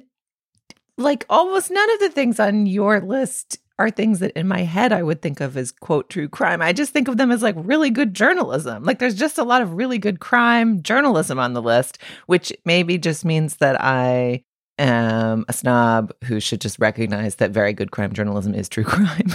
like 0.97 1.25
almost 1.29 1.69
none 1.69 1.91
of 1.93 1.99
the 1.99 2.09
things 2.09 2.39
on 2.39 2.65
your 2.65 2.99
list 3.01 3.59
are 3.79 3.91
things 3.91 4.19
that 4.19 4.31
in 4.31 4.47
my 4.47 4.61
head 4.61 4.91
I 4.91 5.03
would 5.03 5.21
think 5.21 5.39
of 5.39 5.55
as 5.55 5.71
quote 5.71 6.09
true 6.09 6.27
crime. 6.27 6.61
I 6.61 6.73
just 6.73 6.93
think 6.93 7.07
of 7.07 7.17
them 7.17 7.31
as 7.31 7.43
like 7.43 7.55
really 7.57 7.91
good 7.91 8.13
journalism. 8.13 8.83
Like 8.83 8.97
there's 8.97 9.15
just 9.15 9.37
a 9.37 9.43
lot 9.43 9.61
of 9.61 9.73
really 9.73 9.99
good 9.99 10.19
crime 10.19 10.81
journalism 10.81 11.37
on 11.37 11.53
the 11.53 11.61
list, 11.61 11.99
which 12.25 12.51
maybe 12.65 12.97
just 12.97 13.23
means 13.23 13.57
that 13.57 13.79
I 13.79 14.43
am 14.77 15.45
a 15.47 15.53
snob 15.53 16.13
who 16.25 16.39
should 16.39 16.61
just 16.61 16.79
recognize 16.79 17.35
that 17.35 17.51
very 17.51 17.73
good 17.73 17.91
crime 17.91 18.13
journalism 18.13 18.53
is 18.53 18.69
true 18.69 18.83
crime. 18.85 19.27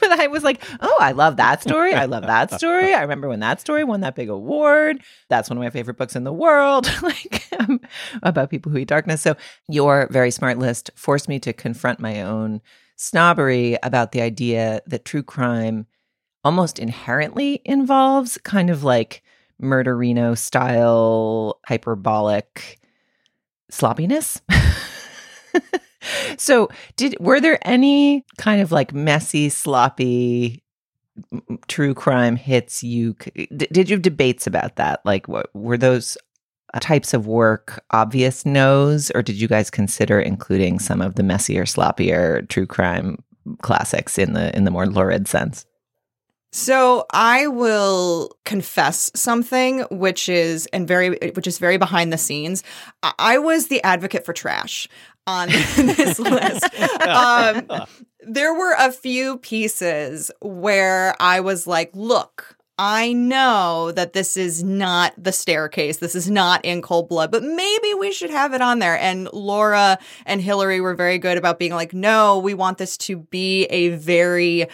but 0.00 0.20
I 0.20 0.26
was 0.28 0.44
like, 0.44 0.62
oh, 0.80 0.96
I 1.00 1.12
love 1.12 1.36
that 1.36 1.62
story. 1.62 1.94
I 1.94 2.04
love 2.04 2.24
that 2.24 2.52
story. 2.52 2.94
I 2.94 3.02
remember 3.02 3.28
when 3.28 3.40
that 3.40 3.60
story 3.60 3.84
won 3.84 4.00
that 4.02 4.14
big 4.14 4.28
award. 4.28 5.02
That's 5.28 5.50
one 5.50 5.56
of 5.56 5.62
my 5.62 5.70
favorite 5.70 5.96
books 5.96 6.16
in 6.16 6.24
the 6.24 6.32
world, 6.32 6.90
like 7.02 7.46
um, 7.58 7.80
about 8.22 8.50
people 8.50 8.70
who 8.70 8.78
eat 8.78 8.88
darkness. 8.88 9.22
So 9.22 9.36
your 9.68 10.08
very 10.10 10.30
smart 10.30 10.58
list 10.58 10.90
forced 10.94 11.28
me 11.28 11.38
to 11.40 11.52
confront 11.52 12.00
my 12.00 12.22
own 12.22 12.60
snobbery 12.96 13.76
about 13.82 14.12
the 14.12 14.20
idea 14.20 14.80
that 14.86 15.04
true 15.04 15.22
crime 15.22 15.86
almost 16.44 16.78
inherently 16.78 17.60
involves 17.64 18.38
kind 18.38 18.70
of 18.70 18.84
like 18.84 19.22
murderino 19.60 20.36
style 20.36 21.58
hyperbolic 21.66 22.78
sloppiness. 23.70 24.40
so 26.36 26.68
did 26.96 27.16
were 27.20 27.40
there 27.40 27.58
any 27.66 28.24
kind 28.38 28.60
of 28.60 28.72
like 28.72 28.92
messy 28.92 29.48
sloppy 29.48 30.62
true 31.68 31.94
crime 31.94 32.36
hits 32.36 32.82
you 32.82 33.14
did 33.56 33.88
you 33.88 33.94
have 33.94 34.02
debates 34.02 34.46
about 34.46 34.76
that 34.76 35.00
like 35.04 35.28
what 35.28 35.48
were 35.54 35.78
those 35.78 36.18
uh, 36.74 36.80
types 36.80 37.14
of 37.14 37.26
work 37.26 37.82
obvious 37.92 38.44
no's, 38.44 39.10
or 39.14 39.22
did 39.22 39.40
you 39.40 39.46
guys 39.46 39.70
consider 39.70 40.18
including 40.20 40.78
some 40.80 41.00
of 41.00 41.14
the 41.14 41.22
messier, 41.22 41.64
sloppier 41.64 42.46
true 42.48 42.66
crime 42.66 43.22
classics 43.62 44.18
in 44.18 44.32
the 44.32 44.54
in 44.56 44.64
the 44.64 44.70
more 44.70 44.86
lurid 44.86 45.28
sense? 45.28 45.64
So 46.54 47.04
I 47.10 47.48
will 47.48 48.30
confess 48.44 49.10
something, 49.16 49.80
which 49.90 50.28
is 50.28 50.66
and 50.72 50.86
very 50.86 51.18
which 51.34 51.48
is 51.48 51.58
very 51.58 51.78
behind 51.78 52.12
the 52.12 52.16
scenes. 52.16 52.62
I 53.02 53.38
was 53.38 53.66
the 53.66 53.82
advocate 53.82 54.24
for 54.24 54.32
trash 54.32 54.86
on 55.26 55.48
this 55.76 56.20
list. 56.20 56.64
Um, 57.00 57.66
there 58.20 58.54
were 58.54 58.76
a 58.78 58.92
few 58.92 59.38
pieces 59.38 60.30
where 60.40 61.16
I 61.18 61.40
was 61.40 61.66
like, 61.66 61.90
"Look, 61.92 62.56
I 62.78 63.12
know 63.12 63.90
that 63.90 64.12
this 64.12 64.36
is 64.36 64.62
not 64.62 65.12
the 65.18 65.32
staircase. 65.32 65.96
This 65.96 66.14
is 66.14 66.30
not 66.30 66.64
in 66.64 66.82
cold 66.82 67.08
blood, 67.08 67.32
but 67.32 67.42
maybe 67.42 67.94
we 67.94 68.12
should 68.12 68.30
have 68.30 68.54
it 68.54 68.62
on 68.62 68.78
there. 68.78 68.96
And 68.96 69.28
Laura 69.32 69.98
and 70.24 70.40
Hillary 70.40 70.80
were 70.80 70.94
very 70.94 71.18
good 71.18 71.36
about 71.36 71.58
being 71.58 71.72
like, 71.72 71.92
no, 71.92 72.38
we 72.38 72.54
want 72.54 72.78
this 72.78 72.96
to 72.98 73.16
be 73.16 73.64
a 73.64 73.90
very, 73.90 74.68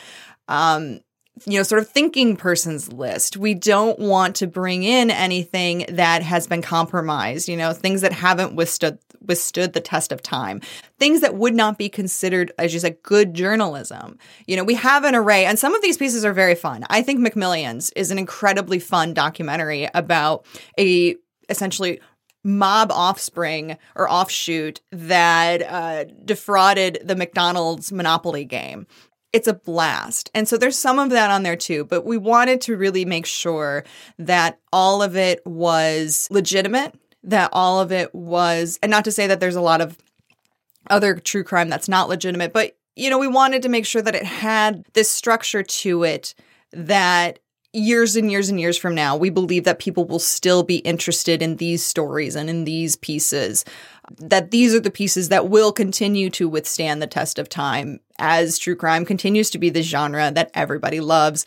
um, 0.46 1.00
you 1.46 1.58
know, 1.58 1.62
sort 1.62 1.80
of 1.80 1.88
thinking 1.88 2.36
person's 2.36 2.92
list. 2.92 3.36
We 3.36 3.54
don't 3.54 3.98
want 3.98 4.36
to 4.36 4.46
bring 4.46 4.82
in 4.82 5.10
anything 5.10 5.86
that 5.88 6.22
has 6.22 6.46
been 6.46 6.62
compromised, 6.62 7.48
you 7.48 7.56
know, 7.56 7.72
things 7.72 8.02
that 8.02 8.12
haven't 8.12 8.54
withstood 8.54 8.98
withstood 9.22 9.74
the 9.74 9.80
test 9.80 10.12
of 10.12 10.22
time. 10.22 10.60
Things 10.98 11.20
that 11.20 11.34
would 11.34 11.54
not 11.54 11.76
be 11.76 11.88
considered, 11.88 12.52
as 12.58 12.72
you 12.72 12.80
said, 12.80 13.02
good 13.02 13.34
journalism. 13.34 14.18
You 14.46 14.56
know, 14.56 14.64
we 14.64 14.74
have 14.74 15.04
an 15.04 15.14
array, 15.14 15.44
and 15.44 15.58
some 15.58 15.74
of 15.74 15.82
these 15.82 15.98
pieces 15.98 16.24
are 16.24 16.32
very 16.32 16.54
fun. 16.54 16.84
I 16.88 17.02
think 17.02 17.20
McMillions 17.20 17.92
is 17.96 18.10
an 18.10 18.18
incredibly 18.18 18.78
fun 18.78 19.14
documentary 19.14 19.88
about 19.94 20.46
a 20.78 21.16
essentially 21.48 22.00
mob 22.42 22.90
offspring 22.90 23.76
or 23.94 24.10
offshoot 24.10 24.80
that 24.90 25.62
uh, 25.62 26.04
defrauded 26.24 26.98
the 27.04 27.16
McDonald's 27.16 27.92
Monopoly 27.92 28.44
game 28.44 28.86
it's 29.32 29.48
a 29.48 29.54
blast. 29.54 30.30
And 30.34 30.48
so 30.48 30.56
there's 30.56 30.78
some 30.78 30.98
of 30.98 31.10
that 31.10 31.30
on 31.30 31.42
there 31.42 31.56
too, 31.56 31.84
but 31.84 32.04
we 32.04 32.16
wanted 32.16 32.60
to 32.62 32.76
really 32.76 33.04
make 33.04 33.26
sure 33.26 33.84
that 34.18 34.58
all 34.72 35.02
of 35.02 35.16
it 35.16 35.44
was 35.46 36.26
legitimate, 36.30 36.94
that 37.22 37.50
all 37.52 37.80
of 37.80 37.92
it 37.92 38.14
was, 38.14 38.78
and 38.82 38.90
not 38.90 39.04
to 39.04 39.12
say 39.12 39.26
that 39.26 39.40
there's 39.40 39.56
a 39.56 39.60
lot 39.60 39.80
of 39.80 39.98
other 40.88 41.14
true 41.14 41.44
crime 41.44 41.68
that's 41.68 41.88
not 41.88 42.08
legitimate, 42.08 42.52
but 42.52 42.76
you 42.96 43.08
know, 43.08 43.18
we 43.18 43.28
wanted 43.28 43.62
to 43.62 43.68
make 43.68 43.86
sure 43.86 44.02
that 44.02 44.14
it 44.14 44.24
had 44.24 44.84
this 44.94 45.08
structure 45.08 45.62
to 45.62 46.02
it 46.02 46.34
that 46.72 47.38
years 47.72 48.16
and 48.16 48.30
years 48.30 48.48
and 48.48 48.60
years 48.60 48.76
from 48.76 48.94
now, 48.94 49.16
we 49.16 49.30
believe 49.30 49.64
that 49.64 49.78
people 49.78 50.04
will 50.04 50.18
still 50.18 50.62
be 50.62 50.78
interested 50.78 51.42
in 51.42 51.56
these 51.56 51.84
stories 51.84 52.34
and 52.34 52.50
in 52.50 52.64
these 52.64 52.96
pieces. 52.96 53.64
That 54.18 54.50
these 54.50 54.74
are 54.74 54.80
the 54.80 54.90
pieces 54.90 55.28
that 55.28 55.48
will 55.48 55.72
continue 55.72 56.30
to 56.30 56.48
withstand 56.48 57.00
the 57.00 57.06
test 57.06 57.38
of 57.38 57.48
time 57.48 58.00
as 58.18 58.58
true 58.58 58.76
crime 58.76 59.04
continues 59.04 59.50
to 59.50 59.58
be 59.58 59.70
the 59.70 59.82
genre 59.82 60.30
that 60.32 60.50
everybody 60.54 61.00
loves. 61.00 61.46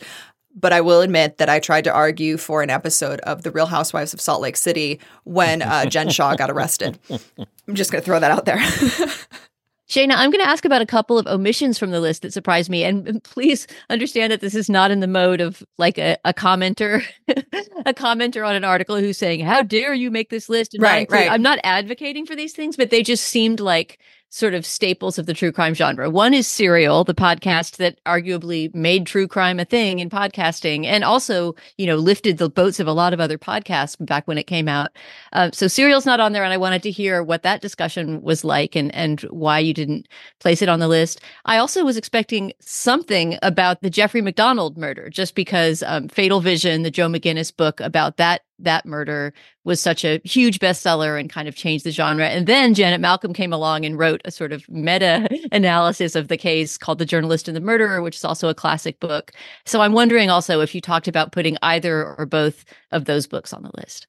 But 0.56 0.72
I 0.72 0.80
will 0.80 1.00
admit 1.00 1.38
that 1.38 1.48
I 1.48 1.58
tried 1.58 1.84
to 1.84 1.92
argue 1.92 2.36
for 2.36 2.62
an 2.62 2.70
episode 2.70 3.20
of 3.20 3.42
The 3.42 3.50
Real 3.50 3.66
Housewives 3.66 4.14
of 4.14 4.20
Salt 4.20 4.40
Lake 4.40 4.56
City 4.56 5.00
when 5.24 5.62
uh, 5.62 5.86
Jen 5.86 6.08
Shah 6.10 6.36
got 6.36 6.50
arrested. 6.50 6.98
I'm 7.10 7.74
just 7.74 7.90
going 7.90 8.00
to 8.00 8.06
throw 8.06 8.20
that 8.20 8.30
out 8.30 8.44
there. 8.44 8.60
Cheyna, 9.86 10.14
I'm 10.14 10.30
going 10.30 10.42
to 10.42 10.48
ask 10.48 10.64
about 10.64 10.80
a 10.80 10.86
couple 10.86 11.18
of 11.18 11.26
omissions 11.26 11.78
from 11.78 11.90
the 11.90 12.00
list 12.00 12.22
that 12.22 12.32
surprised 12.32 12.70
me. 12.70 12.84
And 12.84 13.22
please 13.22 13.66
understand 13.90 14.32
that 14.32 14.40
this 14.40 14.54
is 14.54 14.70
not 14.70 14.90
in 14.90 15.00
the 15.00 15.06
mode 15.06 15.40
of 15.40 15.62
like 15.76 15.98
a, 15.98 16.16
a 16.24 16.32
commenter, 16.32 17.04
a 17.28 17.92
commenter 17.92 18.46
on 18.46 18.54
an 18.54 18.64
article 18.64 18.96
who's 18.96 19.18
saying, 19.18 19.40
How 19.40 19.62
dare 19.62 19.92
you 19.92 20.10
make 20.10 20.30
this 20.30 20.48
list? 20.48 20.74
And 20.74 20.82
right, 20.82 21.10
right. 21.10 21.30
I'm 21.30 21.42
not 21.42 21.58
advocating 21.64 22.24
for 22.24 22.34
these 22.34 22.54
things, 22.54 22.76
but 22.76 22.90
they 22.90 23.02
just 23.02 23.24
seemed 23.24 23.60
like 23.60 23.98
sort 24.34 24.52
of 24.52 24.66
staples 24.66 25.16
of 25.16 25.26
the 25.26 25.32
true 25.32 25.52
crime 25.52 25.74
genre. 25.74 26.10
One 26.10 26.34
is 26.34 26.48
Serial, 26.48 27.04
the 27.04 27.14
podcast 27.14 27.76
that 27.76 28.02
arguably 28.04 28.74
made 28.74 29.06
true 29.06 29.28
crime 29.28 29.60
a 29.60 29.64
thing 29.64 30.00
in 30.00 30.10
podcasting 30.10 30.86
and 30.86 31.04
also, 31.04 31.54
you 31.78 31.86
know, 31.86 31.94
lifted 31.94 32.38
the 32.38 32.50
boats 32.50 32.80
of 32.80 32.88
a 32.88 32.92
lot 32.92 33.12
of 33.12 33.20
other 33.20 33.38
podcasts 33.38 33.94
back 34.04 34.26
when 34.26 34.36
it 34.36 34.48
came 34.48 34.66
out. 34.66 34.90
Uh, 35.32 35.50
so 35.52 35.68
Serial's 35.68 36.04
not 36.04 36.18
on 36.18 36.32
there 36.32 36.42
and 36.42 36.52
I 36.52 36.56
wanted 36.56 36.82
to 36.82 36.90
hear 36.90 37.22
what 37.22 37.44
that 37.44 37.60
discussion 37.60 38.22
was 38.22 38.42
like 38.42 38.74
and 38.74 38.92
and 38.92 39.20
why 39.30 39.60
you 39.60 39.72
didn't 39.72 40.08
place 40.40 40.62
it 40.62 40.68
on 40.68 40.80
the 40.80 40.88
list. 40.88 41.20
I 41.44 41.58
also 41.58 41.84
was 41.84 41.96
expecting 41.96 42.52
something 42.58 43.38
about 43.40 43.82
the 43.82 43.90
Jeffrey 43.90 44.20
MacDonald 44.20 44.76
murder 44.76 45.10
just 45.10 45.36
because 45.36 45.84
um, 45.84 46.08
Fatal 46.08 46.40
Vision, 46.40 46.82
the 46.82 46.90
Joe 46.90 47.08
McGinniss 47.08 47.56
book 47.56 47.78
about 47.80 48.16
that 48.16 48.42
that 48.58 48.86
murder 48.86 49.32
was 49.64 49.80
such 49.80 50.04
a 50.04 50.20
huge 50.24 50.58
bestseller 50.58 51.18
and 51.18 51.30
kind 51.30 51.48
of 51.48 51.56
changed 51.56 51.84
the 51.84 51.90
genre. 51.90 52.28
And 52.28 52.46
then 52.46 52.74
Janet 52.74 53.00
Malcolm 53.00 53.32
came 53.32 53.52
along 53.52 53.84
and 53.84 53.98
wrote 53.98 54.20
a 54.24 54.30
sort 54.30 54.52
of 54.52 54.68
meta 54.68 55.28
analysis 55.52 56.14
of 56.14 56.28
the 56.28 56.36
case 56.36 56.78
called 56.78 56.98
The 56.98 57.06
Journalist 57.06 57.48
and 57.48 57.56
the 57.56 57.60
Murderer, 57.60 58.02
which 58.02 58.16
is 58.16 58.24
also 58.24 58.48
a 58.48 58.54
classic 58.54 59.00
book. 59.00 59.32
So 59.64 59.80
I'm 59.80 59.92
wondering 59.92 60.30
also 60.30 60.60
if 60.60 60.74
you 60.74 60.80
talked 60.80 61.08
about 61.08 61.32
putting 61.32 61.56
either 61.62 62.14
or 62.16 62.26
both 62.26 62.64
of 62.92 63.06
those 63.06 63.26
books 63.26 63.52
on 63.52 63.62
the 63.62 63.72
list. 63.76 64.06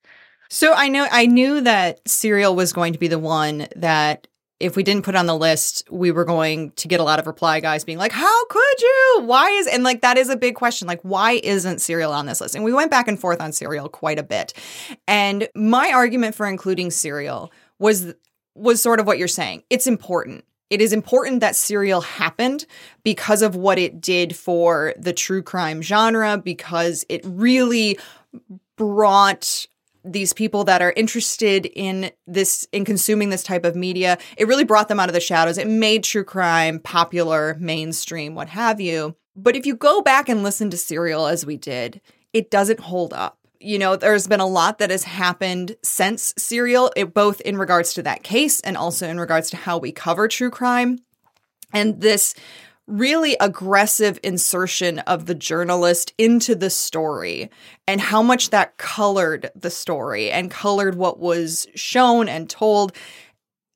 So 0.50 0.74
I 0.74 0.90
know 0.90 1.08
I 1.12 1.26
knew 1.26 1.62
that 1.62 2.08
Serial 2.08 2.56
was 2.56 2.72
going 2.72 2.94
to 2.94 3.00
be 3.00 3.08
the 3.08 3.20
one 3.20 3.68
that 3.76 4.28
if 4.60 4.76
we 4.76 4.84
didn't 4.84 5.04
put 5.04 5.16
on 5.16 5.26
the 5.26 5.36
list, 5.36 5.84
we 5.92 6.12
were 6.12 6.24
going 6.24 6.72
to 6.72 6.88
get 6.88 7.00
a 7.00 7.04
lot 7.04 7.20
of 7.20 7.28
reply 7.28 7.60
guys 7.60 7.84
being 7.84 7.98
like, 7.98 8.12
How 8.12 8.46
could 8.46 8.82
you? 8.82 9.22
Why 9.26 9.50
is 9.50 9.68
and 9.68 9.84
like 9.84 10.02
that 10.02 10.18
is 10.18 10.30
a 10.30 10.38
big 10.38 10.56
question. 10.56 10.88
Like, 10.88 11.02
why 11.02 11.34
isn't 11.44 11.80
Serial 11.80 12.14
on 12.14 12.26
this 12.26 12.40
list? 12.40 12.56
And 12.56 12.64
we 12.64 12.74
went 12.74 12.92
back 12.92 13.08
and 13.08 13.20
forth 13.20 13.42
on 13.42 13.52
Serial 13.52 13.90
quite 13.90 14.20
a 14.20 14.24
bit. 14.24 14.54
And 15.08 15.50
my 15.56 15.92
argument 15.92 16.36
for 16.36 16.48
including 16.48 16.92
Serial 16.92 17.52
was 17.80 18.14
was 18.56 18.82
sort 18.82 19.00
of 19.00 19.08
what 19.08 19.18
you're 19.18 19.28
saying. 19.28 19.64
It's 19.70 19.88
important. 19.88 20.46
It 20.70 20.82
is 20.82 20.94
important 20.94 21.42
that 21.42 21.56
Serial 21.56 22.02
happened 22.02 22.66
because 23.04 23.42
of 23.42 23.56
what 23.56 23.78
it 23.78 24.02
did 24.02 24.36
for 24.36 24.94
the 24.98 25.14
true 25.14 25.44
crime 25.44 25.82
genre, 25.82 26.38
because 26.38 27.06
it 27.08 27.22
really 27.26 28.00
brought 28.78 29.68
these 30.06 30.34
people 30.34 30.64
that 30.64 30.82
are 30.82 30.94
interested 30.96 31.66
in 31.66 32.12
this 32.28 32.68
in 32.72 32.86
consuming 32.86 33.30
this 33.30 33.44
type 33.44 33.66
of 33.66 33.76
media 33.76 34.18
it 34.38 34.48
really 34.48 34.64
brought 34.64 34.88
them 34.88 35.00
out 35.00 35.10
of 35.10 35.14
the 35.14 35.20
shadows 35.20 35.58
it 35.58 35.68
made 35.68 36.04
true 36.04 36.24
crime 36.24 36.80
popular 36.80 37.58
mainstream 37.60 38.36
what 38.36 38.50
have 38.50 38.80
you 38.80 39.16
But 39.36 39.56
if 39.56 39.66
you 39.66 39.76
go 39.76 40.02
back 40.02 40.30
and 40.30 40.44
listen 40.44 40.70
to 40.70 40.78
Serial 40.78 41.28
as 41.28 41.46
we 41.46 41.58
did, 41.58 42.02
it 42.32 42.50
doesn't 42.50 42.80
hold 42.80 43.14
up. 43.14 43.38
You 43.60 43.78
know, 43.80 43.96
there's 43.96 44.28
been 44.28 44.40
a 44.40 44.48
lot 44.48 44.78
that 44.78 44.92
has 44.92 45.04
happened 45.04 45.76
since 45.84 46.34
Serial, 46.38 46.92
it, 46.96 47.14
both 47.14 47.42
in 47.42 47.58
regards 47.58 47.94
to 47.96 48.04
that 48.04 48.24
case 48.24 48.62
and 48.62 48.78
also 48.78 49.08
in 49.08 49.20
regards 49.20 49.50
to 49.50 49.58
how 49.58 49.78
we 49.78 49.92
cover 49.92 50.28
true 50.28 50.52
crime. 50.52 51.00
And 51.74 52.00
this 52.00 52.34
really 52.88 53.36
aggressive 53.40 54.20
insertion 54.24 55.00
of 55.00 55.26
the 55.26 55.36
journalist 55.36 56.14
into 56.18 56.56
the 56.56 56.70
story 56.70 57.50
and 57.88 58.00
how 58.00 58.22
much 58.22 58.52
that 58.52 58.78
colored 58.78 59.50
the 59.56 59.72
story 59.72 60.32
and 60.32 60.52
colored 60.52 60.96
what 60.96 61.20
was 61.20 61.68
shown 61.76 62.30
and 62.30 62.50
told 62.50 62.96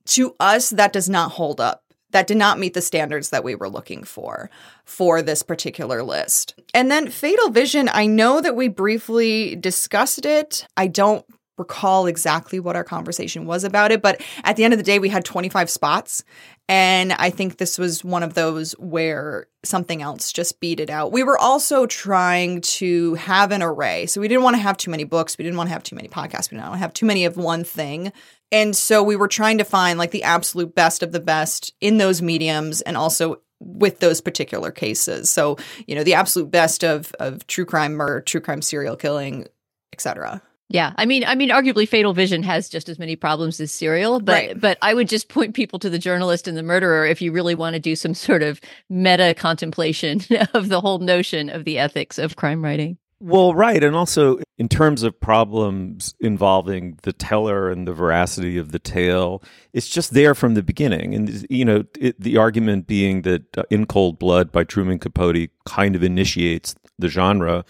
to 0.05 0.35
us 0.39 0.69
that 0.69 0.93
does 0.93 1.09
not 1.09 1.31
hold 1.31 1.59
up 1.59 1.83
that 2.11 2.27
did 2.27 2.37
not 2.37 2.59
meet 2.59 2.73
the 2.73 2.81
standards 2.81 3.29
that 3.29 3.43
we 3.43 3.55
were 3.55 3.69
looking 3.69 4.03
for 4.03 4.49
for 4.83 5.21
this 5.21 5.43
particular 5.43 6.03
list. 6.03 6.59
And 6.73 6.89
then 6.89 7.09
Fatal 7.09 7.49
Vision, 7.49 7.89
I 7.91 8.07
know 8.07 8.41
that 8.41 8.55
we 8.55 8.67
briefly 8.67 9.55
discussed 9.55 10.25
it. 10.25 10.65
I 10.75 10.87
don't 10.87 11.25
recall 11.59 12.07
exactly 12.07 12.59
what 12.59 12.75
our 12.75 12.83
conversation 12.83 13.45
was 13.45 13.63
about 13.63 13.91
it, 13.91 14.01
but 14.01 14.21
at 14.43 14.55
the 14.55 14.63
end 14.63 14.73
of 14.73 14.79
the 14.79 14.83
day, 14.83 14.97
we 14.97 15.09
had 15.09 15.25
25 15.25 15.69
spots. 15.69 16.23
And 16.67 17.13
I 17.13 17.29
think 17.29 17.57
this 17.57 17.77
was 17.77 18.03
one 18.03 18.23
of 18.23 18.35
those 18.35 18.73
where 18.73 19.47
something 19.65 20.01
else 20.01 20.31
just 20.31 20.59
beat 20.59 20.79
it 20.79 20.89
out. 20.89 21.11
We 21.11 21.23
were 21.23 21.37
also 21.37 21.85
trying 21.85 22.61
to 22.61 23.15
have 23.15 23.51
an 23.51 23.63
array. 23.63 24.05
So 24.05 24.21
we 24.21 24.27
didn't 24.27 24.43
want 24.43 24.55
to 24.55 24.61
have 24.61 24.77
too 24.77 24.91
many 24.91 25.03
books. 25.03 25.37
We 25.37 25.43
didn't 25.43 25.57
want 25.57 25.67
to 25.67 25.73
have 25.73 25.83
too 25.83 25.95
many 25.95 26.07
podcasts. 26.07 26.51
We 26.51 26.55
didn't 26.55 26.69
want 26.69 26.75
to 26.75 26.79
have 26.79 26.93
too 26.93 27.07
many 27.07 27.25
of 27.25 27.37
one 27.37 27.63
thing. 27.63 28.13
And 28.51 28.75
so 28.75 29.03
we 29.03 29.15
were 29.15 29.27
trying 29.27 29.57
to 29.57 29.63
find 29.63 29.99
like 29.99 30.11
the 30.11 30.23
absolute 30.23 30.73
best 30.73 31.03
of 31.03 31.11
the 31.11 31.19
best 31.19 31.73
in 31.81 31.97
those 31.97 32.21
mediums 32.21 32.81
and 32.81 32.95
also 32.95 33.41
with 33.59 33.99
those 33.99 34.21
particular 34.21 34.71
cases. 34.71 35.31
So, 35.31 35.57
you 35.87 35.95
know, 35.95 36.03
the 36.03 36.13
absolute 36.13 36.49
best 36.49 36.83
of 36.83 37.13
of 37.19 37.45
true 37.47 37.65
crime 37.65 37.93
murder, 37.93 38.21
true 38.21 38.41
crime 38.41 38.61
serial 38.61 38.95
killing, 38.95 39.47
etc. 39.93 40.41
Yeah, 40.71 40.93
I 40.97 41.05
mean, 41.05 41.23
I 41.25 41.33
mean, 41.33 41.49
arguably, 41.49 41.87
Fatal 41.87 42.13
Vision 42.13 42.43
has 42.43 42.69
just 42.69 42.89
as 42.89 42.99
many 42.99 43.15
problems 43.15 43.59
as 43.59 43.71
Serial, 43.71 44.19
but 44.19 44.33
Right. 44.33 44.61
but 44.61 44.77
I 44.83 44.93
would 44.93 45.09
just 45.09 45.27
point 45.27 45.55
people 45.55 45.79
to 45.79 45.89
the 45.89 45.97
journalist 45.97 46.47
and 46.47 46.55
the 46.55 46.61
murderer 46.63 47.07
if 47.07 47.21
you 47.23 47.31
really 47.31 47.55
want 47.55 47.73
to 47.73 47.79
do 47.79 47.95
some 47.95 48.13
sort 48.13 48.43
of 48.43 48.61
meta 48.87 49.33
contemplation 49.35 50.21
of 50.53 50.69
the 50.69 50.79
whole 50.79 50.99
notion 50.99 51.49
of 51.49 51.65
the 51.65 51.79
ethics 51.79 52.19
of 52.19 52.35
crime 52.35 52.63
writing. 52.63 52.97
Well, 53.21 53.53
right. 53.53 53.83
And 53.83 53.97
also, 53.97 54.39
in 54.57 54.69
terms 54.69 55.03
of 55.03 55.19
problems 55.19 56.15
involving 56.21 56.97
the 57.01 57.11
teller 57.11 57.69
and 57.69 57.85
the 57.85 57.91
veracity 57.93 58.57
of 58.57 58.71
the 58.71 58.79
tale, 58.79 59.43
it's 59.73 59.89
just 59.89 60.13
there 60.13 60.33
from 60.33 60.53
the 60.53 60.63
beginning. 60.63 61.13
And, 61.13 61.45
you 61.49 61.65
know, 61.65 61.83
it, 61.99 62.17
the 62.21 62.37
argument 62.37 62.87
being 62.87 63.23
that 63.23 63.57
uh, 63.57 63.63
In 63.69 63.87
Cold 63.87 64.19
Blood 64.19 64.53
by 64.53 64.63
Truman 64.63 64.99
Capote 64.99 65.49
kind 65.65 65.97
of 65.97 66.03
initiates 66.03 66.75
the 66.97 67.09
genre. 67.09 67.65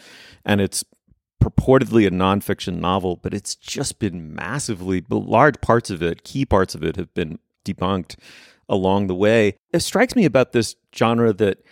And 0.45 0.61
it's 0.61 0.83
purportedly 1.41 2.05
a 2.05 2.11
nonfiction 2.11 2.79
novel, 2.79 3.15
but 3.15 3.33
it's 3.33 3.55
just 3.55 3.99
been 3.99 4.33
massively, 4.33 5.03
large 5.09 5.59
parts 5.61 5.89
of 5.89 6.03
it, 6.03 6.23
key 6.23 6.45
parts 6.45 6.75
of 6.75 6.83
it, 6.83 6.95
have 6.95 7.13
been 7.13 7.39
debunked 7.65 8.15
along 8.67 9.07
the 9.07 9.15
way. 9.15 9.55
It 9.73 9.79
strikes 9.79 10.15
me 10.15 10.25
about 10.25 10.51
this 10.51 10.75
genre 10.93 11.33
that 11.33 11.63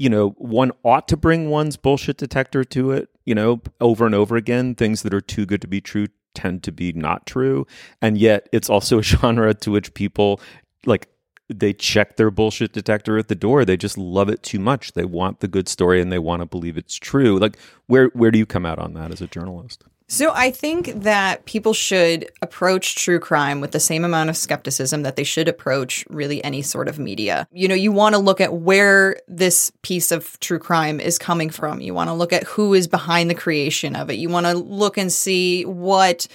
you 0.00 0.08
know, 0.08 0.30
one 0.38 0.72
ought 0.82 1.06
to 1.08 1.16
bring 1.18 1.50
one's 1.50 1.76
bullshit 1.76 2.16
detector 2.16 2.64
to 2.64 2.90
it, 2.90 3.10
you 3.26 3.34
know, 3.34 3.60
over 3.82 4.06
and 4.06 4.14
over 4.14 4.34
again. 4.34 4.74
Things 4.74 5.02
that 5.02 5.12
are 5.12 5.20
too 5.20 5.44
good 5.44 5.60
to 5.60 5.68
be 5.68 5.82
true 5.82 6.06
tend 6.34 6.62
to 6.62 6.72
be 6.72 6.94
not 6.94 7.26
true. 7.26 7.66
And 8.00 8.16
yet 8.16 8.48
it's 8.50 8.70
also 8.70 9.00
a 9.00 9.02
genre 9.10 9.52
to 9.52 9.70
which 9.70 9.92
people 9.92 10.40
like 10.86 11.08
they 11.50 11.72
check 11.72 12.16
their 12.16 12.30
bullshit 12.30 12.72
detector 12.72 13.18
at 13.18 13.28
the 13.28 13.34
door. 13.34 13.64
They 13.64 13.76
just 13.76 13.98
love 13.98 14.28
it 14.28 14.42
too 14.42 14.58
much. 14.58 14.92
They 14.92 15.04
want 15.04 15.40
the 15.40 15.48
good 15.48 15.68
story 15.68 16.00
and 16.00 16.12
they 16.12 16.18
want 16.18 16.40
to 16.40 16.46
believe 16.46 16.76
it's 16.76 16.96
true. 16.96 17.38
Like 17.38 17.58
where 17.86 18.06
where 18.08 18.30
do 18.30 18.38
you 18.38 18.46
come 18.46 18.64
out 18.64 18.78
on 18.78 18.94
that 18.94 19.10
as 19.10 19.20
a 19.20 19.26
journalist? 19.26 19.84
So 20.10 20.32
I 20.34 20.50
think 20.50 21.02
that 21.02 21.44
people 21.44 21.72
should 21.72 22.28
approach 22.42 22.96
true 22.96 23.20
crime 23.20 23.60
with 23.60 23.70
the 23.70 23.78
same 23.78 24.04
amount 24.04 24.28
of 24.28 24.36
skepticism 24.36 25.04
that 25.04 25.14
they 25.14 25.22
should 25.22 25.46
approach 25.46 26.04
really 26.10 26.42
any 26.42 26.62
sort 26.62 26.88
of 26.88 26.98
media. 26.98 27.46
You 27.52 27.68
know, 27.68 27.76
you 27.76 27.92
want 27.92 28.16
to 28.16 28.20
look 28.20 28.40
at 28.40 28.54
where 28.54 29.18
this 29.28 29.70
piece 29.82 30.10
of 30.10 30.38
true 30.40 30.58
crime 30.58 30.98
is 30.98 31.16
coming 31.16 31.48
from. 31.48 31.80
You 31.80 31.94
want 31.94 32.08
to 32.08 32.14
look 32.14 32.32
at 32.32 32.42
who 32.42 32.74
is 32.74 32.88
behind 32.88 33.30
the 33.30 33.36
creation 33.36 33.94
of 33.94 34.10
it. 34.10 34.14
You 34.14 34.28
want 34.28 34.46
to 34.46 34.54
look 34.54 34.98
and 34.98 35.12
see 35.12 35.64
what 35.64 36.26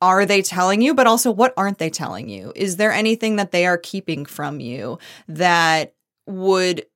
are 0.00 0.26
they 0.26 0.42
telling 0.42 0.80
you, 0.80 0.94
but 0.94 1.06
also 1.06 1.30
what 1.30 1.54
aren't 1.56 1.78
they 1.78 1.90
telling 1.90 2.28
you? 2.28 2.52
Is 2.54 2.76
there 2.76 2.92
anything 2.92 3.36
that 3.36 3.50
they 3.50 3.66
are 3.66 3.78
keeping 3.78 4.24
from 4.24 4.60
you 4.60 4.98
that 5.28 5.94
would 6.26 6.86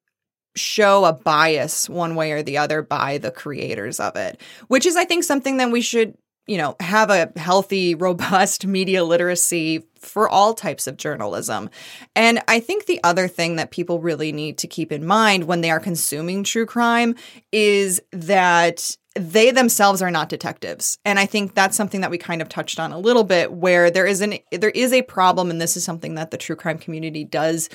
show 0.54 1.04
a 1.04 1.12
bias 1.12 1.88
one 1.88 2.14
way 2.14 2.32
or 2.32 2.42
the 2.42 2.58
other 2.58 2.82
by 2.82 3.18
the 3.18 3.30
creators 3.30 3.98
of 3.98 4.16
it, 4.16 4.40
which 4.68 4.86
is, 4.86 4.96
I 4.96 5.04
think, 5.04 5.24
something 5.24 5.56
that 5.56 5.70
we 5.70 5.80
should, 5.80 6.16
you 6.46 6.58
know, 6.58 6.76
have 6.80 7.10
a 7.10 7.32
healthy, 7.36 7.94
robust 8.02 8.66
media 8.66 9.04
literacy 9.04 9.84
for 9.98 10.28
all 10.28 10.54
types 10.54 10.86
of 10.86 10.96
journalism. 10.96 11.70
And 12.16 12.42
I 12.48 12.60
think 12.60 12.86
the 12.86 13.00
other 13.04 13.28
thing 13.28 13.56
that 13.56 13.70
people 13.70 14.00
really 14.00 14.32
need 14.32 14.58
to 14.58 14.66
keep 14.66 14.90
in 14.90 15.06
mind 15.06 15.44
when 15.44 15.60
they 15.60 15.70
are 15.70 15.80
consuming 15.80 16.42
true 16.42 16.66
crime 16.66 17.14
is 17.52 18.02
that 18.10 18.96
they 19.14 19.50
themselves 19.50 20.00
are 20.00 20.10
not 20.10 20.28
detectives. 20.28 20.98
And 21.04 21.18
i 21.18 21.26
think 21.26 21.54
that's 21.54 21.76
something 21.76 22.00
that 22.00 22.10
we 22.10 22.18
kind 22.18 22.40
of 22.40 22.48
touched 22.48 22.80
on 22.80 22.92
a 22.92 22.98
little 22.98 23.24
bit 23.24 23.52
where 23.52 23.90
there 23.90 24.06
is 24.06 24.20
an 24.20 24.38
there 24.50 24.70
is 24.70 24.92
a 24.92 25.02
problem 25.02 25.50
and 25.50 25.60
this 25.60 25.76
is 25.76 25.84
something 25.84 26.14
that 26.14 26.30
the 26.30 26.38
true 26.38 26.56
crime 26.56 26.78
community 26.78 27.24
does 27.24 27.68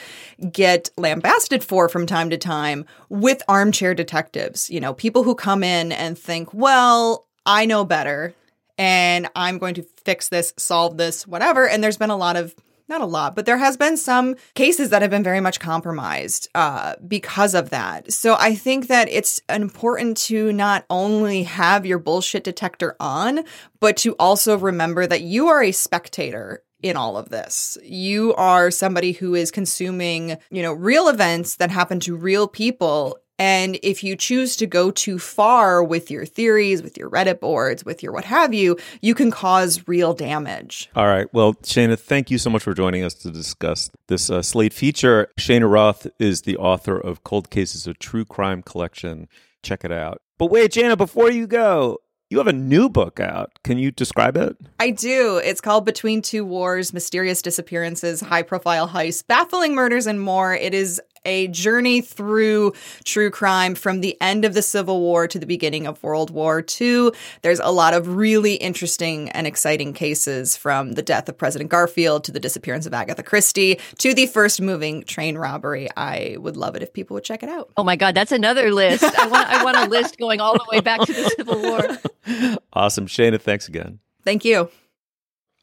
get 0.52 0.90
lambasted 0.98 1.64
for 1.64 1.90
from 1.90 2.06
time 2.06 2.30
to 2.32 2.38
time 2.38 2.86
with 3.10 3.44
armchair 3.48 3.94
detectives. 3.94 4.70
You 4.70 4.80
know 4.80 4.94
people 4.94 5.24
who 5.24 5.36
come 5.36 5.64
in 5.64 5.92
and 5.92 6.18
think 6.18 6.54
well 6.54 7.28
i 7.46 7.66
know 7.66 7.86
better 7.86 8.34
and 8.78 9.28
i'm 9.36 9.58
going 9.58 9.74
to 9.76 9.84
fix 10.04 10.30
this 10.30 10.54
solve 10.58 10.98
this 10.98 11.26
whatever 11.28 11.68
and 11.68 11.84
there's 11.84 11.98
been 11.98 12.10
a 12.10 12.18
lot 12.18 12.36
of 12.36 12.56
not 12.90 13.02
a 13.02 13.06
lot, 13.06 13.36
but 13.36 13.46
there 13.46 13.58
has 13.58 13.76
been 13.76 13.98
some 13.98 14.36
cases 14.56 14.90
that 14.90 15.02
have 15.02 15.12
been 15.12 15.24
very 15.24 15.42
much 15.42 15.60
compromised 15.60 16.48
uh, 16.56 16.96
because 17.06 17.54
of 17.54 17.70
that. 17.70 18.12
So 18.14 18.36
I 18.40 18.56
think 18.56 18.88
that 18.88 19.10
it's 19.10 19.42
important 19.50 20.18
to 20.18 20.54
not 20.54 20.86
only 20.90 21.44
have 21.44 21.86
your 21.86 22.00
bullshit 22.00 22.44
detector 22.44 22.96
on, 23.00 23.44
but 23.80 23.98
to 23.98 24.16
also 24.20 24.58
remember 24.58 25.06
that 25.06 25.22
you 25.22 25.48
are 25.48 25.64
a 25.64 25.72
spectator 25.72 26.64
in 26.82 26.96
all 26.96 27.18
of 27.18 27.30
this. 27.30 27.78
You 27.84 28.34
are 28.36 28.72
somebody 28.72 29.12
who 29.12 29.36
is 29.36 29.52
consuming, 29.52 30.38
you 30.52 30.62
know, 30.62 30.74
real 30.74 31.10
events 31.10 31.56
that 31.56 31.72
happen 31.72 32.00
to 32.02 32.16
real 32.16 32.48
people 32.48 33.18
and 33.40 33.78
if 33.84 34.04
you 34.04 34.16
choose 34.16 34.56
to 34.58 34.66
go 34.66 34.92
too 34.92 35.20
far 35.20 35.84
with 35.84 36.10
your 36.10 36.26
theories, 36.26 36.82
with 36.82 36.98
your 36.98 37.10
Reddit 37.10 37.40
boards, 37.40 37.86
with 37.86 38.02
your 38.02 38.12
what 38.12 38.26
have 38.26 38.54
you, 38.54 38.78
you 39.02 39.14
can 39.14 39.30
cause 39.32 39.88
real 39.88 40.14
damage. 40.14 40.90
All 40.96 41.08
right. 41.08 41.32
Well, 41.34 41.54
Cheyna, 41.64 41.98
thank 41.98 42.32
you 42.32 42.38
so 42.38 42.50
much 42.50 42.64
for 42.64 42.74
joining 42.74 43.04
us 43.04 43.14
to 43.16 43.32
discuss 43.32 43.92
this 44.08 44.30
uh, 44.30 44.42
Slate 44.42 44.74
feature. 44.74 45.28
Cheyna 45.38 45.68
Roth 45.68 46.08
is 46.20 46.42
the 46.44 46.58
author 46.58 46.98
of 46.98 47.24
Cold 47.24 47.50
Cases, 47.50 47.86
a 47.88 47.94
true 47.94 48.26
crime 48.26 48.64
collection. 48.64 49.28
Check 49.62 49.86
it 49.86 49.92
out. 49.92 50.22
But 50.38 50.48
wait, 50.48 50.72
Cheyna, 50.72 50.96
before 50.96 51.32
you 51.32 51.48
go, 51.48 52.00
you 52.30 52.40
have 52.40 52.48
a 52.48 52.54
new 52.54 52.90
book 52.90 53.22
out. 53.22 53.52
Can 53.64 53.78
you 53.78 53.90
describe 53.90 54.36
it? 54.36 54.58
I 54.80 54.90
do. 54.90 55.38
It's 55.38 55.62
called 55.62 55.86
Between 55.86 56.22
Two 56.22 56.44
Wars 56.44 56.92
Mysterious 56.92 57.42
Disappearances, 57.42 58.20
High 58.20 58.42
Profile 58.42 58.90
Heists, 58.90 59.26
Baffling 59.26 59.74
Murders, 59.76 60.08
and 60.08 60.20
More. 60.20 60.54
It 60.54 60.74
is 60.74 61.02
a 61.28 61.48
journey 61.50 62.02
through 62.02 62.74
true 63.04 63.30
crime 63.30 63.76
from 63.76 64.02
the 64.02 64.18
end 64.22 64.46
of 64.46 64.54
the 64.56 64.62
Civil 64.64 65.00
War 65.02 65.28
to 65.28 65.38
the 65.38 65.46
beginning 65.46 65.86
of 65.86 66.02
World 66.02 66.32
War 66.32 66.64
II. 66.82 67.12
There's 67.44 67.60
a 67.60 67.70
lot 67.70 67.94
of 67.94 68.16
really 68.16 68.56
interesting 68.56 69.30
and 69.30 69.46
exciting 69.46 69.94
cases 69.94 70.58
from 70.58 70.94
the 70.94 71.02
death 71.04 71.30
of 71.30 71.38
President 71.38 71.70
Garfield 71.70 72.24
to 72.24 72.32
the 72.32 72.40
disappearance 72.40 72.86
of 72.86 72.94
Agatha 72.94 73.22
Christie 73.22 73.80
to 74.00 74.14
the 74.14 74.26
first 74.26 74.62
moving 74.62 75.04
train 75.04 75.38
robbery. 75.38 75.88
I 75.96 76.38
would 76.40 76.58
love 76.58 76.76
it 76.76 76.82
if 76.82 76.94
people 76.94 77.16
would 77.16 77.24
check 77.24 77.44
it 77.44 77.50
out. 77.50 77.70
Oh 77.78 77.84
my 77.84 77.96
God, 77.98 78.16
that's 78.16 78.32
another 78.32 78.72
list. 78.72 79.04
I 79.04 79.28
want 79.28 79.48
I 79.50 79.64
want 79.64 79.78
a 79.78 79.86
list 79.90 80.18
going 80.18 80.40
all 80.42 80.54
the 80.54 80.66
way 80.72 80.80
back 80.80 81.02
to 81.02 81.14
the 81.14 81.30
Civil 81.38 81.62
War. 81.62 81.98
Awesome. 82.74 83.08
Cheyna, 83.08 83.40
thanks 83.40 83.68
again. 83.68 84.00
Thank 84.24 84.46
you. 84.46 84.70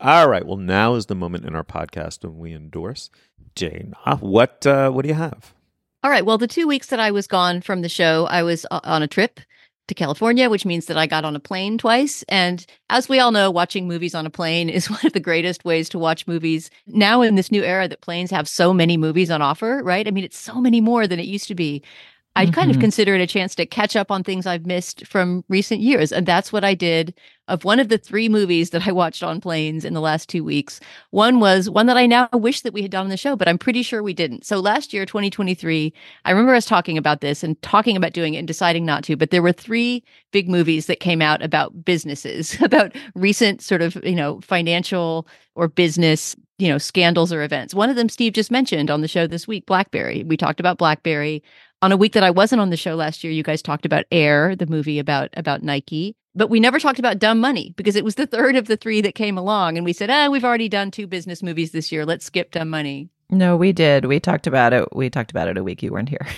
All 0.01 0.29
right. 0.29 0.45
Well, 0.45 0.57
now 0.57 0.95
is 0.95 1.07
the 1.07 1.15
moment 1.15 1.45
in 1.45 1.55
our 1.55 1.63
podcast 1.65 2.25
when 2.25 2.39
we 2.39 2.53
endorse 2.53 3.11
Jane. 3.55 3.95
Ah, 4.05 4.17
What 4.17 4.67
uh, 4.67 4.91
what 4.91 5.03
do 5.03 5.09
you 5.09 5.15
have? 5.15 5.54
All 6.05 6.11
right. 6.11 6.27
Well, 6.27 6.37
the 6.37 6.47
two 6.47 6.67
weeks 6.67 6.89
that 6.89 7.01
I 7.01 7.11
was 7.11 7.27
gone 7.27 7.63
from 7.63 7.81
the 7.81 7.89
show, 7.89 8.27
I 8.27 8.43
was 8.43 8.67
uh, 8.71 8.79
on 8.85 9.03
a 9.03 9.09
trip 9.09 9.41
to 9.89 9.95
California, 9.95 10.51
which 10.51 10.67
means 10.67 10.85
that 10.85 10.99
I 10.99 11.07
got 11.07 11.25
on 11.25 11.35
a 11.35 11.41
plane 11.41 11.79
twice. 11.79 12.23
And 12.29 12.65
as 12.91 13.09
we 13.09 13.21
all 13.21 13.33
know, 13.33 13.51
watching 13.51 13.89
movies 13.89 14.15
on 14.15 14.27
a 14.27 14.31
plane 14.31 14.69
is 14.69 14.91
one 14.91 15.01
of 15.07 15.15
the 15.15 15.21
greatest 15.21 15.65
ways 15.65 15.89
to 15.89 15.99
watch 15.99 16.27
movies 16.27 16.69
now 16.87 17.23
in 17.23 17.37
this 17.37 17.51
new 17.51 17.65
era 17.65 17.89
that 17.89 18.03
planes 18.03 18.31
have 18.31 18.47
so 18.47 18.75
many 18.75 18.99
movies 18.99 19.31
on 19.31 19.41
offer, 19.41 19.81
right? 19.83 20.07
I 20.07 20.11
mean, 20.11 20.25
it's 20.25 20.39
so 20.39 20.61
many 20.61 20.83
more 20.83 21.07
than 21.07 21.19
it 21.19 21.25
used 21.25 21.49
to 21.49 21.55
be. 21.55 21.83
I 22.37 22.47
kind 22.47 22.71
of 22.71 22.77
Mhm. 22.77 22.81
consider 22.81 23.15
it 23.15 23.21
a 23.21 23.27
chance 23.29 23.55
to 23.55 23.67
catch 23.67 23.95
up 23.95 24.11
on 24.11 24.25
things 24.25 24.45
I've 24.47 24.67
missed 24.67 25.07
from 25.07 25.45
recent 25.49 25.81
years. 25.81 26.11
And 26.11 26.27
that's 26.27 26.53
what 26.53 26.65
I 26.65 26.75
did 26.75 27.15
of 27.47 27.65
one 27.65 27.79
of 27.79 27.91
the 27.91 27.99
three 27.99 28.29
movies 28.29 28.71
that 28.71 28.89
I 28.89 28.93
watched 28.93 29.23
on 29.23 29.41
planes 29.41 29.85
in 29.85 29.95
the 29.95 30.01
last 30.01 30.29
two 30.29 30.43
weeks. 30.43 30.81
One 31.11 31.39
was 31.39 31.71
one 31.71 31.87
that 31.87 31.97
I 31.97 32.07
now 32.07 32.29
wish 32.33 32.63
that 32.63 32.73
we 32.73 32.83
had 32.83 32.91
done 32.91 33.05
on 33.05 33.11
the 33.11 33.17
show, 33.17 33.37
but 33.37 33.49
I'm 33.49 33.59
pretty 33.59 33.83
sure 33.83 34.03
we 34.03 34.15
didn't. 34.15 34.45
So 34.45 34.59
last 34.59 34.93
year, 34.93 35.07
2023, 35.07 35.93
I 36.25 36.31
remember 36.33 36.55
us 36.55 36.65
talking 36.67 36.99
about 36.99 37.21
this 37.21 37.45
and 37.45 37.61
talking 37.63 37.97
about 37.97 38.15
doing 38.15 38.35
it 38.35 38.39
and 38.39 38.49
deciding 38.49 38.85
not 38.85 39.05
to. 39.05 39.17
But 39.17 39.31
there 39.31 39.43
were 39.43 39.53
three 39.53 40.03
big 40.33 40.49
movies 40.49 40.87
that 40.87 40.99
came 41.01 41.23
out 41.23 41.41
about 41.43 41.85
businesses, 41.85 42.57
about 42.63 42.97
recent 43.15 43.63
sort 43.63 43.83
of, 43.83 43.97
you 44.05 44.17
know, 44.17 44.41
financial 44.41 45.29
or 45.55 45.69
business, 45.69 46.35
you 46.59 46.69
know, 46.69 46.79
scandals 46.79 47.33
or 47.33 47.43
events. 47.43 47.75
One 47.75 47.91
of 47.91 47.97
them, 47.97 48.09
Steve 48.09 48.33
just 48.33 48.51
mentioned 48.51 48.91
on 48.91 49.03
the 49.03 49.09
show 49.09 49.27
this 49.29 49.47
week, 49.47 49.67
Blackberry. 49.67 50.25
We 50.25 50.37
talked 50.37 50.59
about 50.61 50.79
Blackberry 50.79 51.43
on 51.85 51.93
a 51.93 51.99
week 51.99 52.15
that 52.15 52.23
I 52.23 52.31
wasn't 52.31 52.63
on 52.63 52.71
the 52.71 52.79
show 52.79 52.95
last 52.95 53.23
year, 53.23 53.31
you 53.31 53.43
guys 53.43 53.61
talked 53.61 53.85
about 53.85 54.07
Air, 54.11 54.57
the 54.57 54.65
movie 54.67 54.99
about 54.99 55.29
about 55.37 55.63
Nike, 55.63 56.17
but 56.35 56.49
we 56.49 56.59
never 56.59 56.81
talked 56.81 56.99
about 56.99 57.19
Dumb 57.19 57.41
Money 57.41 57.75
because 57.77 57.95
it 57.95 58.05
was 58.05 58.15
the 58.15 58.27
third 58.27 58.57
of 58.57 58.69
the 58.69 58.79
three 58.79 59.03
that 59.03 59.15
came 59.15 59.37
along, 59.37 59.77
and 59.77 59.85
we 59.85 59.93
said, 59.93 60.09
ah, 60.09 60.31
we've 60.31 60.47
already 60.47 60.71
done 60.71 60.91
two 60.91 61.07
business 61.07 61.43
movies 61.43 61.73
this 61.73 61.93
year. 61.93 62.07
Let's 62.07 62.25
skip 62.25 62.53
Dumb 62.53 62.71
Money. 62.71 63.11
No, 63.29 63.59
we 63.59 63.75
did. 63.75 64.07
We 64.07 64.19
talked 64.19 64.47
about 64.47 64.73
it. 64.73 64.97
We 64.97 65.11
talked 65.11 65.31
about 65.31 65.47
it 65.47 65.59
a 65.59 65.63
week 65.63 65.83
you 65.83 65.93
weren't 65.93 66.09
here. 66.09 66.27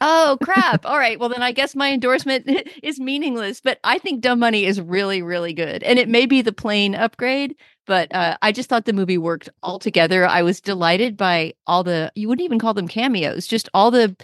Oh 0.00 0.38
crap! 0.44 0.86
All 0.86 0.96
right, 0.96 1.18
well 1.18 1.28
then 1.28 1.42
I 1.42 1.50
guess 1.50 1.74
my 1.74 1.90
endorsement 1.90 2.48
is 2.84 3.00
meaningless. 3.00 3.60
But 3.60 3.80
I 3.82 3.98
think 3.98 4.20
Dumb 4.20 4.38
Money 4.38 4.64
is 4.64 4.80
really, 4.80 5.22
really 5.22 5.52
good, 5.52 5.82
and 5.82 5.98
it 5.98 6.08
may 6.08 6.24
be 6.24 6.40
the 6.40 6.52
plane 6.52 6.94
upgrade. 6.94 7.56
But 7.84 8.14
uh, 8.14 8.36
I 8.40 8.52
just 8.52 8.68
thought 8.68 8.84
the 8.84 8.92
movie 8.92 9.18
worked 9.18 9.48
altogether. 9.64 10.24
I 10.24 10.42
was 10.42 10.60
delighted 10.60 11.16
by 11.16 11.54
all 11.66 11.82
the 11.82 12.12
you 12.14 12.28
wouldn't 12.28 12.44
even 12.44 12.60
call 12.60 12.74
them 12.74 12.86
cameos, 12.86 13.48
just 13.48 13.68
all 13.74 13.90
the 13.90 14.14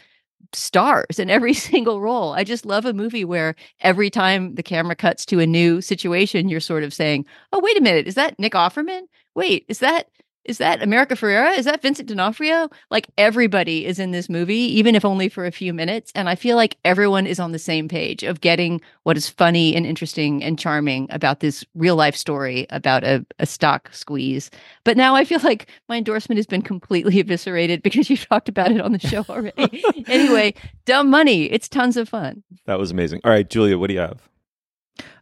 stars 0.56 1.18
in 1.18 1.30
every 1.30 1.54
single 1.70 2.00
role. 2.00 2.32
I 2.32 2.44
just 2.44 2.66
love 2.66 2.84
a 2.84 2.92
movie 2.92 3.24
where 3.24 3.54
every 3.80 4.10
time 4.10 4.54
the 4.54 4.62
camera 4.62 4.96
cuts 4.96 5.24
to 5.26 5.40
a 5.40 5.46
new 5.46 5.80
situation, 5.80 6.48
you're 6.48 6.60
sort 6.60 6.84
of 6.84 6.94
saying, 6.94 7.26
"Oh, 7.52 7.60
wait 7.60 7.76
a 7.78 7.80
minute, 7.82 8.06
is 8.06 8.14
that 8.14 8.38
Nick 8.38 8.52
Offerman? 8.54 9.02
Wait, 9.34 9.64
is 9.68 9.80
that 9.80 10.08
is 10.44 10.58
that 10.58 10.82
America 10.82 11.14
Ferrera? 11.14 11.56
Is 11.56 11.64
that 11.64 11.82
Vincent 11.82 12.08
D'Onofrio? 12.08 12.68
Like 12.90 13.08
everybody 13.16 13.86
is 13.86 13.98
in 13.98 14.10
this 14.10 14.28
movie, 14.28 14.54
even 14.54 14.94
if 14.94 15.04
only 15.04 15.28
for 15.28 15.46
a 15.46 15.50
few 15.52 15.72
minutes. 15.72 16.12
And 16.14 16.28
I 16.28 16.34
feel 16.34 16.56
like 16.56 16.76
everyone 16.84 17.26
is 17.26 17.40
on 17.40 17.52
the 17.52 17.58
same 17.58 17.88
page 17.88 18.22
of 18.22 18.40
getting 18.40 18.80
what 19.04 19.16
is 19.16 19.28
funny 19.28 19.74
and 19.74 19.86
interesting 19.86 20.42
and 20.44 20.58
charming 20.58 21.06
about 21.10 21.40
this 21.40 21.64
real 21.74 21.96
life 21.96 22.16
story 22.16 22.66
about 22.70 23.04
a, 23.04 23.24
a 23.38 23.46
stock 23.46 23.88
squeeze. 23.92 24.50
But 24.84 24.96
now 24.96 25.14
I 25.14 25.24
feel 25.24 25.40
like 25.40 25.68
my 25.88 25.96
endorsement 25.96 26.38
has 26.38 26.46
been 26.46 26.62
completely 26.62 27.18
eviscerated 27.20 27.82
because 27.82 28.10
you've 28.10 28.26
talked 28.26 28.48
about 28.48 28.70
it 28.70 28.80
on 28.80 28.92
the 28.92 28.98
show 28.98 29.24
already. 29.28 29.82
anyway, 30.06 30.54
dumb 30.84 31.10
money. 31.10 31.44
It's 31.44 31.68
tons 31.68 31.96
of 31.96 32.08
fun. 32.08 32.42
That 32.66 32.78
was 32.78 32.90
amazing. 32.90 33.20
All 33.24 33.30
right, 33.30 33.48
Julia, 33.48 33.78
what 33.78 33.88
do 33.88 33.94
you 33.94 34.00
have? 34.00 34.28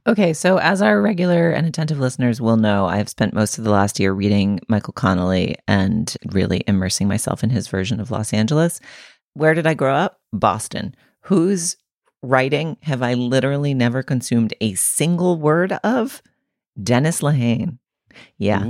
Okay, 0.05 0.32
so 0.32 0.59
as 0.59 0.82
our 0.82 1.00
regular 1.00 1.50
and 1.50 1.64
attentive 1.64 2.00
listeners 2.00 2.40
will 2.40 2.57
know, 2.57 2.86
I've 2.86 3.09
spent 3.09 3.34
most 3.34 3.57
of 3.57 3.64
the 3.64 3.70
last 3.70 4.00
year 4.00 4.12
reading 4.12 4.59
Michael 4.68 4.92
Connolly 4.92 5.55
and 5.68 6.12
really 6.32 6.64
immersing 6.66 7.07
myself 7.07 7.44
in 7.44 7.50
his 7.50 7.68
version 7.68 8.00
of 8.00 8.11
Los 8.11 8.32
Angeles. 8.32 8.80
Where 9.34 9.55
did 9.55 9.66
I 9.66 9.74
grow 9.74 9.94
up? 9.94 10.20
Boston. 10.32 10.96
Whose 11.20 11.76
writing 12.20 12.76
have 12.82 13.00
I 13.03 13.14
literally 13.14 13.74
never 13.74 14.03
consumed 14.03 14.55
a 14.61 14.74
single 14.74 15.36
word 15.36 15.72
of? 15.84 16.20
Dennis 16.82 17.20
Lehane. 17.20 17.78
Yeah. 18.38 18.62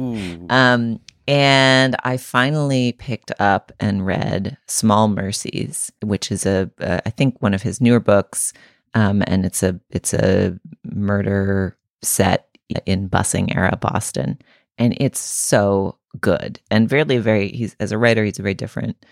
Um, 0.50 1.00
and 1.26 1.96
I 2.04 2.16
finally 2.16 2.92
picked 2.92 3.32
up 3.40 3.72
and 3.80 4.04
read 4.04 4.58
Small 4.66 5.08
Mercies, 5.08 5.90
which 6.02 6.30
is 6.30 6.44
a, 6.44 6.70
uh, 6.80 7.00
I 7.06 7.10
think 7.10 7.40
one 7.40 7.54
of 7.54 7.62
his 7.62 7.80
newer 7.80 8.00
books. 8.00 8.52
Um, 8.94 9.22
and 9.26 9.46
it's 9.46 9.62
a 9.62 9.80
it's 9.90 10.12
a 10.12 10.58
murder 10.84 11.76
set 12.02 12.48
in 12.86 13.08
busing 13.08 13.54
era 13.54 13.76
Boston, 13.80 14.38
and 14.78 14.96
it's 15.00 15.20
so 15.20 15.98
good 16.20 16.60
and 16.70 16.90
really 16.92 17.18
very. 17.18 17.48
He's 17.50 17.76
as 17.80 17.92
a 17.92 17.98
writer, 17.98 18.24
he's 18.24 18.38
a 18.38 18.42
very 18.42 18.54
different 18.54 19.04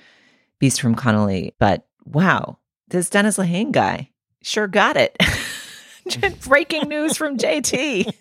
beast 0.59 0.81
from 0.81 0.95
Connolly. 0.95 1.55
But 1.59 1.87
wow, 2.05 2.59
this 2.89 3.11
Dennis 3.11 3.39
Lehane 3.39 3.73
guy 3.73 4.11
sure 4.43 4.69
got 4.69 4.97
it. 4.97 5.17
Breaking 6.47 6.89
news 6.89 7.17
from 7.17 7.37
JT. 7.37 8.13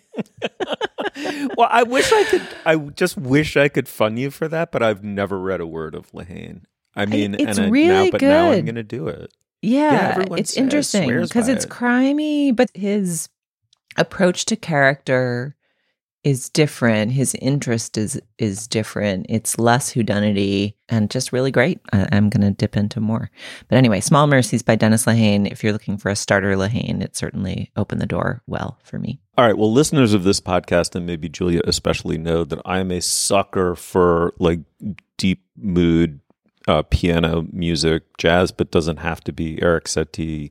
well, 1.56 1.68
I 1.70 1.82
wish 1.82 2.12
I 2.12 2.24
could. 2.24 2.42
I 2.64 2.76
just 2.76 3.16
wish 3.16 3.56
I 3.56 3.68
could 3.68 3.88
fund 3.88 4.18
you 4.18 4.30
for 4.30 4.48
that, 4.48 4.70
but 4.70 4.82
I've 4.82 5.02
never 5.02 5.38
read 5.38 5.60
a 5.60 5.66
word 5.66 5.94
of 5.94 6.10
Lehane. 6.12 6.62
I 6.94 7.06
mean, 7.06 7.34
it's 7.34 7.58
and 7.58 7.66
I, 7.66 7.68
really 7.70 8.06
now, 8.06 8.10
but 8.10 8.22
now 8.22 8.50
I'm 8.50 8.64
going 8.64 8.74
to 8.74 8.82
do 8.82 9.08
it. 9.08 9.32
Yeah, 9.62 10.12
everyone 10.16 10.38
it's 10.38 10.50
says- 10.50 10.58
interesting 10.62 11.20
because 11.20 11.48
it's 11.48 11.64
it. 11.64 11.70
crimey, 11.70 12.54
but 12.54 12.70
his 12.74 13.28
approach 13.96 14.44
to 14.46 14.56
character 14.56 15.56
is 16.22 16.50
different. 16.50 17.12
His 17.12 17.34
interest 17.36 17.96
is 17.96 18.20
is 18.38 18.66
different. 18.68 19.24
It's 19.30 19.58
less 19.58 19.94
whodunity 19.94 20.74
and 20.90 21.10
just 21.10 21.32
really 21.32 21.50
great. 21.50 21.80
I, 21.94 22.08
I'm 22.12 22.28
going 22.28 22.42
to 22.42 22.50
dip 22.50 22.76
into 22.76 23.00
more. 23.00 23.30
But 23.68 23.76
anyway, 23.76 24.00
Small 24.00 24.26
Mercies 24.26 24.62
by 24.62 24.76
Dennis 24.76 25.06
Lehane. 25.06 25.50
If 25.50 25.64
you're 25.64 25.72
looking 25.72 25.96
for 25.96 26.10
a 26.10 26.16
starter 26.16 26.54
Lehane, 26.56 27.02
it 27.02 27.16
certainly 27.16 27.70
opened 27.74 28.02
the 28.02 28.06
door 28.06 28.42
well 28.46 28.78
for 28.82 28.98
me. 28.98 29.18
All 29.38 29.46
right. 29.46 29.56
Well, 29.56 29.72
listeners 29.72 30.12
of 30.12 30.24
this 30.24 30.40
podcast 30.40 30.94
and 30.94 31.06
maybe 31.06 31.30
Julia 31.30 31.62
especially 31.64 32.18
know 32.18 32.44
that 32.44 32.60
I 32.66 32.80
am 32.80 32.90
a 32.90 33.00
sucker 33.00 33.74
for 33.74 34.34
like 34.38 34.60
deep 35.16 35.42
mood 35.56 36.20
uh, 36.68 36.82
piano 36.82 37.46
music, 37.52 38.02
jazz, 38.18 38.52
but 38.52 38.70
doesn't 38.70 38.98
have 38.98 39.22
to 39.24 39.32
be 39.32 39.60
Erik 39.62 39.84
Satie 39.84 40.50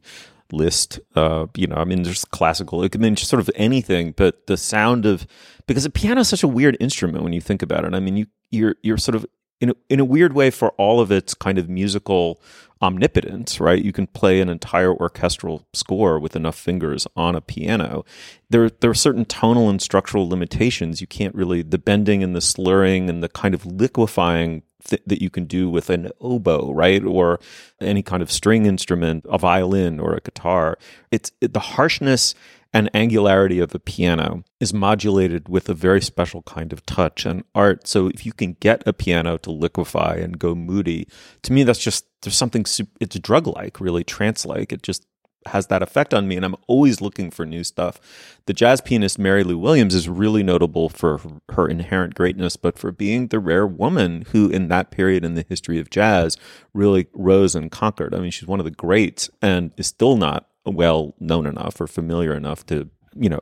list. 0.52 1.00
Uh, 1.16 1.48
you 1.56 1.68
know, 1.68 1.76
I 1.76 1.86
mean, 1.86 2.04
there's 2.04 2.26
classical. 2.26 2.84
It 2.84 2.92
can 2.92 3.02
mean 3.02 3.16
sort 3.18 3.40
of 3.40 3.50
anything, 3.56 4.14
but 4.16 4.48
the 4.48 4.58
sound 4.58 5.06
of 5.06 5.28
because 5.68 5.86
a 5.86 5.90
piano 5.90 6.22
is 6.22 6.30
such 6.30 6.44
a 6.44 6.48
weird 6.48 6.78
instrument 6.80 7.24
when 7.24 7.34
you 7.34 7.42
think 7.42 7.62
about 7.62 7.86
it. 7.86 7.94
I 7.94 8.00
mean, 8.00 8.18
you 8.18 8.28
you're 8.52 8.76
you're 8.82 8.98
sort 8.98 9.16
of 9.16 9.26
in 9.62 9.72
a, 9.72 9.74
in 9.90 10.00
a 10.00 10.06
weird 10.06 10.34
way 10.34 10.50
for 10.50 10.72
all 10.72 11.02
of 11.02 11.12
its 11.12 11.34
kind 11.34 11.58
of 11.58 11.70
musical 11.70 12.42
omnipotence, 12.82 13.60
right? 13.60 13.84
You 13.84 13.92
can 13.92 14.08
play 14.08 14.40
an 14.40 14.48
entire 14.48 14.94
orchestral 14.94 15.68
score 15.74 16.18
with 16.18 16.36
enough 16.36 16.56
fingers 16.58 17.06
on 17.16 17.36
a 17.36 17.42
piano. 17.42 18.06
There, 18.50 18.70
there 18.70 18.90
are 18.90 18.96
certain 18.96 19.26
tonal 19.26 19.70
and 19.70 19.82
structural 19.82 20.30
limitations. 20.30 21.02
You 21.02 21.08
can't 21.08 21.36
really 21.36 21.62
the 21.62 21.78
bending 21.78 22.24
and 22.24 22.34
the 22.34 22.42
slurring 22.42 23.10
and 23.10 23.22
the 23.22 23.28
kind 23.28 23.54
of 23.54 23.66
liquefying 23.66 24.64
th- 24.84 25.04
that 25.06 25.22
you 25.22 25.30
can 25.30 25.46
do 25.46 25.70
with 25.70 25.90
an 25.90 26.12
oboe, 26.22 26.72
right, 26.72 27.04
or 27.04 27.40
any 27.82 28.04
kind 28.04 28.22
of 28.22 28.32
string 28.32 28.66
instrument, 28.66 29.26
a 29.30 29.38
violin 29.38 30.00
or 30.00 30.14
a 30.14 30.22
guitar. 30.22 30.78
It's 31.12 31.32
it, 31.42 31.54
the 31.54 31.60
harshness 31.60 32.36
and 32.72 32.90
angularity 32.94 33.60
of 33.60 33.74
a 33.74 33.80
piano 33.80 34.44
is 34.60 34.74
modulated 34.74 35.50
with 35.50 35.70
a 35.70 35.74
very 35.74 36.02
special 36.02 36.44
kind 36.44 36.72
of 36.72 36.86
touch 36.86 37.26
and 37.26 37.44
art. 37.56 37.88
So 37.88 38.08
if 38.08 38.26
you 38.26 38.34
can 38.34 38.54
get 38.60 38.84
a 38.86 38.94
piano 38.94 39.38
to 39.38 39.52
liquefy 39.52 40.18
and 40.18 40.38
go 40.38 40.54
moody, 40.54 41.08
to 41.44 41.54
me 41.54 41.64
that's 41.64 41.80
just 41.80 42.06
there's 42.22 42.38
something 42.38 42.66
it's 43.00 43.20
drug 43.20 43.48
like, 43.48 43.80
really 43.80 44.04
trance 44.04 44.46
like. 44.46 44.72
It 44.72 44.84
just 44.84 45.06
has 45.46 45.68
that 45.68 45.82
effect 45.82 46.14
on 46.14 46.28
me 46.28 46.36
and 46.36 46.46
I'm 46.46 46.56
always 46.68 47.02
looking 47.02 47.32
for 47.32 47.46
new 47.46 47.64
stuff. 47.64 48.00
The 48.46 48.54
jazz 48.54 48.82
pianist 48.82 49.18
Mary 49.18 49.44
Lou 49.44 49.58
Williams 49.58 49.96
is 49.96 50.10
really 50.10 50.44
notable 50.44 50.90
for 50.90 51.20
her 51.52 51.68
inherent 51.68 52.16
greatness 52.16 52.56
but 52.56 52.78
for 52.78 52.92
being 52.92 53.28
the 53.28 53.40
rare 53.40 53.66
woman 53.66 54.26
who 54.32 54.50
in 54.50 54.68
that 54.68 54.92
period 54.92 55.24
in 55.24 55.36
the 55.36 55.46
history 55.48 55.80
of 55.80 55.90
jazz 55.90 56.38
really 56.74 57.08
rose 57.14 57.56
and 57.56 57.72
conquered. 57.72 58.14
I 58.14 58.20
mean 58.20 58.32
she's 58.32 58.48
one 58.48 58.60
of 58.60 58.66
the 58.66 58.72
greats 58.72 59.30
and 59.42 59.72
is 59.78 59.88
still 59.88 60.18
not 60.18 60.48
well 60.66 61.16
known 61.20 61.46
enough 61.46 61.80
or 61.80 61.88
familiar 61.88 62.34
enough 62.34 62.66
to, 62.68 62.90
you 63.16 63.30
know, 63.30 63.42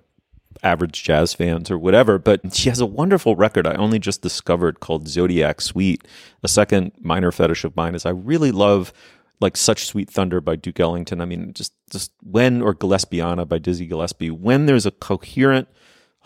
average 0.63 1.03
jazz 1.03 1.33
fans 1.33 1.69
or 1.69 1.77
whatever, 1.77 2.17
but 2.17 2.53
she 2.55 2.69
has 2.69 2.79
a 2.79 2.85
wonderful 2.85 3.35
record 3.35 3.67
I 3.67 3.75
only 3.75 3.99
just 3.99 4.21
discovered 4.21 4.79
called 4.79 5.07
Zodiac 5.07 5.61
Suite. 5.61 6.07
A 6.43 6.47
second 6.47 6.93
minor 6.99 7.31
fetish 7.31 7.63
of 7.63 7.75
mine 7.75 7.95
is 7.95 8.05
I 8.05 8.11
really 8.11 8.51
love 8.51 8.93
like 9.39 9.57
Such 9.57 9.85
Sweet 9.85 10.09
Thunder 10.09 10.41
by 10.41 10.55
Duke 10.55 10.79
Ellington. 10.79 11.21
I 11.21 11.25
mean, 11.25 11.53
just 11.53 11.73
just 11.91 12.11
when 12.21 12.61
or 12.61 12.73
Gillespiana 12.73 13.47
by 13.47 13.57
Dizzy 13.57 13.85
Gillespie, 13.85 14.31
when 14.31 14.65
there's 14.65 14.85
a 14.85 14.91
coherent 14.91 15.67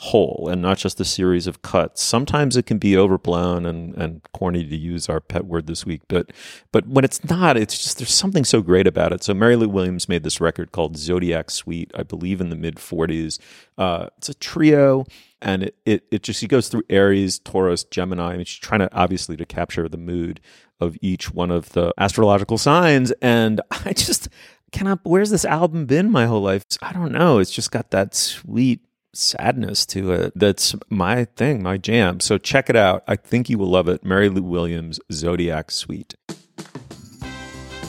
whole 0.02 0.50
and 0.52 0.64
not 0.64 0.80
just 0.80 1.00
a 1.00 1.06
series 1.06 1.46
of 1.46 1.62
cuts. 1.62 2.02
Sometimes 2.02 2.58
it 2.58 2.66
can 2.66 2.80
be 2.80 2.98
overblown 2.98 3.68
and, 3.68 3.94
and 3.96 4.22
corny 4.34 4.66
to 4.66 4.76
use 4.76 5.08
our 5.08 5.20
pet 5.20 5.46
word 5.46 5.68
this 5.68 5.86
week, 5.86 6.02
but 6.08 6.32
but 6.72 6.88
when 6.88 7.06
it's 7.06 7.24
not, 7.30 7.56
it's 7.56 7.78
just 7.78 8.00
there's 8.00 8.14
something 8.14 8.44
so 8.44 8.64
great 8.64 8.88
about 8.88 9.14
it. 9.14 9.24
So 9.24 9.36
Mary 9.36 9.56
Lou 9.56 9.70
Williams 9.70 10.10
made 10.10 10.24
this 10.24 10.42
record 10.42 10.72
called 10.72 10.98
Zodiac 10.98 11.52
Suite, 11.52 11.92
I 11.94 12.02
believe 12.02 12.42
in 12.42 12.50
the 12.50 12.56
mid 12.56 12.78
40s. 12.78 13.38
Uh, 13.78 14.08
it's 14.18 14.28
a 14.28 14.34
trio 14.34 15.06
and 15.40 15.64
it, 15.64 15.76
it 15.86 16.04
it 16.10 16.24
just 16.24 16.40
she 16.40 16.48
goes 16.48 16.68
through 16.68 16.84
Aries, 16.90 17.38
Taurus, 17.38 17.84
Gemini. 17.84 18.34
I 18.34 18.38
mean, 18.38 18.46
she's 18.46 18.60
trying 18.60 18.80
to 18.82 18.94
obviously 18.96 19.38
to 19.38 19.46
capture 19.46 19.88
the 19.88 19.98
mood 19.98 20.40
of 20.80 20.98
each 21.02 21.32
one 21.32 21.52
of 21.52 21.70
the 21.70 21.94
astrological 22.00 22.58
signs. 22.58 23.12
And 23.22 23.62
I 23.86 23.94
just 23.94 24.30
cannot. 24.72 25.02
Where's 25.04 25.30
this 25.30 25.46
album 25.46 25.86
been 25.86 26.12
my 26.12 26.26
whole 26.26 26.42
life? 26.42 26.66
I 26.82 26.92
don't 26.92 27.12
know. 27.12 27.38
It's 27.38 27.52
just 27.52 27.72
got 27.72 27.92
that 27.92 28.16
sweet 28.16 28.82
sadness 29.14 29.86
to 29.88 30.12
it. 30.12 30.34
That's 30.36 30.76
my 30.90 31.26
thing, 31.26 31.62
my 31.64 31.78
jam. 31.78 32.20
So 32.20 32.38
check 32.38 32.70
it 32.70 32.76
out. 32.76 33.04
I 33.08 33.16
think 33.16 33.50
you 33.50 33.58
will 33.58 33.70
love 33.70 33.88
it. 33.88 34.04
Mary 34.04 34.30
Lou 34.30 34.44
Williams, 34.44 35.00
Zodiac 35.12 35.72
Suite. 35.72 36.16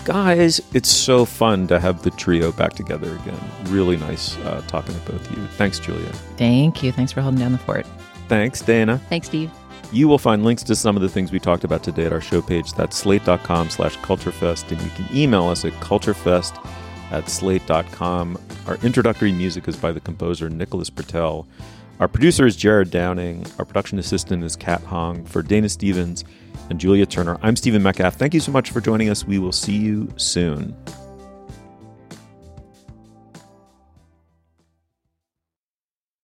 Guys, 0.04 0.60
it's 0.74 0.88
so 0.88 1.24
fun 1.24 1.68
to 1.68 1.78
have 1.78 2.02
the 2.02 2.10
trio 2.10 2.50
back 2.50 2.72
together 2.72 3.14
again. 3.14 3.38
Really 3.66 3.96
nice 3.96 4.36
uh, 4.38 4.60
talking 4.66 4.94
to 4.94 5.00
both 5.12 5.30
of 5.30 5.38
you. 5.38 5.46
Thanks, 5.58 5.78
Julia. 5.78 6.12
Thank 6.36 6.82
you. 6.82 6.90
Thanks 6.90 7.12
for 7.12 7.20
holding 7.20 7.38
down 7.38 7.52
the 7.52 7.58
fort. 7.58 7.86
Thanks, 8.26 8.60
Dana. 8.60 8.98
Thanks, 9.08 9.28
Steve. 9.28 9.50
You 9.92 10.08
will 10.08 10.18
find 10.18 10.44
links 10.44 10.64
to 10.64 10.74
some 10.74 10.96
of 10.96 11.02
the 11.02 11.08
things 11.08 11.30
we 11.30 11.38
talked 11.38 11.62
about 11.62 11.84
today 11.84 12.06
at 12.06 12.12
our 12.12 12.20
show 12.20 12.42
page. 12.42 12.72
That's 12.72 12.96
slate.com 12.96 13.70
slash 13.70 13.96
culturefest. 13.98 14.72
And 14.72 14.80
you 14.80 14.90
can 14.90 15.06
email 15.16 15.46
us 15.48 15.64
at 15.64 15.72
culturefest 15.74 16.56
at 17.12 17.28
slate.com. 17.28 18.38
Our 18.66 18.76
introductory 18.82 19.32
music 19.32 19.68
is 19.68 19.76
by 19.76 19.92
the 19.92 20.00
composer 20.00 20.50
Nicholas 20.50 20.90
Britell. 20.90 21.46
Our 22.00 22.08
producer 22.08 22.46
is 22.46 22.56
Jared 22.56 22.90
Downing. 22.90 23.46
Our 23.58 23.64
production 23.64 23.98
assistant 23.98 24.42
is 24.42 24.56
Kat 24.56 24.80
Hong. 24.82 25.24
For 25.24 25.42
Dana 25.42 25.68
Stevens 25.68 26.24
and 26.68 26.80
Julia 26.80 27.06
Turner, 27.06 27.38
I'm 27.42 27.54
Stephen 27.54 27.82
Metcalf. 27.82 28.16
Thank 28.16 28.34
you 28.34 28.40
so 28.40 28.50
much 28.50 28.70
for 28.70 28.80
joining 28.80 29.08
us. 29.08 29.24
We 29.24 29.38
will 29.38 29.52
see 29.52 29.76
you 29.76 30.08
soon. 30.16 30.74